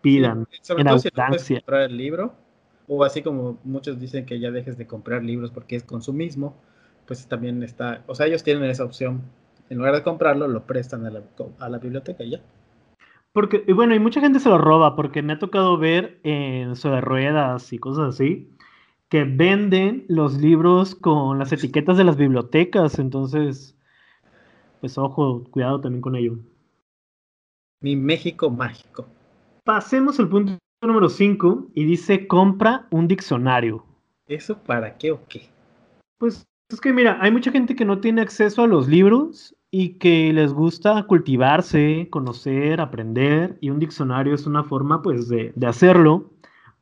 pidan 0.00 0.46
en 0.68 0.88
abundancia. 0.88 1.60
comprar 1.60 1.82
el 1.82 1.96
libro, 1.96 2.34
o 2.88 3.04
así 3.04 3.22
como 3.22 3.58
muchos 3.64 4.00
dicen 4.00 4.26
que 4.26 4.40
ya 4.40 4.50
dejes 4.50 4.76
de 4.76 4.86
comprar 4.86 5.22
libros 5.22 5.50
porque 5.50 5.76
es 5.76 5.84
consumismo, 5.84 6.56
pues 7.06 7.26
también 7.26 7.62
está, 7.62 8.02
o 8.06 8.14
sea, 8.14 8.26
ellos 8.26 8.42
tienen 8.42 8.64
esa 8.70 8.84
opción. 8.84 9.22
En 9.68 9.78
lugar 9.78 9.94
de 9.94 10.02
comprarlo, 10.02 10.48
lo 10.48 10.64
prestan 10.64 11.06
a 11.06 11.10
la, 11.10 11.22
a 11.60 11.68
la 11.68 11.78
biblioteca 11.78 12.24
y 12.24 12.30
ya. 12.30 12.40
Porque, 13.32 13.62
y 13.66 13.72
bueno, 13.72 13.94
y 13.94 14.00
mucha 14.00 14.20
gente 14.20 14.40
se 14.40 14.48
lo 14.48 14.58
roba, 14.58 14.96
porque 14.96 15.22
me 15.22 15.34
ha 15.34 15.38
tocado 15.38 15.78
ver 15.78 16.18
en 16.24 16.74
sobre 16.74 17.00
ruedas 17.00 17.72
y 17.72 17.78
cosas 17.78 18.14
así, 18.14 18.50
que 19.08 19.24
venden 19.24 20.04
los 20.08 20.38
libros 20.38 20.94
con 20.96 21.38
las 21.38 21.52
etiquetas 21.52 21.96
de 21.96 22.04
las 22.04 22.16
bibliotecas, 22.16 22.98
entonces, 22.98 23.76
pues 24.80 24.98
ojo, 24.98 25.44
cuidado 25.50 25.80
también 25.80 26.00
con 26.00 26.16
ello. 26.16 26.38
Mi 27.80 27.96
México 27.96 28.50
mágico. 28.50 29.06
Pasemos 29.70 30.18
al 30.18 30.28
punto 30.28 30.58
número 30.82 31.08
5 31.08 31.68
y 31.76 31.84
dice 31.84 32.26
compra 32.26 32.88
un 32.90 33.06
diccionario. 33.06 33.86
¿Eso 34.26 34.58
para 34.58 34.98
qué 34.98 35.12
o 35.12 35.20
qué? 35.28 35.48
Pues 36.18 36.44
es 36.68 36.80
que 36.80 36.92
mira, 36.92 37.18
hay 37.20 37.30
mucha 37.30 37.52
gente 37.52 37.76
que 37.76 37.84
no 37.84 38.00
tiene 38.00 38.20
acceso 38.20 38.64
a 38.64 38.66
los 38.66 38.88
libros 38.88 39.54
y 39.70 39.90
que 39.98 40.32
les 40.32 40.52
gusta 40.52 41.00
cultivarse, 41.04 42.08
conocer, 42.10 42.80
aprender 42.80 43.58
y 43.60 43.70
un 43.70 43.78
diccionario 43.78 44.34
es 44.34 44.44
una 44.44 44.64
forma 44.64 45.02
pues 45.02 45.28
de, 45.28 45.54
hacerlo. 45.64 46.32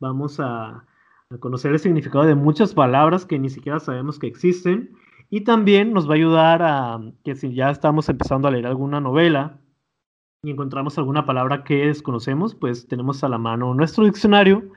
Vamos 0.00 0.40
a, 0.40 0.86
a 1.28 1.38
conocer 1.40 1.72
el 1.72 1.80
significado 1.80 2.24
de 2.24 2.36
muchas 2.36 2.72
palabras 2.72 3.26
que 3.26 3.38
ni 3.38 3.50
siquiera 3.50 3.80
sabemos 3.80 4.18
que 4.18 4.28
existen 4.28 4.96
y 5.28 5.42
también 5.42 5.92
nos 5.92 6.08
va 6.08 6.12
a 6.12 6.16
ayudar 6.16 6.62
a 6.62 7.00
que 7.22 7.36
si 7.36 7.52
ya 7.52 7.70
estamos 7.70 8.08
empezando 8.08 8.48
a 8.48 8.50
leer 8.50 8.66
alguna 8.66 8.98
novela, 8.98 9.58
y 10.42 10.50
encontramos 10.50 10.96
alguna 10.98 11.26
palabra 11.26 11.64
que 11.64 11.86
desconocemos, 11.86 12.54
pues 12.54 12.86
tenemos 12.86 13.24
a 13.24 13.28
la 13.28 13.38
mano 13.38 13.74
nuestro 13.74 14.04
diccionario 14.04 14.70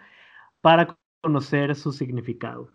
para 0.61 0.97
conocer 1.21 1.75
su 1.75 1.91
significado. 1.91 2.69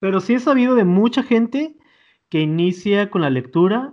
Pero 0.00 0.20
sí 0.20 0.34
he 0.34 0.40
sabido 0.40 0.74
de 0.74 0.84
mucha 0.84 1.22
gente 1.22 1.76
que 2.30 2.40
inicia 2.40 3.10
con 3.10 3.22
la 3.22 3.30
lectura 3.30 3.92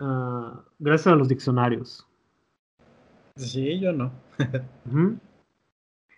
ah, 0.00 0.64
gracias 0.78 1.12
a 1.12 1.16
los 1.16 1.28
diccionarios. 1.28 2.06
Sí, 3.36 3.78
yo 3.80 3.92
no. 3.92 4.12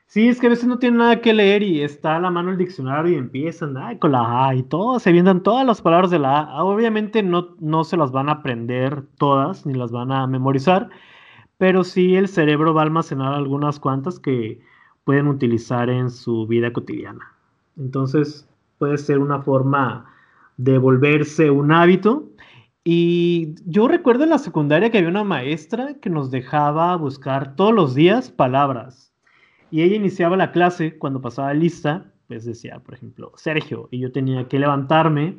Sí, 0.06 0.28
es 0.28 0.38
que 0.38 0.46
a 0.46 0.50
veces 0.50 0.66
no 0.66 0.78
tienen 0.78 0.98
nada 0.98 1.20
que 1.20 1.34
leer 1.34 1.64
y 1.64 1.82
está 1.82 2.14
a 2.14 2.20
la 2.20 2.30
mano 2.30 2.52
el 2.52 2.56
diccionario 2.56 3.12
y 3.12 3.16
empiezan 3.16 3.74
con 3.98 4.12
la 4.12 4.46
A 4.46 4.54
y 4.54 4.62
todo, 4.62 5.00
se 5.00 5.10
vienen 5.10 5.42
todas 5.42 5.66
las 5.66 5.82
palabras 5.82 6.10
de 6.10 6.20
la 6.20 6.38
A. 6.38 6.62
Obviamente 6.62 7.20
no, 7.24 7.56
no 7.58 7.82
se 7.82 7.96
las 7.96 8.12
van 8.12 8.28
a 8.28 8.32
aprender 8.32 9.02
todas 9.18 9.66
ni 9.66 9.74
las 9.74 9.90
van 9.90 10.12
a 10.12 10.28
memorizar, 10.28 10.88
pero 11.58 11.84
sí 11.84 12.16
el 12.16 12.28
cerebro 12.28 12.74
va 12.74 12.82
a 12.82 12.84
almacenar 12.84 13.34
algunas 13.34 13.78
cuantas 13.78 14.18
que 14.18 14.60
pueden 15.04 15.28
utilizar 15.28 15.90
en 15.90 16.10
su 16.10 16.46
vida 16.46 16.72
cotidiana. 16.72 17.34
Entonces 17.76 18.48
puede 18.78 18.98
ser 18.98 19.18
una 19.18 19.40
forma 19.40 20.06
de 20.56 20.78
volverse 20.78 21.50
un 21.50 21.72
hábito. 21.72 22.28
Y 22.84 23.54
yo 23.64 23.88
recuerdo 23.88 24.24
en 24.24 24.30
la 24.30 24.38
secundaria 24.38 24.90
que 24.90 24.98
había 24.98 25.10
una 25.10 25.24
maestra 25.24 25.94
que 26.00 26.10
nos 26.10 26.30
dejaba 26.30 26.96
buscar 26.96 27.56
todos 27.56 27.74
los 27.74 27.94
días 27.94 28.30
palabras. 28.30 29.12
Y 29.70 29.82
ella 29.82 29.96
iniciaba 29.96 30.36
la 30.36 30.52
clase 30.52 30.98
cuando 30.98 31.20
pasaba 31.20 31.54
lista, 31.54 32.12
pues 32.28 32.44
decía, 32.44 32.80
por 32.80 32.94
ejemplo, 32.94 33.32
Sergio, 33.36 33.88
y 33.90 34.00
yo 34.00 34.12
tenía 34.12 34.48
que 34.48 34.58
levantarme 34.58 35.38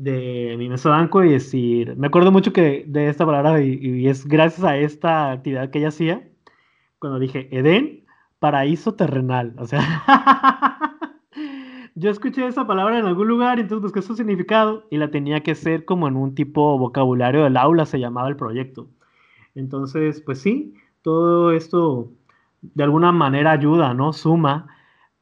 de 0.00 0.56
mi 0.56 0.68
banco 0.68 1.22
y 1.22 1.32
decir, 1.32 1.94
me 1.96 2.06
acuerdo 2.06 2.32
mucho 2.32 2.54
que 2.54 2.84
de 2.86 3.08
esta 3.08 3.26
palabra 3.26 3.60
y, 3.60 4.08
es 4.08 4.26
gracias 4.26 4.64
a 4.64 4.78
esta 4.78 5.30
actividad 5.32 5.70
que 5.70 5.78
ella 5.78 5.88
hacía, 5.88 6.26
cuando 6.98 7.18
dije 7.18 7.48
Edén, 7.50 8.06
paraíso 8.38 8.94
terrenal, 8.94 9.54
o 9.58 9.66
sea, 9.66 9.80
yo 11.94 12.10
escuché 12.10 12.46
esa 12.46 12.66
palabra 12.66 12.98
en 12.98 13.04
algún 13.04 13.28
lugar 13.28 13.60
entonces 13.60 13.82
busqué 13.82 14.00
su 14.00 14.16
significado 14.16 14.86
y 14.90 14.96
la 14.96 15.10
tenía 15.10 15.42
que 15.42 15.54
ser 15.54 15.84
como 15.84 16.08
en 16.08 16.16
un 16.16 16.34
tipo 16.34 16.78
vocabulario 16.78 17.44
del 17.44 17.58
aula, 17.58 17.84
se 17.84 18.00
llamaba 18.00 18.30
el 18.30 18.36
proyecto. 18.36 18.88
Entonces, 19.54 20.22
pues 20.22 20.40
sí, 20.40 20.74
todo 21.02 21.52
esto 21.52 22.10
de 22.62 22.84
alguna 22.84 23.12
manera 23.12 23.50
ayuda, 23.50 23.92
¿no? 23.92 24.14
Suma. 24.14 24.66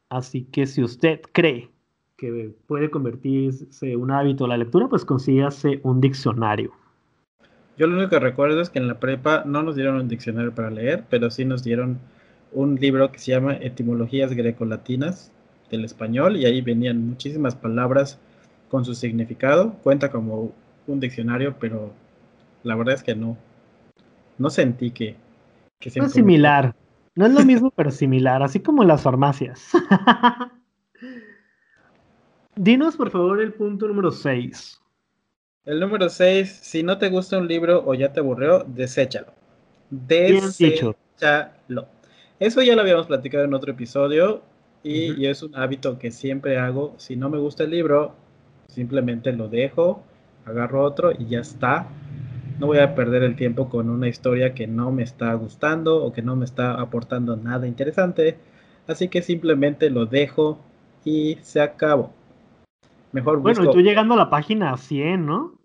Así 0.09 0.45
que 0.45 0.65
si 0.65 0.83
usted 0.83 1.21
cree 1.33 1.69
que 2.19 2.51
puede 2.67 2.89
convertirse 2.89 3.95
un 3.95 4.11
hábito 4.11 4.45
la 4.45 4.57
lectura, 4.57 4.87
pues 4.87 5.05
consígase 5.05 5.79
un 5.83 6.01
diccionario. 6.01 6.71
Yo 7.77 7.87
lo 7.87 7.95
único 7.95 8.09
que 8.09 8.19
recuerdo 8.19 8.59
es 8.59 8.69
que 8.69 8.79
en 8.79 8.87
la 8.87 8.99
prepa 8.99 9.43
no 9.45 9.63
nos 9.63 9.75
dieron 9.75 9.95
un 9.95 10.09
diccionario 10.09 10.53
para 10.53 10.69
leer, 10.69 11.05
pero 11.09 11.31
sí 11.31 11.45
nos 11.45 11.63
dieron 11.63 11.97
un 12.51 12.75
libro 12.75 13.11
que 13.11 13.19
se 13.19 13.31
llama 13.31 13.55
Etimologías 13.55 14.33
Grecolatinas 14.33 15.31
del 15.71 15.85
español 15.85 16.35
y 16.35 16.45
ahí 16.45 16.61
venían 16.61 17.07
muchísimas 17.07 17.55
palabras 17.55 18.19
con 18.69 18.83
su 18.83 18.95
significado. 18.95 19.73
Cuenta 19.81 20.11
como 20.11 20.51
un 20.87 20.99
diccionario, 20.99 21.55
pero 21.57 21.93
la 22.63 22.75
verdad 22.75 22.95
es 22.95 23.03
que 23.03 23.15
no, 23.15 23.37
no 24.37 24.49
sentí 24.49 24.91
que... 24.91 25.15
que 25.79 25.91
no 25.95 26.07
es 26.07 26.11
similar, 26.11 26.75
no 27.15 27.27
es 27.27 27.31
lo 27.31 27.45
mismo, 27.45 27.71
pero 27.71 27.91
similar, 27.91 28.43
así 28.43 28.59
como 28.59 28.83
las 28.83 29.03
farmacias. 29.03 29.71
Dinos, 32.61 32.97
por 32.97 33.09
favor, 33.09 33.39
el 33.39 33.53
punto 33.53 33.87
número 33.87 34.11
6. 34.11 34.81
El 35.63 35.79
número 35.79 36.09
6, 36.09 36.59
si 36.61 36.83
no 36.83 36.97
te 36.97 37.07
gusta 37.07 37.37
un 37.37 37.47
libro 37.47 37.81
o 37.85 37.93
ya 37.93 38.11
te 38.11 38.19
aburrió, 38.19 38.65
deséchalo. 38.67 39.27
Deséchalo. 39.89 40.97
Eso 42.37 42.61
ya 42.61 42.75
lo 42.75 42.81
habíamos 42.81 43.07
platicado 43.07 43.45
en 43.45 43.53
otro 43.53 43.71
episodio 43.71 44.41
y, 44.83 45.25
es 45.25 45.41
un 45.41 45.55
hábito 45.55 45.97
que 45.97 46.11
siempre 46.11 46.57
hago. 46.57 46.95
Si 46.97 47.15
no 47.15 47.29
me 47.29 47.37
gusta 47.37 47.63
el 47.63 47.69
libro, 47.69 48.13
simplemente 48.67 49.31
lo 49.31 49.47
dejo, 49.47 50.03
agarro 50.43 50.83
otro 50.83 51.13
y 51.17 51.27
ya 51.27 51.39
está. 51.39 51.87
No 52.59 52.67
voy 52.67 52.79
a 52.79 52.93
perder 52.93 53.23
el 53.23 53.37
tiempo 53.37 53.69
con 53.69 53.89
una 53.89 54.09
historia 54.09 54.53
que 54.53 54.67
no 54.67 54.91
me 54.91 55.03
está 55.03 55.33
gustando 55.35 56.03
o 56.03 56.11
que 56.11 56.21
no 56.21 56.35
me 56.35 56.43
está 56.43 56.73
aportando 56.73 57.37
nada 57.37 57.67
interesante. 57.67 58.37
Así 58.85 59.07
que 59.07 59.21
simplemente 59.21 59.89
lo 59.89 60.07
dejo 60.07 60.59
y 61.05 61.37
se 61.41 61.61
acabó. 61.61 62.18
Mejor 63.11 63.39
Bueno, 63.39 63.63
y 63.63 63.71
tú 63.71 63.81
llegando 63.81 64.13
a 64.13 64.17
la 64.17 64.29
página 64.29 64.75
100, 64.77 65.25
¿no? 65.25 65.59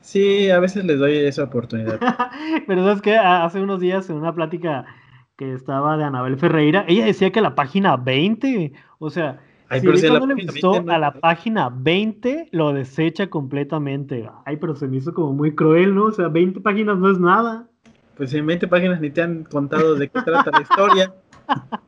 Sí, 0.00 0.50
a 0.50 0.58
veces 0.58 0.84
les 0.84 0.98
doy 0.98 1.16
esa 1.16 1.44
oportunidad. 1.44 2.00
Pero 2.66 2.82
sabes 2.84 3.02
que 3.02 3.16
hace 3.16 3.60
unos 3.60 3.80
días 3.80 4.08
en 4.08 4.16
una 4.16 4.34
plática 4.34 4.86
que 5.36 5.52
estaba 5.52 5.96
de 5.96 6.04
Anabel 6.04 6.38
Ferreira, 6.38 6.84
ella 6.88 7.04
decía 7.04 7.30
que 7.30 7.40
la 7.40 7.54
página 7.54 7.96
20, 7.96 8.72
o 8.98 9.10
sea, 9.10 9.38
si 9.70 9.86
no 9.86 10.26
le 10.26 10.46
gustó 10.46 10.82
a 10.88 10.98
la 10.98 11.12
página 11.12 11.70
20, 11.70 12.48
lo 12.52 12.72
desecha 12.72 13.28
completamente. 13.28 14.28
Ay, 14.46 14.56
pero 14.56 14.74
se 14.74 14.88
me 14.88 14.96
hizo 14.96 15.12
como 15.12 15.34
muy 15.34 15.54
cruel, 15.54 15.94
¿no? 15.94 16.04
O 16.04 16.12
sea, 16.12 16.28
20 16.28 16.60
páginas 16.60 16.96
no 16.98 17.10
es 17.10 17.18
nada. 17.18 17.68
Pues 18.16 18.32
en 18.32 18.46
20 18.46 18.66
páginas 18.66 19.00
ni 19.00 19.10
te 19.10 19.22
han 19.22 19.44
contado 19.44 19.94
de 19.94 20.08
qué 20.08 20.22
trata 20.22 20.50
la 20.50 20.62
historia. 20.62 21.14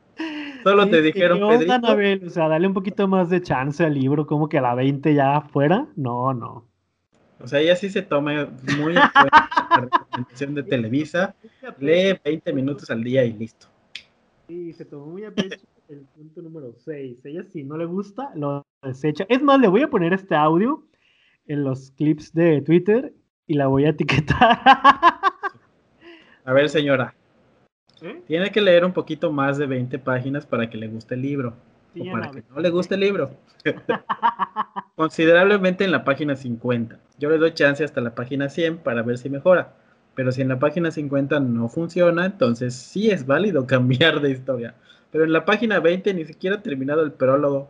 Solo 0.63 0.89
te 0.89 1.01
dijeron, 1.01 1.39
Pedrito. 1.39 1.73
Anabel? 1.73 2.27
O 2.27 2.29
sea, 2.29 2.47
dale 2.47 2.67
un 2.67 2.73
poquito 2.73 3.07
más 3.07 3.29
de 3.29 3.41
chance 3.41 3.83
al 3.83 3.93
libro, 3.93 4.25
como 4.25 4.49
que 4.49 4.57
a 4.57 4.61
la 4.61 4.75
20 4.75 5.13
ya 5.13 5.41
fuera. 5.41 5.87
No, 5.95 6.33
no. 6.33 6.67
O 7.39 7.47
sea, 7.47 7.59
ella 7.59 7.75
sí 7.75 7.89
se 7.89 8.01
toma 8.01 8.49
muy 8.77 8.95
en 8.95 9.01
cuenta 9.01 9.49
la 9.69 9.77
recomendación 9.81 10.55
de 10.55 10.63
Televisa. 10.63 11.35
Lee 11.79 12.19
20 12.23 12.53
minutos 12.53 12.89
al 12.91 13.03
día 13.03 13.23
y 13.23 13.33
listo. 13.33 13.67
Sí, 14.47 14.73
se 14.73 14.85
tomó 14.85 15.07
muy 15.07 15.23
a 15.23 15.31
pecho 15.31 15.65
el 15.89 16.05
punto 16.15 16.41
número 16.41 16.73
6. 16.73 17.25
Ella 17.25 17.43
si 17.51 17.63
no 17.63 17.77
le 17.77 17.85
gusta, 17.85 18.31
lo 18.35 18.63
desecha. 18.83 19.25
Es 19.27 19.41
más, 19.41 19.59
le 19.59 19.67
voy 19.67 19.81
a 19.81 19.89
poner 19.89 20.13
este 20.13 20.35
audio 20.35 20.83
en 21.47 21.63
los 21.63 21.91
clips 21.91 22.33
de 22.33 22.61
Twitter 22.61 23.13
y 23.47 23.55
la 23.55 23.67
voy 23.67 23.85
a 23.85 23.89
etiquetar. 23.89 24.59
A 26.45 26.53
ver, 26.53 26.69
señora. 26.69 27.15
¿Eh? 28.01 28.21
Tiene 28.27 28.51
que 28.51 28.61
leer 28.61 28.83
un 28.83 28.93
poquito 28.93 29.31
más 29.31 29.57
de 29.57 29.67
20 29.67 29.99
páginas 29.99 30.45
para 30.45 30.69
que 30.69 30.77
le 30.77 30.87
guste 30.87 31.15
el 31.15 31.21
libro. 31.21 31.53
o 31.99 32.11
para 32.11 32.31
que 32.31 32.43
no 32.49 32.59
le 32.59 32.69
guste 32.69 32.95
el 32.95 33.01
libro. 33.01 33.31
Considerablemente 34.95 35.83
en 35.83 35.91
la 35.91 36.03
página 36.03 36.35
50. 36.35 36.97
Yo 37.19 37.29
le 37.29 37.37
doy 37.37 37.53
chance 37.53 37.83
hasta 37.83 38.01
la 38.01 38.15
página 38.15 38.49
100 38.49 38.79
para 38.79 39.03
ver 39.03 39.17
si 39.17 39.29
mejora. 39.29 39.73
Pero 40.15 40.31
si 40.31 40.41
en 40.41 40.49
la 40.49 40.59
página 40.59 40.91
50 40.91 41.39
no 41.39 41.69
funciona, 41.69 42.25
entonces 42.25 42.73
sí 42.73 43.11
es 43.11 43.25
válido 43.25 43.67
cambiar 43.67 44.19
de 44.19 44.31
historia. 44.31 44.73
Pero 45.11 45.23
en 45.23 45.33
la 45.33 45.45
página 45.45 45.79
20 45.79 46.13
ni 46.13 46.25
siquiera 46.25 46.57
ha 46.57 46.63
terminado 46.63 47.03
el 47.03 47.11
prólogo. 47.11 47.69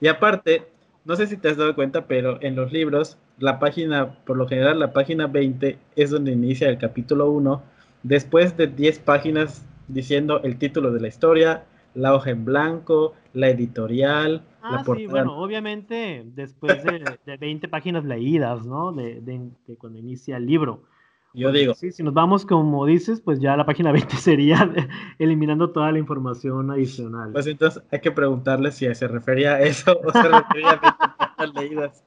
Y 0.00 0.08
aparte, 0.08 0.66
no 1.04 1.16
sé 1.16 1.26
si 1.26 1.36
te 1.36 1.48
has 1.48 1.56
dado 1.56 1.74
cuenta, 1.74 2.06
pero 2.06 2.38
en 2.42 2.54
los 2.54 2.72
libros, 2.72 3.16
la 3.38 3.58
página, 3.58 4.14
por 4.24 4.36
lo 4.36 4.46
general, 4.46 4.78
la 4.78 4.92
página 4.92 5.26
20 5.26 5.78
es 5.96 6.10
donde 6.10 6.32
inicia 6.32 6.68
el 6.68 6.78
capítulo 6.78 7.30
1. 7.30 7.62
Después 8.02 8.56
de 8.56 8.66
10 8.66 8.98
páginas 9.00 9.64
diciendo 9.92 10.40
el 10.42 10.58
título 10.58 10.92
de 10.92 11.00
la 11.00 11.08
historia, 11.08 11.64
la 11.94 12.14
hoja 12.14 12.30
en 12.30 12.44
blanco, 12.44 13.14
la 13.32 13.48
editorial. 13.48 14.44
Ah, 14.62 14.82
sí, 14.84 15.06
bueno, 15.06 15.38
obviamente 15.38 16.22
después 16.34 16.82
de, 16.84 17.02
de 17.24 17.36
20 17.36 17.68
páginas 17.68 18.04
leídas, 18.04 18.66
¿no? 18.66 18.92
De, 18.92 19.20
de, 19.20 19.76
cuando 19.76 19.98
inicia 19.98 20.36
el 20.36 20.46
libro. 20.46 20.84
Yo 21.32 21.52
digo. 21.52 21.74
Sí, 21.74 21.92
si 21.92 22.02
nos 22.02 22.12
vamos 22.12 22.44
como 22.44 22.84
dices, 22.86 23.20
pues 23.20 23.40
ya 23.40 23.56
la 23.56 23.64
página 23.64 23.92
20 23.92 24.16
sería 24.16 24.70
eliminando 25.18 25.70
toda 25.70 25.92
la 25.92 25.98
información 25.98 26.70
adicional. 26.70 27.32
Pues 27.32 27.46
entonces 27.46 27.82
hay 27.90 28.00
que 28.00 28.10
preguntarle 28.10 28.72
si 28.72 28.92
se 28.94 29.08
refería 29.08 29.54
a 29.54 29.60
eso 29.60 29.98
o 30.04 30.12
se 30.12 30.22
refería 30.22 30.70
a 30.70 30.80
20 30.80 30.98
páginas 31.18 31.54
leídas. 31.54 32.04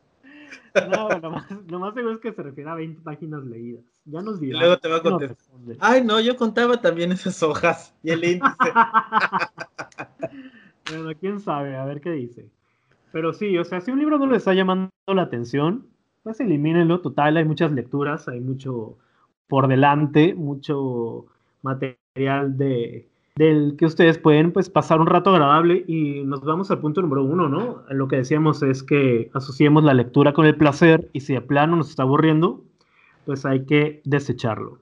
No, 0.90 1.10
lo 1.10 1.80
más, 1.80 1.94
seguro 1.94 2.14
es 2.14 2.20
que 2.20 2.34
se 2.34 2.44
refiere 2.44 2.70
a 2.70 2.76
20 2.76 3.02
páginas 3.02 3.44
leídas. 3.44 3.84
Ya 4.06 4.22
nos 4.22 4.40
dirá. 4.40 4.58
Y 4.58 4.60
luego 4.60 4.78
te 4.78 4.90
va 4.90 4.98
a 4.98 5.02
contestar. 5.02 5.78
Ay, 5.80 6.04
no, 6.04 6.20
yo 6.20 6.36
contaba 6.36 6.82
también 6.82 7.12
esas 7.12 7.42
hojas 7.44 7.94
y 8.04 8.12
el 8.12 8.24
índice. 8.24 8.44
bueno, 10.90 11.12
quién 11.20 11.40
sabe, 11.40 11.76
a 11.76 11.86
ver 11.86 12.02
qué 12.02 12.12
dice. 12.12 12.50
Pero 13.12 13.34
sí, 13.34 13.58
o 13.58 13.64
sea, 13.64 13.82
si 13.82 13.92
un 13.92 14.00
libro 14.00 14.18
no 14.18 14.26
le 14.26 14.38
está 14.38 14.54
llamando 14.54 14.90
la 15.08 15.22
atención, 15.22 15.88
pues 16.24 16.40
elimínenlo. 16.40 17.02
Total, 17.02 17.38
hay 17.38 17.46
muchas 17.46 17.72
lecturas, 17.72 18.28
hay 18.28 18.40
mucho 18.40 18.98
por 19.48 19.68
delante, 19.68 20.34
mucho 20.34 21.28
material 21.62 22.58
de, 22.58 23.08
del 23.36 23.76
que 23.78 23.86
ustedes 23.86 24.18
pueden 24.18 24.52
pues 24.52 24.70
pasar 24.70 25.00
un 25.02 25.08
rato 25.08 25.32
agradable 25.32 25.84
y 25.88 26.24
nos 26.24 26.42
vamos 26.42 26.70
al 26.72 26.80
punto 26.80 27.02
número 27.02 27.24
uno, 27.24 27.50
¿no? 27.50 27.84
Lo 27.90 28.08
que 28.08 28.18
decíamos 28.18 28.62
es 28.62 28.84
que 28.84 29.32
asociemos 29.34 29.84
la 29.84 29.94
lectura 29.94 30.34
con 30.34 30.46
el 30.46 30.56
placer 30.56 31.10
y 31.14 31.22
si 31.22 31.34
de 31.34 31.42
plano 31.42 31.76
nos 31.76 31.90
está 31.90 32.04
aburriendo, 32.04 32.64
pues 33.26 33.46
hay 33.46 33.66
que 33.66 34.02
desecharlo. 34.04 34.80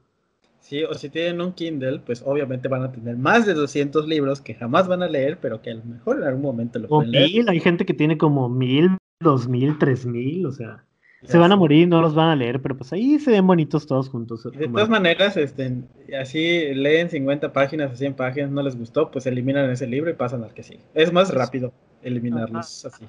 Sí, 0.60 0.84
o 0.84 0.94
si 0.94 1.10
tienen 1.10 1.42
un 1.42 1.54
Kindle, 1.54 2.00
pues 2.00 2.24
obviamente 2.26 2.68
van 2.68 2.84
a 2.84 2.92
tener 2.92 3.18
más 3.18 3.46
de 3.46 3.54
200 3.54 4.08
libros 4.08 4.42
que 4.42 4.54
jamás 4.54 4.88
van 4.88 5.02
a 5.04 5.08
leer, 5.08 5.40
pero 5.42 5.62
que 5.62 5.72
a 5.72 5.76
lo 5.76 5.84
mejor 5.84 6.18
en 6.18 6.24
algún 6.24 6.44
momento 6.44 6.80
lo 6.80 6.88
pueden 6.88 7.12
leer. 7.12 7.50
hay 7.50 7.60
gente 7.60 7.86
que 7.86 7.94
tiene 7.94 8.18
como 8.18 8.48
mil, 8.48 8.98
dos 9.20 9.48
mil, 9.48 9.78
tres 9.78 10.06
mil, 10.06 10.46
o 10.46 10.52
sea 10.52 10.84
se 11.24 11.38
van 11.38 11.52
a 11.52 11.56
morir, 11.56 11.88
no 11.88 12.02
los 12.02 12.16
van 12.16 12.30
a 12.30 12.36
leer, 12.36 12.62
pero 12.62 12.76
pues 12.76 12.92
ahí 12.94 13.20
se 13.20 13.32
ven 13.32 13.46
bonitos 13.46 13.86
todos 13.86 14.10
juntos. 14.10 14.44
De 14.44 14.68
todas 14.68 14.90
maneras, 14.90 15.38
este, 15.38 15.84
así 16.20 16.74
leen 16.74 17.10
50 17.10 17.54
páginas 17.54 17.92
o 17.92 17.96
100 17.96 18.16
páginas, 18.16 18.52
no 18.52 18.64
les 18.64 18.78
gustó, 18.78 19.12
pues 19.12 19.26
eliminan 19.28 19.70
ese 19.70 19.88
libro 19.88 20.10
y 20.10 20.14
pasan 20.14 20.44
al 20.44 20.54
que 20.54 20.64
sigue. 20.64 20.82
Es 20.94 21.14
más 21.14 21.34
rápido 21.34 21.74
eliminarlos 22.02 22.86
así. 22.86 23.06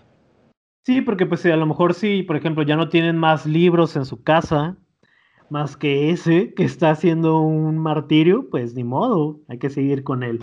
Sí, 0.85 1.01
porque 1.01 1.27
pues 1.27 1.47
a 1.47 1.57
lo 1.57 1.67
mejor 1.67 1.95
si, 1.95 2.23
por 2.23 2.37
ejemplo, 2.37 2.65
ya 2.65 2.77
no 2.77 2.89
tienen 2.89 3.17
más 3.17 3.47
libros 3.47 3.97
en 3.97 4.05
su 4.05 4.23
casa, 4.23 4.77
más 5.49 5.77
que 5.77 6.11
ese 6.11 6.55
que 6.55 6.65
está 6.65 6.91
haciendo 6.91 7.41
un 7.41 7.79
martirio, 7.79 8.49
pues 8.51 8.75
ni 8.75 8.85
modo, 8.85 9.41
hay 9.49 9.59
que 9.59 9.71
seguir 9.71 10.03
con 10.03 10.23
él. 10.23 10.41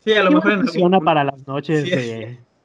Sí, 0.00 0.12
a 0.12 0.24
lo 0.24 0.32
mejor 0.32 0.58
funciona 0.58 1.00
para 1.00 1.24
las 1.24 1.46
noches 1.46 1.88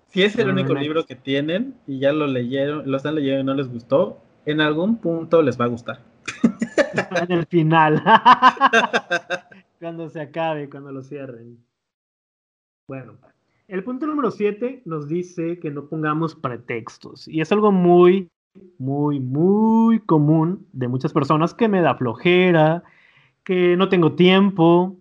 Si 0.07 0.23
es 0.23 0.37
el 0.37 0.49
único 0.49 0.73
libro 0.73 1.05
que 1.05 1.15
tienen 1.15 1.75
y 1.87 1.99
ya 1.99 2.11
lo 2.11 2.27
leyeron, 2.27 2.89
lo 2.89 2.97
están 2.97 3.15
leyendo 3.15 3.41
y 3.41 3.43
no 3.45 3.53
les 3.53 3.67
gustó, 3.67 4.19
en 4.45 4.61
algún 4.61 4.97
punto 4.97 5.41
les 5.41 5.59
va 5.59 5.65
a 5.65 5.69
gustar. 5.69 6.01
en 7.21 7.31
el 7.31 7.45
final. 7.45 8.03
cuando 9.79 10.09
se 10.09 10.21
acabe, 10.21 10.69
cuando 10.69 10.91
lo 10.91 11.01
cierren. 11.01 11.57
Bueno, 12.87 13.17
el 13.67 13.83
punto 13.83 14.05
número 14.05 14.31
7 14.31 14.83
nos 14.85 15.07
dice 15.07 15.59
que 15.59 15.71
no 15.71 15.87
pongamos 15.87 16.35
pretextos. 16.35 17.27
Y 17.27 17.41
es 17.41 17.51
algo 17.51 17.71
muy, 17.71 18.29
muy, 18.77 19.19
muy 19.19 19.99
común 20.01 20.67
de 20.73 20.87
muchas 20.87 21.13
personas 21.13 21.53
que 21.53 21.67
me 21.67 21.81
da 21.81 21.95
flojera, 21.95 22.83
que 23.43 23.75
no 23.77 23.89
tengo 23.89 24.13
tiempo, 24.13 24.97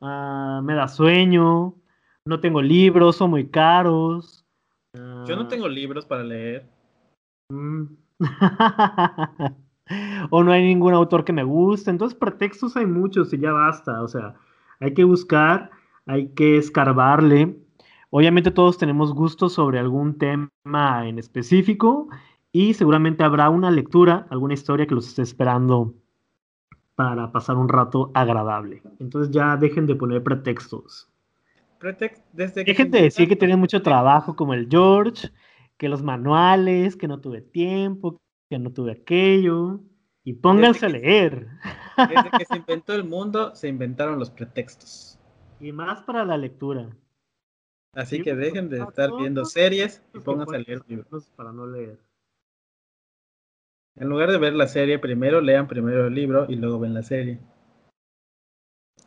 ah, 0.00 0.60
me 0.64 0.74
da 0.74 0.88
sueño, 0.88 1.74
no 2.24 2.40
tengo 2.40 2.62
libros, 2.62 3.16
son 3.16 3.30
muy 3.30 3.48
caros. 3.48 4.46
Yo 4.94 5.36
no 5.36 5.48
tengo 5.48 5.68
libros 5.68 6.06
para 6.06 6.22
leer. 6.22 6.66
Mm, 7.50 7.84
o 10.30 10.42
no 10.42 10.52
hay 10.52 10.62
ningún 10.62 10.94
autor 10.94 11.24
que 11.24 11.32
me 11.32 11.44
guste. 11.44 11.90
Entonces, 11.90 12.18
pretextos 12.18 12.76
hay 12.76 12.86
muchos 12.86 13.32
y 13.32 13.38
ya 13.38 13.52
basta. 13.52 14.02
O 14.02 14.08
sea, 14.08 14.34
hay 14.80 14.94
que 14.94 15.04
buscar, 15.04 15.70
hay 16.06 16.28
que 16.28 16.56
escarbarle. 16.56 17.56
Obviamente 18.10 18.50
todos 18.50 18.78
tenemos 18.78 19.14
gustos 19.14 19.54
sobre 19.54 19.78
algún 19.78 20.18
tema 20.18 21.08
en 21.08 21.18
específico 21.18 22.08
y 22.52 22.74
seguramente 22.74 23.24
habrá 23.24 23.48
una 23.48 23.70
lectura, 23.70 24.26
alguna 24.28 24.54
historia 24.54 24.86
que 24.86 24.94
los 24.94 25.08
esté 25.08 25.22
esperando 25.22 25.94
para 26.94 27.32
pasar 27.32 27.56
un 27.56 27.68
rato 27.68 28.10
agradable. 28.12 28.82
Entonces 29.00 29.32
ya 29.32 29.56
dejen 29.56 29.86
de 29.86 29.94
poner 29.94 30.22
pretextos. 30.22 31.08
desde 32.32 32.64
dejen 32.64 32.90
de 32.90 33.02
decir 33.02 33.28
que 33.28 33.36
tienen 33.36 33.58
mucho 33.58 33.80
trabajo 33.80 34.36
como 34.36 34.52
el 34.52 34.68
George, 34.70 35.30
que 35.82 35.88
los 35.88 36.04
manuales, 36.04 36.94
que 36.94 37.08
no 37.08 37.20
tuve 37.20 37.40
tiempo, 37.40 38.16
que 38.48 38.56
no 38.56 38.72
tuve 38.72 38.92
aquello. 38.92 39.80
Y 40.22 40.34
pónganse 40.34 40.86
a 40.86 40.90
leer. 40.90 41.48
Desde 41.96 42.30
que 42.38 42.44
se 42.44 42.56
inventó 42.58 42.94
el 42.94 43.02
mundo, 43.02 43.52
se 43.56 43.66
inventaron 43.66 44.16
los 44.16 44.30
pretextos. 44.30 45.18
Y 45.58 45.72
más 45.72 46.00
para 46.04 46.24
la 46.24 46.38
lectura. 46.38 46.88
Así 47.96 48.22
que 48.22 48.36
dejen 48.36 48.68
de 48.68 48.78
estar 48.78 49.10
viendo 49.16 49.44
series 49.44 50.04
y 50.14 50.20
pónganse 50.20 50.54
a 50.54 50.58
leer 50.60 50.82
libros. 50.86 51.28
Para 51.34 51.50
no 51.50 51.66
leer. 51.66 51.98
En 53.96 54.08
lugar 54.08 54.30
de 54.30 54.38
ver 54.38 54.52
la 54.52 54.68
serie 54.68 55.00
primero, 55.00 55.40
lean 55.40 55.66
primero 55.66 56.06
el 56.06 56.14
libro 56.14 56.46
y 56.48 56.54
luego 56.54 56.78
ven 56.78 56.94
la 56.94 57.02
serie. 57.02 57.40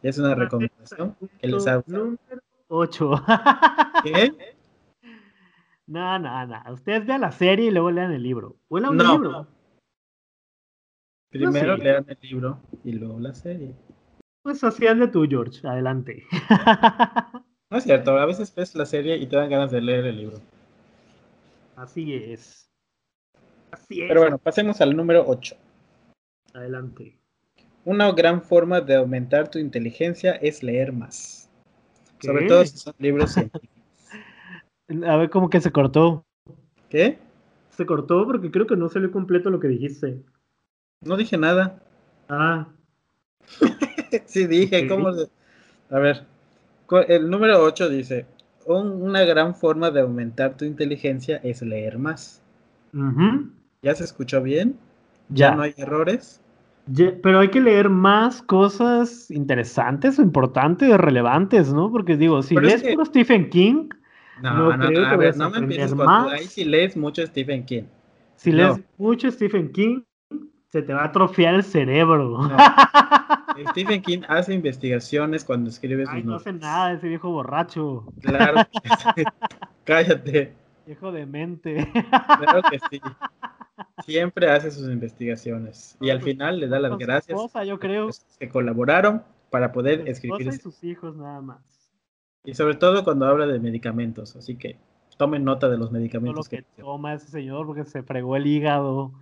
Es 0.04 0.18
una 0.18 0.36
recomendación 0.36 1.16
que 1.40 1.48
les 1.48 1.66
hago. 1.68 1.86
Número 1.88 2.42
8. 2.68 3.12
¿Qué? 4.04 4.55
No, 5.88 6.18
no, 6.20 6.48
no. 6.48 6.74
Ustedes 6.74 7.06
vean 7.06 7.22
la 7.22 7.32
serie 7.32 7.68
y 7.68 7.72
luego 7.72 7.92
lean 7.92 8.12
el 8.12 8.24
libro. 8.24 8.58
O 8.68 8.80
lean 8.80 8.98
no. 8.98 9.14
libro. 9.14 9.48
Primero 11.30 11.78
lean 11.78 12.06
el 12.08 12.18
libro 12.22 12.60
y 12.84 12.94
luego 12.94 13.20
la 13.20 13.34
serie. 13.34 13.76
Pues 14.42 14.64
así 14.64 14.86
de 14.86 15.08
tú, 15.08 15.26
George. 15.28 15.68
Adelante. 15.68 16.24
No 17.72 17.80
es 17.80 17.84
cierto. 17.84 18.18
A 18.18 18.26
veces 18.28 18.54
ves 18.54 18.76
la 18.76 18.86
serie 18.86 19.18
y 19.18 19.26
te 19.26 19.36
dan 19.36 19.50
ganas 19.50 19.72
de 19.72 19.82
leer 19.82 20.06
el 20.06 20.18
libro. 20.18 20.38
Así 21.76 22.14
es. 22.14 22.70
Así 23.72 24.02
es. 24.04 24.08
Pero 24.08 24.22
bueno, 24.22 24.38
pasemos 24.38 24.80
al 24.82 24.96
número 24.96 25.26
8. 25.28 25.56
Adelante. 26.54 27.18
Una 27.84 28.12
gran 28.12 28.44
forma 28.44 28.82
de 28.82 28.96
aumentar 28.96 29.50
tu 29.50 29.58
inteligencia 29.58 30.34
es 30.34 30.62
leer 30.62 30.94
más. 30.94 31.50
Sobre 32.22 32.48
todo 32.48 32.64
si 32.66 32.78
son 32.78 32.94
libros 33.00 33.34
científicos. 33.34 33.75
A 35.08 35.18
ver, 35.18 35.30
cómo 35.30 35.50
que 35.50 35.62
se 35.62 35.72
cortó. 35.72 36.26
¿Qué? 36.90 37.18
Se 37.72 37.86
cortó 37.86 38.26
porque 38.26 38.52
creo 38.52 38.68
que 38.68 38.76
no 38.76 38.90
salió 38.90 39.12
completo 39.12 39.50
lo 39.50 39.60
que 39.60 39.68
dijiste. 39.68 40.22
No 41.02 41.18
dije 41.18 41.38
nada. 41.38 41.82
Ah. 42.30 42.68
sí, 44.26 44.48
dije, 44.48 44.88
¿cómo? 44.88 45.10
A 45.90 46.00
ver, 46.00 46.26
el 47.08 47.30
número 47.30 47.62
8 47.64 47.90
dice, 47.90 48.26
una 48.66 49.24
gran 49.24 49.56
forma 49.56 49.92
de 49.92 50.02
aumentar 50.02 50.58
tu 50.58 50.66
inteligencia 50.66 51.38
es 51.44 51.62
leer 51.62 51.98
más. 51.98 52.42
¿Ya 53.82 53.94
se 53.96 54.04
escuchó 54.04 54.42
bien? 54.42 54.78
¿Ya, 55.30 55.56
no 55.56 55.64
hay 55.64 55.74
errores? 55.78 56.42
pero 57.24 57.40
hay 57.40 57.50
que 57.50 57.62
leer 57.62 57.90
más 57.90 58.44
cosas 58.44 59.32
interesantes 59.32 60.20
o 60.20 60.22
importantes, 60.22 60.96
relevantes, 60.98 61.74
¿no? 61.74 61.92
Porque 61.92 62.16
digo, 62.16 62.44
si 62.44 62.56
lees 62.56 62.84
puro 62.84 63.06
Stephen 63.06 63.50
King, 63.50 63.90
no, 64.42 64.76
no, 64.76 64.90
no, 64.90 65.08
a 65.08 65.16
ver, 65.16 65.38
no 65.38 65.50
me 65.50 65.58
empieces 65.60 65.94
con 65.94 66.10
ahí 66.10 66.46
si 66.46 66.66
lees 66.66 66.96
mucho 66.98 67.26
Stephen 67.26 67.66
King. 67.66 67.84
Si 68.36 68.52
lees 68.52 68.82
mucho 68.98 69.32
Stephen 69.32 69.72
King, 69.72 70.02
se 70.72 70.82
te 70.82 70.94
va 70.94 71.04
a 71.04 71.06
atrofiar 71.06 71.56
el 71.56 71.64
cerebro. 71.64 72.38
Stephen 73.72 74.02
King 74.02 74.22
hace 74.28 74.54
investigaciones 74.54 75.46
cuando 75.46 75.70
escribe 75.70 76.06
sus 76.06 76.14
Ay, 76.14 76.24
no 76.24 76.36
hace 76.36 76.52
nada, 76.52 76.94
ese 76.94 77.08
viejo 77.08 77.32
borracho. 77.32 78.06
Claro. 78.22 78.62
Cállate. 79.86 80.54
Viejo 80.86 81.12
de 81.12 81.26
mente. 81.26 81.90
Claro 81.94 82.62
que 82.70 82.80
sí. 82.90 83.02
Siempre 84.06 84.52
hace 84.52 84.72
sus 84.72 84.90
investigaciones 84.90 85.98
y 86.00 86.10
al 86.10 86.20
pues, 86.20 86.34
final 86.34 86.60
le 86.60 86.68
da 86.68 86.80
las 86.80 86.98
gracias. 86.98 87.30
Esposa, 87.30 87.64
yo 87.64 87.80
creo. 87.80 88.10
Que 88.40 88.50
colaboraron 88.50 89.24
para 89.50 89.72
poder 89.72 90.08
escribir. 90.08 90.48
Y 90.48 90.52
sus 90.54 90.84
hijos 90.84 91.16
nada 91.16 91.42
más. 91.42 91.75
Y 92.46 92.54
sobre 92.54 92.76
todo 92.76 93.04
cuando 93.04 93.26
habla 93.26 93.48
de 93.48 93.60
medicamentos, 93.60 94.36
así 94.36 94.56
que 94.56 94.78
tomen 95.18 95.44
nota 95.44 95.70
de 95.70 95.78
los 95.78 95.92
medicamentos. 95.92 96.48
Todo 96.48 96.58
lo 96.58 96.64
que, 96.64 96.82
toma 96.82 97.14
ese 97.14 97.28
señor 97.28 97.66
porque 97.66 97.86
se 97.86 98.04
fregó 98.04 98.36
el 98.36 98.48
hígado, 98.48 99.14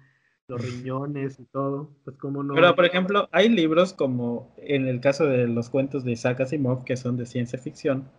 los 0.48 0.62
riñones 0.84 1.40
y 1.40 1.46
todo, 1.46 1.90
pues 2.04 2.18
como 2.18 2.44
no. 2.44 2.54
Pero 2.54 2.76
por 2.76 2.86
ejemplo, 2.86 3.30
hay 3.32 3.50
libros 3.50 3.94
como 3.94 4.54
en 4.58 4.88
el 4.88 5.00
caso 5.00 5.26
de 5.26 5.48
los 5.48 5.70
cuentos 5.70 6.04
de 6.04 6.12
Isaac 6.12 6.42
Asimov 6.42 6.84
que 6.84 6.98
son 6.98 7.18
de 7.18 7.26
ciencia 7.26 7.60
ficción, 7.60 8.10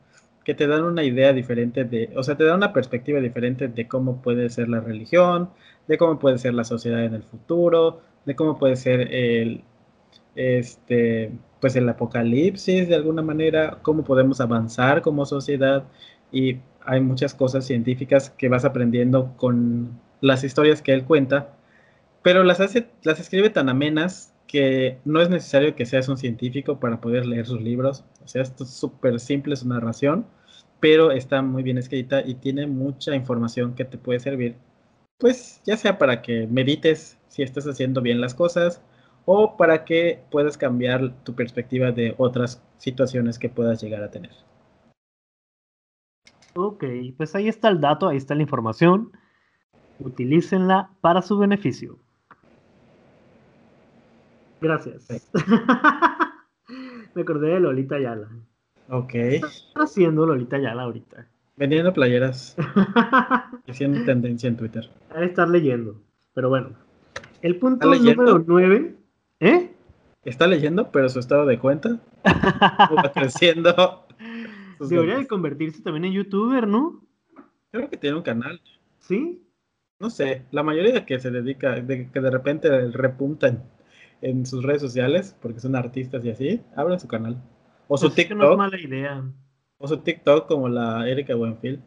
que 0.45 0.55
te 0.55 0.67
dan 0.67 0.85
una 0.85 1.05
idea 1.05 1.33
diferente 1.33 1.85
de, 1.85 2.11
o 2.17 2.23
sea, 2.23 2.37
te 2.37 2.45
dan 2.45 2.57
una 2.57 2.73
perspectiva 2.73 3.21
diferente 3.21 3.69
de 3.69 3.89
cómo 3.89 4.23
puede 4.23 4.51
ser 4.51 4.69
la 4.69 4.81
religión, 4.81 5.51
de 5.89 5.99
cómo 5.99 6.19
puede 6.19 6.39
ser 6.39 6.55
la 6.55 6.65
sociedad 6.65 7.05
en 7.05 7.15
el 7.15 7.23
futuro, 7.23 8.01
de 8.25 8.37
cómo 8.37 8.59
puede 8.59 8.77
ser 8.77 9.13
el, 9.13 9.63
este, 10.35 11.33
pues 11.65 11.77
el 11.77 11.89
apocalipsis 11.89 12.89
de 12.89 12.95
alguna 12.95 13.23
manera, 13.23 13.79
cómo 13.81 14.05
podemos 14.05 14.39
avanzar 14.43 15.01
como 15.01 15.25
sociedad. 15.25 15.85
Y 16.31 16.59
hay 16.85 17.01
muchas 17.01 17.33
cosas 17.33 17.65
científicas 17.65 18.29
que 18.29 18.51
vas 18.51 18.67
aprendiendo 18.67 19.35
con 19.39 19.99
las 20.21 20.45
historias 20.45 20.83
que 20.83 20.93
él 20.93 21.05
cuenta, 21.05 21.57
pero 22.21 22.45
las 22.45 22.61
hace, 22.61 22.91
las 23.03 23.19
escribe 23.19 23.49
tan 23.49 23.71
amenas 23.71 24.35
que 24.47 24.99
no 25.07 25.23
es 25.23 25.31
necesario 25.31 25.75
que 25.75 25.87
seas 25.87 26.07
un 26.11 26.19
científico 26.19 26.79
para 26.79 27.01
poder 27.01 27.25
leer 27.25 27.47
sus 27.47 27.63
libros, 27.63 28.05
o 28.23 28.29
sea, 28.29 28.43
es 28.43 28.53
súper 28.67 29.19
simple 29.19 29.57
su 29.57 29.67
narración, 29.67 30.27
pero 30.81 31.13
está 31.13 31.41
muy 31.41 31.63
bien 31.63 31.79
escrita 31.79 32.21
y 32.21 32.35
tiene 32.35 32.67
mucha 32.67 33.17
información 33.17 33.75
que 33.75 33.87
te 33.87 33.97
puede 33.97 34.21
servir, 34.21 34.57
pues 35.17 35.63
ya 35.65 35.79
sea 35.79 35.97
para 35.97 36.21
que 36.21 36.47
medites 36.47 37.17
si 37.29 37.43
estás 37.43 37.67
haciendo 37.67 38.03
bien 38.03 38.21
las 38.21 38.35
cosas, 38.35 38.83
o 39.27 39.57
para 39.57 39.85
que 39.85 40.23
puedas 40.31 40.59
cambiar 40.59 41.15
tu 41.25 41.35
perspectiva 41.35 41.93
de 41.93 42.15
otras 42.19 42.63
situaciones 42.79 43.39
que 43.39 43.49
puedas 43.49 43.83
llegar 43.83 44.03
a 44.03 44.11
tener. 44.11 44.33
Ok, 46.55 46.85
pues 47.17 47.35
ahí 47.35 47.49
está 47.49 47.69
el 47.69 47.81
dato, 47.81 48.09
ahí 48.09 48.17
está 48.17 48.35
la 48.35 48.43
información. 48.43 49.11
Utilícenla 49.99 50.91
para 51.01 51.23
su 51.23 51.39
beneficio. 51.39 51.99
Gracias. 54.61 55.09
Me 57.15 57.23
acordé 57.23 57.49
de 57.49 57.61
Lolita 57.61 57.99
Yala. 57.99 58.29
Ok. 58.89 59.11
¿Qué 59.11 59.37
está 59.37 59.83
haciendo 59.83 60.27
Lolita 60.27 60.59
Yala 60.59 60.83
ahorita? 60.83 61.27
Vendiendo 61.57 61.93
playeras. 61.93 62.57
haciendo 63.69 64.05
tendencia 64.05 64.49
en 64.49 64.57
Twitter. 64.57 64.89
A 65.11 65.23
estar 65.25 65.49
leyendo. 65.49 66.01
Pero 66.35 66.49
bueno. 66.49 66.71
El 67.43 67.59
punto 67.59 67.95
número 67.95 68.43
9 68.47 68.97
¿Eh? 69.45 69.71
Está 70.25 70.47
leyendo, 70.47 70.91
pero 70.91 71.07
su 71.11 71.19
estado 71.19 71.45
de 71.45 71.59
cuenta 71.59 72.01
va 72.25 73.13
creciendo. 73.13 74.07
Debería 74.81 75.19
de 75.19 75.27
convertirse 75.27 75.83
también 75.83 76.07
en 76.07 76.13
youtuber, 76.13 76.67
¿no? 76.67 77.05
Creo 77.71 77.91
que 77.91 77.99
tiene 77.99 78.17
un 78.17 78.23
canal. 78.23 78.59
¿Sí? 79.01 79.43
No 80.01 80.09
sé, 80.09 80.47
la 80.51 80.63
mayoría 80.63 81.05
que 81.05 81.21
se 81.21 81.31
dedica, 81.31 81.73
de, 81.73 82.11
que 82.11 82.21
de 82.21 82.31
repente 82.31 82.71
repuntan 82.93 83.65
en 84.23 84.47
sus 84.47 84.65
redes 84.65 84.81
sociales, 84.81 85.37
porque 85.43 85.61
son 85.61 85.77
artistas 85.77 86.25
y 86.25 86.31
así, 86.31 86.63
abren 86.75 86.99
su 86.99 87.07
canal. 87.07 87.37
O 87.87 87.99
su 87.99 88.09
TikTok. 88.09 88.39
Pues 88.39 88.49
no 88.49 88.53
es 88.53 88.57
mala 88.57 88.81
idea. 88.81 89.31
O 89.77 89.87
su 89.87 89.99
TikTok 89.99 90.49
como 90.49 90.71
la 90.71 91.07
Erika 91.07 91.35
Buenfield. 91.35 91.83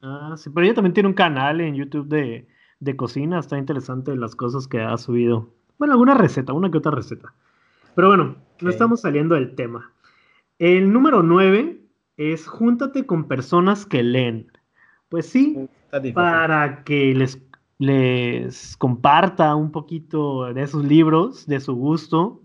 Ah, 0.00 0.36
sí, 0.38 0.48
pero 0.54 0.64
ella 0.64 0.74
también 0.74 0.94
tiene 0.94 1.10
un 1.10 1.14
canal 1.14 1.60
en 1.60 1.74
YouTube 1.74 2.08
de, 2.08 2.48
de 2.80 2.96
cocina, 2.96 3.40
está 3.40 3.58
interesante 3.58 4.16
las 4.16 4.34
cosas 4.34 4.66
que 4.66 4.80
ha 4.80 4.96
subido. 4.96 5.57
Bueno, 5.78 5.94
alguna 5.94 6.14
receta, 6.14 6.52
una 6.52 6.70
que 6.70 6.78
otra 6.78 6.92
receta. 6.92 7.32
Pero 7.94 8.08
bueno, 8.08 8.36
no 8.60 8.70
estamos 8.70 9.00
saliendo 9.00 9.34
del 9.34 9.54
tema. 9.54 9.92
El 10.58 10.92
número 10.92 11.22
9 11.22 11.80
es 12.16 12.46
júntate 12.48 13.06
con 13.06 13.28
personas 13.28 13.86
que 13.86 14.02
leen. 14.02 14.50
Pues 15.08 15.26
sí, 15.26 15.68
para 16.14 16.84
que 16.84 17.14
les, 17.14 17.40
les 17.78 18.76
comparta 18.76 19.54
un 19.54 19.70
poquito 19.70 20.52
de 20.52 20.66
sus 20.66 20.84
libros, 20.84 21.46
de 21.46 21.60
su 21.60 21.74
gusto, 21.74 22.42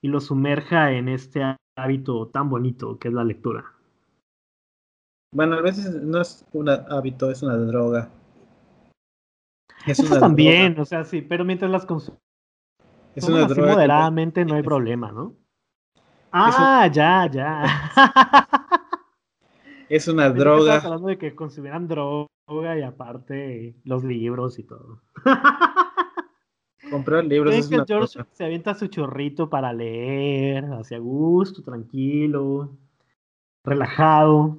y 0.00 0.08
los 0.08 0.26
sumerja 0.26 0.92
en 0.92 1.08
este 1.08 1.42
hábito 1.76 2.28
tan 2.28 2.48
bonito 2.48 2.98
que 2.98 3.08
es 3.08 3.14
la 3.14 3.24
lectura. 3.24 3.64
Bueno, 5.34 5.56
a 5.56 5.60
veces 5.60 6.02
no 6.02 6.20
es 6.20 6.46
un 6.52 6.68
hábito, 6.70 7.30
es 7.30 7.42
una 7.42 7.56
droga. 7.56 8.10
Es 9.86 9.98
Eso 9.98 10.18
también, 10.18 10.78
o 10.78 10.84
sea, 10.84 11.04
sí, 11.04 11.20
pero 11.20 11.44
mientras 11.44 11.70
las 11.70 11.84
consumes 11.84 12.27
es 13.18 13.28
una 13.28 13.44
así 13.46 13.60
moderadamente 13.60 14.44
no 14.44 14.54
hay 14.54 14.62
problema, 14.62 15.12
¿no? 15.12 15.34
Ah, 16.32 16.88
ya, 16.92 17.28
ya. 17.30 17.64
es 19.88 20.08
una 20.08 20.30
droga. 20.30 20.76
hablando 20.76 21.08
de 21.08 21.18
que 21.18 21.34
consumieran 21.34 21.88
droga 21.88 22.28
y 22.78 22.82
aparte 22.82 23.74
los 23.84 24.04
libros 24.04 24.58
y 24.58 24.64
todo. 24.64 25.02
Comprar 26.90 27.24
libros 27.24 27.54
Es 27.54 27.60
es 27.64 27.68
que 27.68 27.74
una 27.76 27.84
George 27.86 28.18
cosa. 28.18 28.26
se 28.32 28.44
avienta 28.44 28.74
su 28.74 28.86
chorrito 28.86 29.50
para 29.50 29.72
leer, 29.72 30.64
hacia 30.72 30.98
gusto, 30.98 31.62
tranquilo, 31.62 32.70
relajado. 33.64 34.58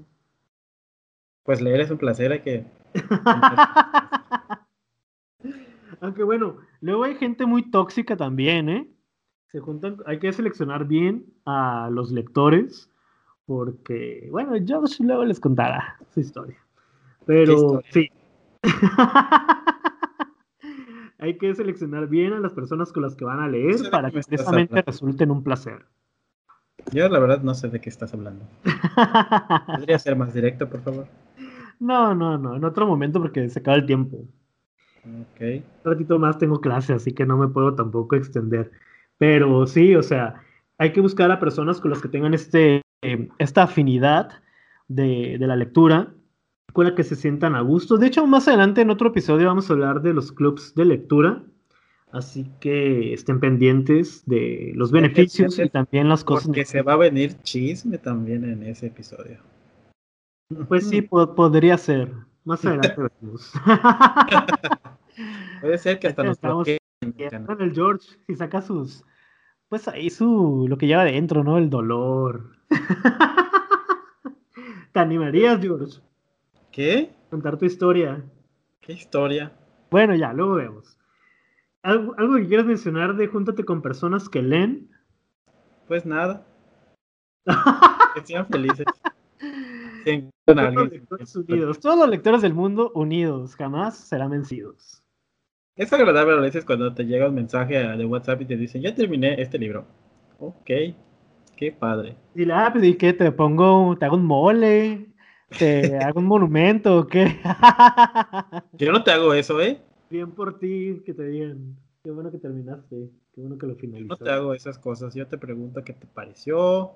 Pues 1.44 1.62
leer 1.62 1.82
es 1.82 1.92
un 1.92 1.98
placer, 1.98 2.32
hay 2.32 2.42
que... 2.42 2.66
Aunque 6.02 6.24
bueno, 6.24 6.58
luego 6.82 7.04
hay 7.04 7.16
gente 7.16 7.46
muy 7.46 7.70
tóxica 7.70 8.16
también, 8.18 8.70
¿eh? 8.70 8.90
Se 9.52 9.60
juntan, 9.60 9.98
hay 10.06 10.20
que 10.20 10.32
seleccionar 10.32 10.86
bien 10.86 11.26
a 11.46 11.90
los 11.92 12.12
lectores, 12.12 12.92
porque, 13.46 14.28
bueno, 14.32 14.54
George 14.64 15.04
luego 15.04 15.26
les 15.26 15.40
contará 15.40 15.98
su 16.14 16.20
historia. 16.20 16.58
Pero 17.26 17.54
historia? 17.54 17.92
sí. 17.92 18.10
hay 21.20 21.38
que 21.38 21.54
seleccionar 21.56 22.08
bien 22.08 22.34
a 22.34 22.40
las 22.40 22.54
personas 22.54 22.92
con 22.94 23.04
las 23.04 23.16
que 23.16 23.26
van 23.26 23.40
a 23.40 23.48
leer 23.48 23.72
No 23.72 23.78
sé 23.78 23.90
para 23.90 24.12
que 24.12 24.22
precisamente 24.22 24.82
resulten 24.82 25.32
un 25.32 25.44
placer. 25.44 25.86
Yo 26.92 27.10
la 27.10 27.20
verdad 27.20 27.42
no 27.42 27.54
sé 27.54 27.70
de 27.70 27.82
qué 27.82 27.90
estás 27.90 28.14
hablando. 28.14 28.46
¿Podría 29.66 30.00
ser 30.00 30.16
más 30.16 30.34
directo, 30.34 30.70
por 30.70 30.82
favor? 30.82 31.08
no, 31.80 32.14
no, 32.14 32.38
no, 32.38 32.56
en 32.56 32.64
otro 32.64 32.86
momento 32.86 33.22
porque 33.22 33.50
se 33.50 33.60
acaba 33.60 33.78
el 33.78 33.86
tiempo. 33.86 34.26
Ok. 35.06 35.42
Un 35.42 35.64
ratito 35.92 36.20
más 36.20 36.38
tengo 36.38 36.60
clase, 36.62 36.94
así 36.94 37.12
que 37.14 37.26
no 37.26 37.38
me 37.38 37.48
puedo 37.48 37.74
tampoco 37.76 38.16
extender. 38.16 38.72
Pero 39.18 39.66
sí, 39.68 39.96
o 39.96 40.04
sea, 40.04 40.42
hay 40.78 40.92
que 40.94 41.02
buscar 41.02 41.32
a 41.32 41.40
personas 41.40 41.80
con 41.82 41.92
las 41.92 42.02
que 42.02 42.08
tengan 42.10 42.34
este, 42.34 42.82
eh, 43.02 43.30
esta 43.38 43.64
afinidad 43.64 44.42
de, 44.88 45.38
de 45.40 45.48
la 45.48 45.56
lectura, 45.56 46.14
con 46.74 46.86
la 46.86 46.96
que 46.96 47.04
se 47.04 47.16
sientan 47.16 47.56
a 47.56 47.62
gusto. 47.62 47.98
De 47.98 48.08
hecho, 48.08 48.26
más 48.28 48.48
adelante 48.48 48.82
en 48.82 48.90
otro 48.90 49.10
episodio 49.10 49.48
vamos 49.48 49.70
a 49.70 49.74
hablar 49.74 50.02
de 50.02 50.14
los 50.14 50.32
clubs 50.32 50.74
de 50.76 50.86
lectura. 50.86 51.44
Así 52.12 52.50
que 52.60 53.14
estén 53.14 53.40
pendientes 53.40 54.26
de 54.26 54.72
los 54.76 54.92
beneficios 54.92 55.60
y 55.60 55.70
también 55.70 56.10
las 56.10 56.24
cosas. 56.24 56.48
Porque 56.48 56.66
se 56.66 56.82
va 56.82 56.94
a 56.94 56.98
venir 56.98 57.36
chisme 57.44 58.00
también 58.00 58.44
en 58.46 58.64
ese 58.64 58.88
episodio. 58.88 59.38
Pues 60.68 60.90
sí, 60.90 61.02
po- 61.04 61.36
podría 61.36 61.78
ser. 61.78 62.12
Más 62.50 62.66
adelante 62.66 62.96
veremos. 62.98 63.54
Puede 65.62 65.78
ser 65.78 66.00
que 66.00 66.08
hasta 66.08 66.24
nos 66.24 66.42
bloqueen 66.42 66.80
el 67.00 67.76
George, 67.76 68.08
si 68.26 68.36
saca 68.36 68.64
sus. 68.64 69.06
Pues 69.68 69.88
ahí 69.88 70.10
su. 70.10 70.66
Lo 70.68 70.80
que 70.80 70.88
lleva 70.88 71.04
adentro, 71.04 71.44
¿no? 71.44 71.60
El 71.60 71.70
dolor. 71.70 72.56
¿Te 74.92 75.00
animarías, 75.00 75.62
George? 75.62 76.02
¿Qué? 76.72 77.14
Contar 77.30 77.58
tu 77.58 77.66
historia. 77.66 78.26
¿Qué 78.82 78.94
historia? 78.94 79.52
Bueno, 79.92 80.16
ya, 80.16 80.34
luego 80.34 80.56
vemos. 80.56 80.98
¿Algo, 81.84 82.16
algo 82.18 82.38
que 82.38 82.48
quieras 82.48 82.66
mencionar 82.66 83.16
de 83.16 83.28
júntate 83.28 83.64
con 83.64 83.84
personas 83.84 84.28
que 84.28 84.42
leen? 84.42 84.90
Pues 85.88 86.04
nada. 86.04 86.48
Que 88.16 88.26
sean 88.26 88.48
felices. 88.48 88.88
Alguien. 90.06 90.32
lectores 90.92 91.36
unidos. 91.36 91.80
Todos 91.80 92.00
los 92.00 92.10
lectores 92.10 92.42
del 92.42 92.54
mundo 92.54 92.92
unidos. 92.96 93.56
Jamás 93.56 93.98
serán 93.98 94.32
vencidos. 94.32 95.04
Es 95.76 95.94
agradable 95.94 96.34
a 96.34 96.42
veces 96.42 96.66
cuando 96.66 96.94
te 96.94 97.06
llega 97.06 97.30
un 97.30 97.36
mensaje 97.36 97.76
de 97.76 98.06
WhatsApp 98.06 98.42
y 98.42 98.46
te 98.46 98.58
dicen, 98.58 98.82
ya 98.82 98.94
terminé 98.94 99.42
este 99.42 99.58
libro. 99.58 99.86
Ok, 100.40 100.70
qué 101.56 101.72
padre. 101.72 102.18
Dile, 102.34 102.54
ah, 102.54 102.70
pues, 102.72 102.84
¿y 102.84 102.96
qué? 102.96 103.14
¿Te 103.14 103.32
pongo, 103.32 103.96
te 103.98 104.06
hago 104.06 104.18
un 104.18 104.26
mole? 104.26 105.14
¿Te 105.58 105.98
hago 106.04 106.20
un 106.20 106.26
monumento 106.26 106.98
o 106.98 107.08
qué? 107.08 107.40
Yo 108.74 108.92
no 108.92 109.04
te 109.04 109.12
hago 109.12 109.34
eso, 109.34 109.62
¿eh? 109.62 109.82
Bien 110.10 110.32
por 110.32 110.60
ti, 110.60 111.02
que 111.06 111.14
te 111.14 111.24
digan. 111.28 111.78
Qué 112.04 112.12
bueno 112.12 112.32
que 112.32 112.40
terminaste. 112.40 113.10
Qué 113.34 113.42
bueno 113.42 113.58
que 113.58 113.68
lo 113.68 113.74
No 113.74 113.80
finalizaste. 113.80 114.26
te 114.26 114.32
hago 114.32 114.54
esas 114.54 114.78
cosas. 114.80 115.14
Yo 115.16 115.28
te 115.28 115.38
pregunto 115.38 115.84
qué 115.84 115.94
te 115.94 116.08
pareció, 116.08 116.92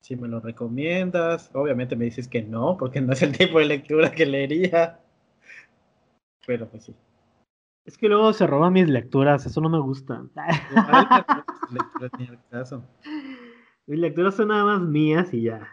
si 0.00 0.16
me 0.16 0.28
lo 0.28 0.40
recomiendas. 0.40 1.50
Obviamente 1.54 1.96
me 1.96 2.06
dices 2.06 2.28
que 2.28 2.42
no, 2.42 2.76
porque 2.78 3.00
no 3.00 3.12
es 3.12 3.22
el 3.22 3.36
tipo 3.36 3.58
de 3.58 3.66
lectura 3.66 4.10
que 4.10 4.26
leería. 4.26 5.00
Pero 6.46 6.68
pues 6.68 6.84
sí. 6.84 6.94
Es 7.84 7.96
que 7.96 8.08
luego 8.08 8.32
se 8.34 8.46
roban 8.46 8.74
mis 8.74 8.88
lecturas, 8.88 9.46
eso 9.46 9.60
no 9.60 9.70
me 9.70 9.80
gusta. 9.80 10.22
Lecturas 11.70 12.38
caso. 12.50 12.84
mis 13.86 13.98
lecturas 13.98 14.34
son 14.34 14.48
nada 14.48 14.64
más 14.64 14.82
mías 14.82 15.32
y 15.32 15.42
ya. 15.42 15.66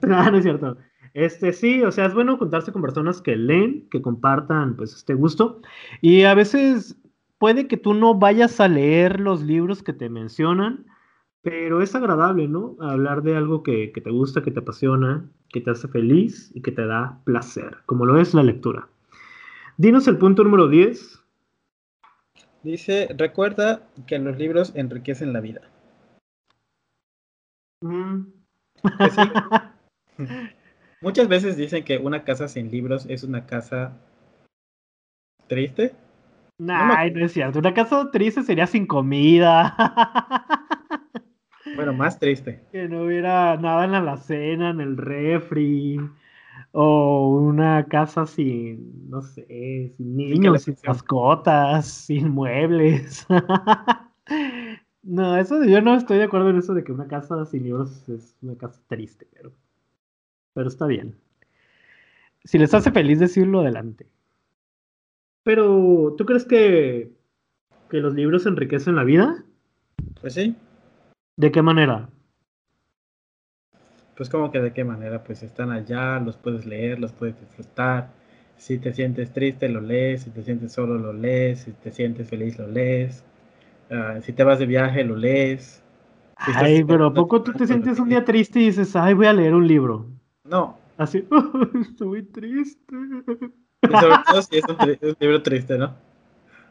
Ah, 0.02 0.30
no 0.30 0.38
es 0.38 0.42
cierto. 0.42 0.76
Este 1.14 1.52
sí, 1.52 1.82
o 1.82 1.92
sea, 1.92 2.06
es 2.06 2.14
bueno 2.14 2.36
juntarse 2.36 2.72
con 2.72 2.82
personas 2.82 3.22
que 3.22 3.36
leen, 3.36 3.88
que 3.90 4.02
compartan 4.02 4.76
pues 4.76 4.94
este 4.94 5.14
gusto. 5.14 5.60
Y 6.00 6.24
a 6.24 6.34
veces 6.34 6.96
puede 7.38 7.68
que 7.68 7.76
tú 7.76 7.94
no 7.94 8.14
vayas 8.14 8.60
a 8.60 8.68
leer 8.68 9.20
los 9.20 9.42
libros 9.42 9.82
que 9.82 9.92
te 9.92 10.08
mencionan, 10.08 10.86
pero 11.44 11.82
es 11.82 11.94
agradable, 11.94 12.48
¿no? 12.48 12.74
Hablar 12.80 13.22
de 13.22 13.36
algo 13.36 13.62
que, 13.62 13.92
que 13.92 14.00
te 14.00 14.10
gusta, 14.10 14.42
que 14.42 14.50
te 14.50 14.60
apasiona, 14.60 15.28
que 15.50 15.60
te 15.60 15.70
hace 15.70 15.86
feliz 15.88 16.50
y 16.54 16.62
que 16.62 16.72
te 16.72 16.86
da 16.86 17.20
placer, 17.24 17.76
como 17.84 18.06
lo 18.06 18.18
es 18.18 18.32
la 18.32 18.42
lectura. 18.42 18.88
Dinos 19.76 20.08
el 20.08 20.16
punto 20.16 20.42
número 20.42 20.68
10. 20.68 21.22
Dice, 22.62 23.08
recuerda 23.18 23.82
que 24.06 24.18
los 24.18 24.38
libros 24.38 24.72
enriquecen 24.74 25.34
la 25.34 25.40
vida. 25.40 25.60
Mm. 27.82 28.22
Muchas 31.02 31.28
veces 31.28 31.58
dicen 31.58 31.84
que 31.84 31.98
una 31.98 32.24
casa 32.24 32.48
sin 32.48 32.70
libros 32.70 33.04
es 33.10 33.22
una 33.22 33.44
casa 33.44 34.00
triste. 35.46 35.94
Nah, 36.58 36.94
ay, 36.96 37.10
no 37.10 37.26
es 37.26 37.32
cierto. 37.32 37.58
Una 37.58 37.74
casa 37.74 38.10
triste 38.10 38.42
sería 38.42 38.66
sin 38.66 38.86
comida. 38.86 39.76
Bueno, 41.74 41.92
más 41.92 42.18
triste. 42.18 42.62
que 42.72 42.88
no 42.88 43.04
hubiera 43.04 43.56
nada 43.56 43.84
en 43.84 43.92
la 43.92 43.98
alacena, 43.98 44.70
en 44.70 44.80
el 44.80 44.96
refri. 44.96 45.98
O 46.76 47.36
una 47.38 47.86
casa 47.86 48.26
sin, 48.26 49.08
no 49.08 49.22
sé, 49.22 49.92
sin 49.96 50.16
niños, 50.16 50.62
sin 50.62 50.76
mascotas, 50.84 51.86
sin 51.86 52.30
muebles. 52.30 53.26
no, 55.02 55.36
eso 55.36 55.64
yo 55.64 55.80
no 55.80 55.94
estoy 55.94 56.18
de 56.18 56.24
acuerdo 56.24 56.50
en 56.50 56.58
eso 56.58 56.74
de 56.74 56.82
que 56.82 56.90
una 56.90 57.06
casa 57.06 57.44
sin 57.46 57.62
libros 57.62 58.08
es 58.08 58.36
una 58.42 58.56
casa 58.56 58.80
triste, 58.88 59.26
pero, 59.32 59.52
pero 60.52 60.68
está 60.68 60.86
bien. 60.86 61.16
Si 62.42 62.58
les 62.58 62.74
hace 62.74 62.90
feliz 62.90 63.20
decirlo, 63.20 63.60
adelante. 63.60 64.06
Pero, 65.44 66.14
¿tú 66.18 66.26
crees 66.26 66.44
que, 66.44 67.12
que 67.88 67.98
los 67.98 68.14
libros 68.14 68.46
enriquecen 68.46 68.96
la 68.96 69.04
vida? 69.04 69.44
Pues 70.20 70.34
sí. 70.34 70.56
¿De 71.36 71.50
qué 71.50 71.62
manera? 71.62 72.08
Pues 74.16 74.28
como 74.28 74.52
que 74.52 74.60
de 74.60 74.72
qué 74.72 74.84
manera, 74.84 75.24
pues 75.24 75.42
están 75.42 75.72
allá, 75.72 76.20
los 76.20 76.36
puedes 76.36 76.66
leer, 76.66 77.00
los 77.00 77.12
puedes 77.12 77.38
disfrutar. 77.40 78.10
Si 78.56 78.78
te 78.78 78.92
sientes 78.92 79.32
triste, 79.32 79.68
lo 79.68 79.80
lees. 79.80 80.22
Si 80.22 80.30
te 80.30 80.44
sientes 80.44 80.72
solo, 80.72 80.96
lo 80.96 81.12
lees. 81.12 81.62
Si 81.62 81.72
te 81.72 81.90
sientes 81.90 82.28
feliz, 82.28 82.58
lo 82.58 82.68
lees. 82.68 83.24
Ah, 83.90 84.20
si 84.22 84.32
te 84.32 84.44
vas 84.44 84.60
de 84.60 84.66
viaje, 84.66 85.02
lo 85.02 85.16
lees. 85.16 85.82
Si 86.44 86.52
Ay, 86.54 86.84
pero 86.84 87.06
¿a 87.06 87.14
poco 87.14 87.42
tú 87.42 87.52
te 87.52 87.66
sientes 87.66 87.98
un 87.98 88.08
día 88.08 88.24
triste 88.24 88.60
y 88.60 88.66
dices, 88.66 88.94
ay, 88.94 89.14
voy 89.14 89.26
a 89.26 89.32
leer 89.32 89.54
un 89.54 89.66
libro? 89.66 90.06
No. 90.44 90.78
Así, 90.96 91.26
estoy 91.80 92.22
triste. 92.22 92.94
Y 93.82 93.96
sobre 93.96 94.16
todo 94.26 94.42
si 94.42 94.58
es 94.58 94.64
un 94.68 95.16
libro 95.18 95.42
triste, 95.42 95.76
¿no? 95.76 95.94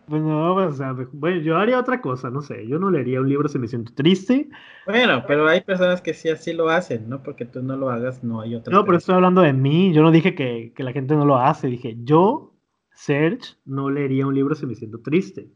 Pues 0.07 0.21
no, 0.21 0.53
pues, 0.53 0.67
o 0.67 0.73
sea, 0.73 0.95
bueno, 1.13 1.41
yo 1.41 1.57
haría 1.57 1.79
otra 1.79 2.01
cosa, 2.01 2.29
no 2.29 2.41
sé, 2.41 2.67
yo 2.67 2.77
no 2.77 2.91
leería 2.91 3.21
un 3.21 3.29
libro 3.29 3.47
si 3.47 3.57
me 3.57 3.67
siento 3.67 3.93
triste. 3.93 4.49
Bueno, 4.85 5.23
pero 5.25 5.47
hay 5.47 5.61
personas 5.61 6.01
que 6.01 6.13
sí 6.13 6.29
así 6.29 6.51
lo 6.51 6.69
hacen, 6.69 7.07
¿no? 7.07 7.23
Porque 7.23 7.45
tú 7.45 7.63
no 7.63 7.77
lo 7.77 7.89
hagas, 7.89 8.23
no 8.23 8.41
hay 8.41 8.55
otras 8.55 8.73
No, 8.73 8.83
pero 8.83 8.97
estoy 8.97 9.15
hablando 9.15 9.41
de 9.41 9.53
mí, 9.53 9.93
yo 9.93 10.01
no 10.01 10.11
dije 10.11 10.35
que, 10.35 10.73
que 10.75 10.83
la 10.83 10.91
gente 10.91 11.15
no 11.15 11.25
lo 11.25 11.37
hace, 11.37 11.67
dije, 11.67 11.95
yo, 12.03 12.53
Serge, 12.91 13.55
no 13.65 13.89
leería 13.89 14.27
un 14.27 14.35
libro 14.35 14.55
si 14.55 14.65
me 14.65 14.75
siento 14.75 14.99
triste. 14.99 15.49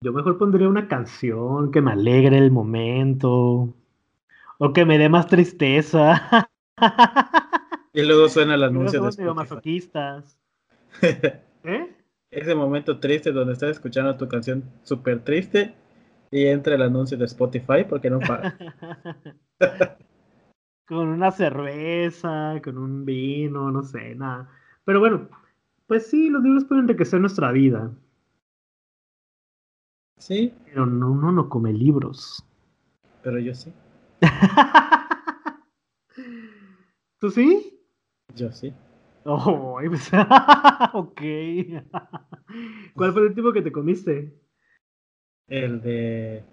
Yo 0.00 0.12
mejor 0.12 0.38
pondría 0.38 0.68
una 0.68 0.86
canción 0.86 1.72
que 1.72 1.80
me 1.80 1.92
alegre 1.92 2.38
el 2.38 2.50
momento, 2.52 3.74
o 4.58 4.72
que 4.72 4.84
me 4.84 4.98
dé 4.98 5.08
más 5.08 5.26
tristeza. 5.26 6.48
Y 7.92 8.02
luego 8.02 8.28
suena 8.28 8.54
el 8.54 8.62
anuncio 8.64 9.08
Spotify. 9.08 9.34
masoquistas. 9.34 10.38
¿Eh? 11.64 12.03
Ese 12.34 12.54
momento 12.54 12.98
triste 12.98 13.30
donde 13.30 13.52
estás 13.52 13.70
escuchando 13.70 14.16
tu 14.16 14.26
canción 14.26 14.64
súper 14.82 15.22
triste 15.22 15.72
y 16.32 16.46
entra 16.46 16.74
el 16.74 16.82
anuncio 16.82 17.16
de 17.16 17.26
Spotify 17.26 17.84
porque 17.88 18.10
no 18.10 18.18
paga. 18.18 18.58
con 20.86 21.08
una 21.08 21.30
cerveza, 21.30 22.60
con 22.62 22.78
un 22.78 23.04
vino, 23.04 23.70
no 23.70 23.84
sé, 23.84 24.16
nada. 24.16 24.50
Pero 24.84 24.98
bueno, 24.98 25.28
pues 25.86 26.08
sí, 26.08 26.28
los 26.28 26.42
libros 26.42 26.64
pueden 26.64 26.84
enriquecer 26.84 27.20
nuestra 27.20 27.52
vida, 27.52 27.92
Sí, 30.18 30.54
pero 30.64 30.86
no, 30.86 31.10
uno 31.10 31.32
no 31.32 31.48
come 31.48 31.72
libros. 31.72 32.44
pero 33.22 33.38
yo 33.38 33.54
sí. 33.54 33.72
¿Tú 37.20 37.30
sí? 37.30 37.80
Yo 38.34 38.50
sí. 38.50 38.72
Oh, 39.26 39.80
pues, 39.88 40.10
ok. 40.92 41.20
¿Cuál 42.94 43.12
fue 43.12 43.22
el 43.22 43.28
último 43.28 43.52
que 43.52 43.62
te 43.62 43.72
comiste? 43.72 44.38
El 45.48 45.80
de. 45.80 46.44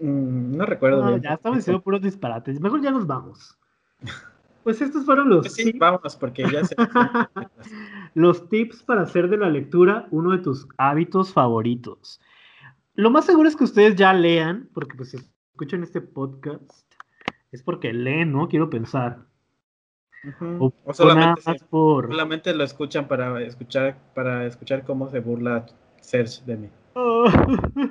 Mm, 0.00 0.56
no 0.56 0.64
recuerdo. 0.64 1.04
No, 1.04 1.16
ya 1.18 1.34
estamos 1.34 1.58
diciendo 1.58 1.82
puros 1.82 2.00
disparates. 2.00 2.58
Mejor 2.60 2.80
ya 2.80 2.90
nos 2.90 3.06
vamos. 3.06 3.58
Pues 4.64 4.82
estos 4.82 5.06
fueron 5.06 5.30
los. 5.30 5.46
Pues 5.46 5.54
sí, 5.54 5.72
vamos, 5.78 6.14
porque 6.16 6.44
ya 6.52 6.62
se. 6.62 6.76
los 8.14 8.50
tips 8.50 8.82
para 8.82 9.00
hacer 9.00 9.30
de 9.30 9.38
la 9.38 9.48
lectura 9.48 10.08
uno 10.10 10.32
de 10.32 10.38
tus 10.38 10.68
hábitos 10.76 11.32
favoritos. 11.32 12.20
Lo 12.92 13.10
más 13.10 13.24
seguro 13.24 13.48
es 13.48 13.56
que 13.56 13.64
ustedes 13.64 13.96
ya 13.96 14.12
lean, 14.12 14.68
porque 14.74 14.94
pues 14.94 15.12
si 15.12 15.18
escuchan 15.58 15.82
este 15.82 16.00
podcast, 16.00 16.94
es 17.50 17.64
porque 17.64 17.92
leen, 17.92 18.30
¿no? 18.30 18.46
Quiero 18.46 18.70
pensar. 18.70 19.26
o, 20.60 20.72
solamente, 20.92 21.42
solamente, 21.68 22.54
lo 22.54 22.62
escuchan 22.62 23.08
para 23.08 23.42
escuchar, 23.42 23.98
para 24.14 24.46
escuchar 24.46 24.84
cómo 24.84 25.10
se 25.10 25.18
burla 25.18 25.66
Serge 26.00 26.44
de 26.46 26.58
mí. 26.58 26.68
Oh. 26.94 27.24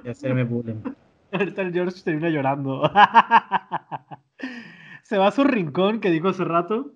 Y 0.01 0.07
hacerme 0.07 0.45
bullying. 0.45 0.81
Ahorita 1.33 1.61
el 1.61 1.73
George 1.73 2.01
termina 2.05 2.29
llorando. 2.29 2.83
se 5.03 5.17
va 5.17 5.27
a 5.27 5.31
su 5.31 5.43
rincón 5.43 5.99
que 5.99 6.09
dijo 6.09 6.29
hace 6.29 6.45
rato 6.45 6.93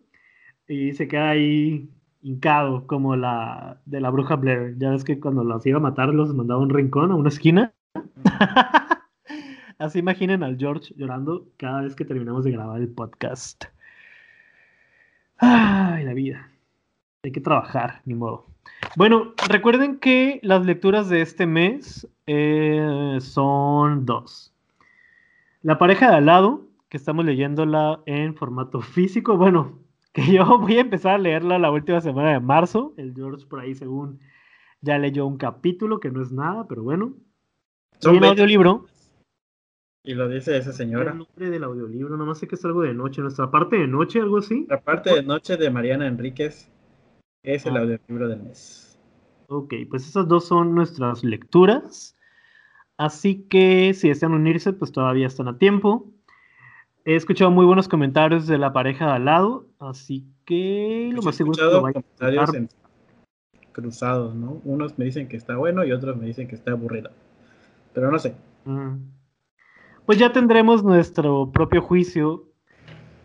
y 0.69 0.93
se 0.93 1.09
queda 1.09 1.31
ahí 1.31 1.89
hincado 2.21 2.87
como 2.87 3.17
la 3.17 3.81
de 3.85 3.99
la 3.99 4.09
bruja 4.09 4.37
Blair. 4.37 4.77
Ya 4.77 4.91
ves 4.91 5.03
que 5.03 5.19
cuando 5.19 5.43
los 5.43 5.65
iba 5.65 5.79
a 5.79 5.81
matar 5.81 6.13
los 6.13 6.33
mandaba 6.33 6.61
a 6.61 6.63
un 6.63 6.69
rincón, 6.69 7.11
a 7.11 7.15
una 7.15 7.27
esquina. 7.27 7.73
Así 9.81 9.97
imaginen 9.97 10.43
al 10.43 10.57
George 10.59 10.93
llorando 10.95 11.47
cada 11.57 11.81
vez 11.81 11.95
que 11.95 12.05
terminamos 12.05 12.43
de 12.43 12.51
grabar 12.51 12.79
el 12.79 12.89
podcast. 12.89 13.65
Ay, 15.37 16.05
la 16.05 16.13
vida. 16.13 16.51
Hay 17.23 17.31
que 17.31 17.41
trabajar, 17.41 17.99
ni 18.05 18.13
modo. 18.13 18.45
Bueno, 18.95 19.33
recuerden 19.49 19.97
que 19.97 20.39
las 20.43 20.63
lecturas 20.67 21.09
de 21.09 21.21
este 21.21 21.47
mes 21.47 22.07
eh, 22.27 23.17
son 23.21 24.05
dos. 24.05 24.53
La 25.63 25.79
pareja 25.79 26.11
de 26.11 26.17
al 26.17 26.27
lado, 26.27 26.67
que 26.87 26.97
estamos 26.97 27.25
leyéndola 27.25 28.01
en 28.05 28.35
formato 28.35 28.81
físico. 28.81 29.35
Bueno, 29.35 29.79
que 30.13 30.31
yo 30.31 30.59
voy 30.59 30.77
a 30.77 30.81
empezar 30.81 31.15
a 31.15 31.17
leerla 31.17 31.57
la 31.57 31.71
última 31.71 32.01
semana 32.01 32.33
de 32.33 32.39
marzo. 32.39 32.93
El 32.97 33.15
George 33.15 33.47
por 33.47 33.61
ahí, 33.61 33.73
según 33.73 34.19
ya 34.81 34.99
leyó 34.99 35.25
un 35.25 35.37
capítulo, 35.37 35.99
que 35.99 36.11
no 36.11 36.21
es 36.21 36.31
nada, 36.31 36.67
pero 36.67 36.83
bueno. 36.83 37.15
y 37.99 38.15
el 38.15 38.23
audiolibro. 38.25 38.85
Y 40.03 40.15
lo 40.15 40.27
dice 40.27 40.57
esa 40.57 40.73
señora. 40.73 41.11
El 41.11 41.19
nombre 41.19 41.49
del 41.49 41.63
audiolibro, 41.63 42.17
nomás 42.17 42.39
sé 42.39 42.47
que 42.47 42.55
es 42.55 42.65
algo 42.65 42.81
de 42.81 42.93
noche. 42.93 43.21
Nuestra 43.21 43.51
parte 43.51 43.77
de 43.77 43.87
noche, 43.87 44.19
algo 44.19 44.39
así. 44.39 44.65
La 44.67 44.81
parte 44.81 45.13
de 45.13 45.23
noche 45.23 45.57
de 45.57 45.69
Mariana 45.69 46.07
Enríquez 46.07 46.71
es 47.43 47.65
el 47.65 47.77
ah. 47.77 47.81
audiolibro 47.81 48.27
del 48.27 48.41
mes. 48.41 48.99
Ok, 49.47 49.73
pues 49.89 50.07
esas 50.07 50.27
dos 50.27 50.47
son 50.47 50.73
nuestras 50.73 51.23
lecturas. 51.23 52.17
Así 52.97 53.43
que 53.49 53.93
si 53.93 54.09
desean 54.09 54.33
unirse, 54.33 54.73
pues 54.73 54.91
todavía 54.91 55.27
están 55.27 55.47
a 55.47 55.57
tiempo. 55.57 56.11
He 57.03 57.15
escuchado 57.15 57.51
muy 57.51 57.65
buenos 57.65 57.87
comentarios 57.87 58.47
de 58.47 58.57
la 58.57 58.73
pareja 58.73 59.07
de 59.07 59.11
al 59.13 59.25
lado, 59.25 59.65
así 59.79 60.23
que 60.45 61.09
lo 61.11 61.23
más 61.23 61.35
seguro 61.35 61.53
es 61.53 61.67
que 61.67 61.73
lo 61.73 61.81
comentarios 61.81 62.69
cruzados, 63.71 64.35
¿no? 64.35 64.61
Unos 64.65 64.99
me 64.99 65.05
dicen 65.05 65.27
que 65.27 65.37
está 65.37 65.55
bueno 65.55 65.83
y 65.83 65.91
otros 65.91 66.15
me 66.17 66.25
dicen 66.25 66.47
que 66.47 66.55
está 66.55 66.71
aburrido. 66.71 67.09
Pero 67.93 68.11
no 68.11 68.19
sé. 68.19 68.35
Mm. 68.65 68.97
Pues 70.05 70.17
ya 70.17 70.31
tendremos 70.33 70.83
nuestro 70.83 71.51
propio 71.51 71.81
juicio, 71.81 72.45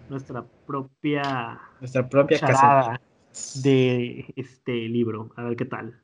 nuestra 0.09 0.45
propia 0.67 1.61
nuestra 1.81 2.09
propia 2.09 2.39
casa 2.39 3.01
de 3.65 4.33
este 4.37 4.73
libro. 4.89 5.31
A 5.37 5.45
ver 5.45 5.57
qué 5.57 5.65
tal. 5.65 6.01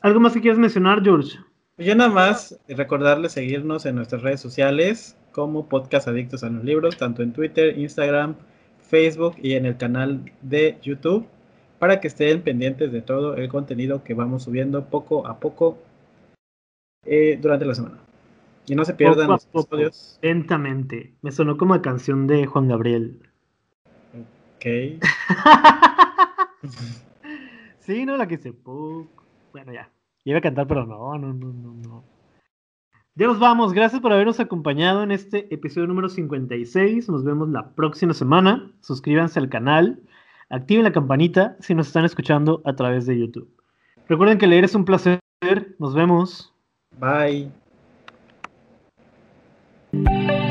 ¿Algo 0.00 0.20
más 0.20 0.32
que 0.32 0.40
quieras 0.40 0.58
mencionar, 0.58 1.02
George? 1.02 1.38
Yo 1.76 1.94
nada 1.94 2.10
más 2.10 2.58
recordarles 2.68 3.32
seguirnos 3.32 3.86
en 3.86 3.96
nuestras 3.96 4.22
redes 4.22 4.40
sociales 4.40 5.16
como 5.32 5.68
Podcast 5.68 6.08
Adictos 6.08 6.42
a 6.42 6.50
los 6.50 6.64
Libros, 6.64 6.96
tanto 6.96 7.22
en 7.22 7.32
Twitter, 7.32 7.78
Instagram, 7.78 8.34
Facebook 8.80 9.36
y 9.40 9.52
en 9.52 9.66
el 9.66 9.76
canal 9.76 10.32
de 10.42 10.78
YouTube, 10.82 11.26
para 11.78 12.00
que 12.00 12.08
estén 12.08 12.42
pendientes 12.42 12.90
de 12.90 13.02
todo 13.02 13.36
el 13.36 13.48
contenido 13.48 14.02
que 14.02 14.14
vamos 14.14 14.44
subiendo 14.44 14.86
poco 14.86 15.26
a 15.26 15.38
poco 15.38 15.78
eh, 17.04 17.38
durante 17.40 17.64
la 17.64 17.74
semana. 17.74 18.07
Y 18.68 18.74
no 18.74 18.84
se 18.84 18.94
pierdan 18.94 19.28
los 19.28 19.46
episodios. 19.46 20.18
Lentamente. 20.22 21.14
Me 21.22 21.32
sonó 21.32 21.56
como 21.56 21.74
la 21.74 21.82
canción 21.82 22.26
de 22.26 22.46
Juan 22.46 22.68
Gabriel. 22.68 23.20
Ok. 24.56 24.64
sí, 27.78 28.04
no, 28.04 28.16
la 28.16 28.26
que 28.28 28.38
se... 28.38 28.52
Bueno, 29.52 29.72
ya. 29.72 29.90
Iba 30.24 30.38
a 30.38 30.42
cantar, 30.42 30.66
pero 30.66 30.84
no, 30.84 31.16
no, 31.16 31.32
no, 31.32 31.52
no, 31.52 31.74
no. 31.74 32.04
Ya 33.14 33.26
nos 33.26 33.38
vamos. 33.38 33.72
Gracias 33.72 34.00
por 34.00 34.12
habernos 34.12 34.40
acompañado 34.40 35.02
en 35.02 35.10
este 35.10 35.52
episodio 35.52 35.86
número 35.86 36.08
56. 36.08 37.08
Nos 37.08 37.24
vemos 37.24 37.48
la 37.48 37.70
próxima 37.70 38.14
semana. 38.14 38.70
Suscríbanse 38.80 39.38
al 39.38 39.48
canal. 39.48 40.00
Activen 40.50 40.84
la 40.84 40.92
campanita 40.92 41.56
si 41.60 41.74
nos 41.74 41.88
están 41.88 42.04
escuchando 42.04 42.62
a 42.64 42.74
través 42.74 43.06
de 43.06 43.18
YouTube. 43.18 43.50
Recuerden 44.08 44.38
que 44.38 44.46
leer 44.46 44.64
es 44.64 44.74
un 44.74 44.84
placer. 44.84 45.18
Nos 45.78 45.94
vemos. 45.94 46.54
Bye. 46.98 47.50
Thank 49.92 50.42
you. 50.42 50.47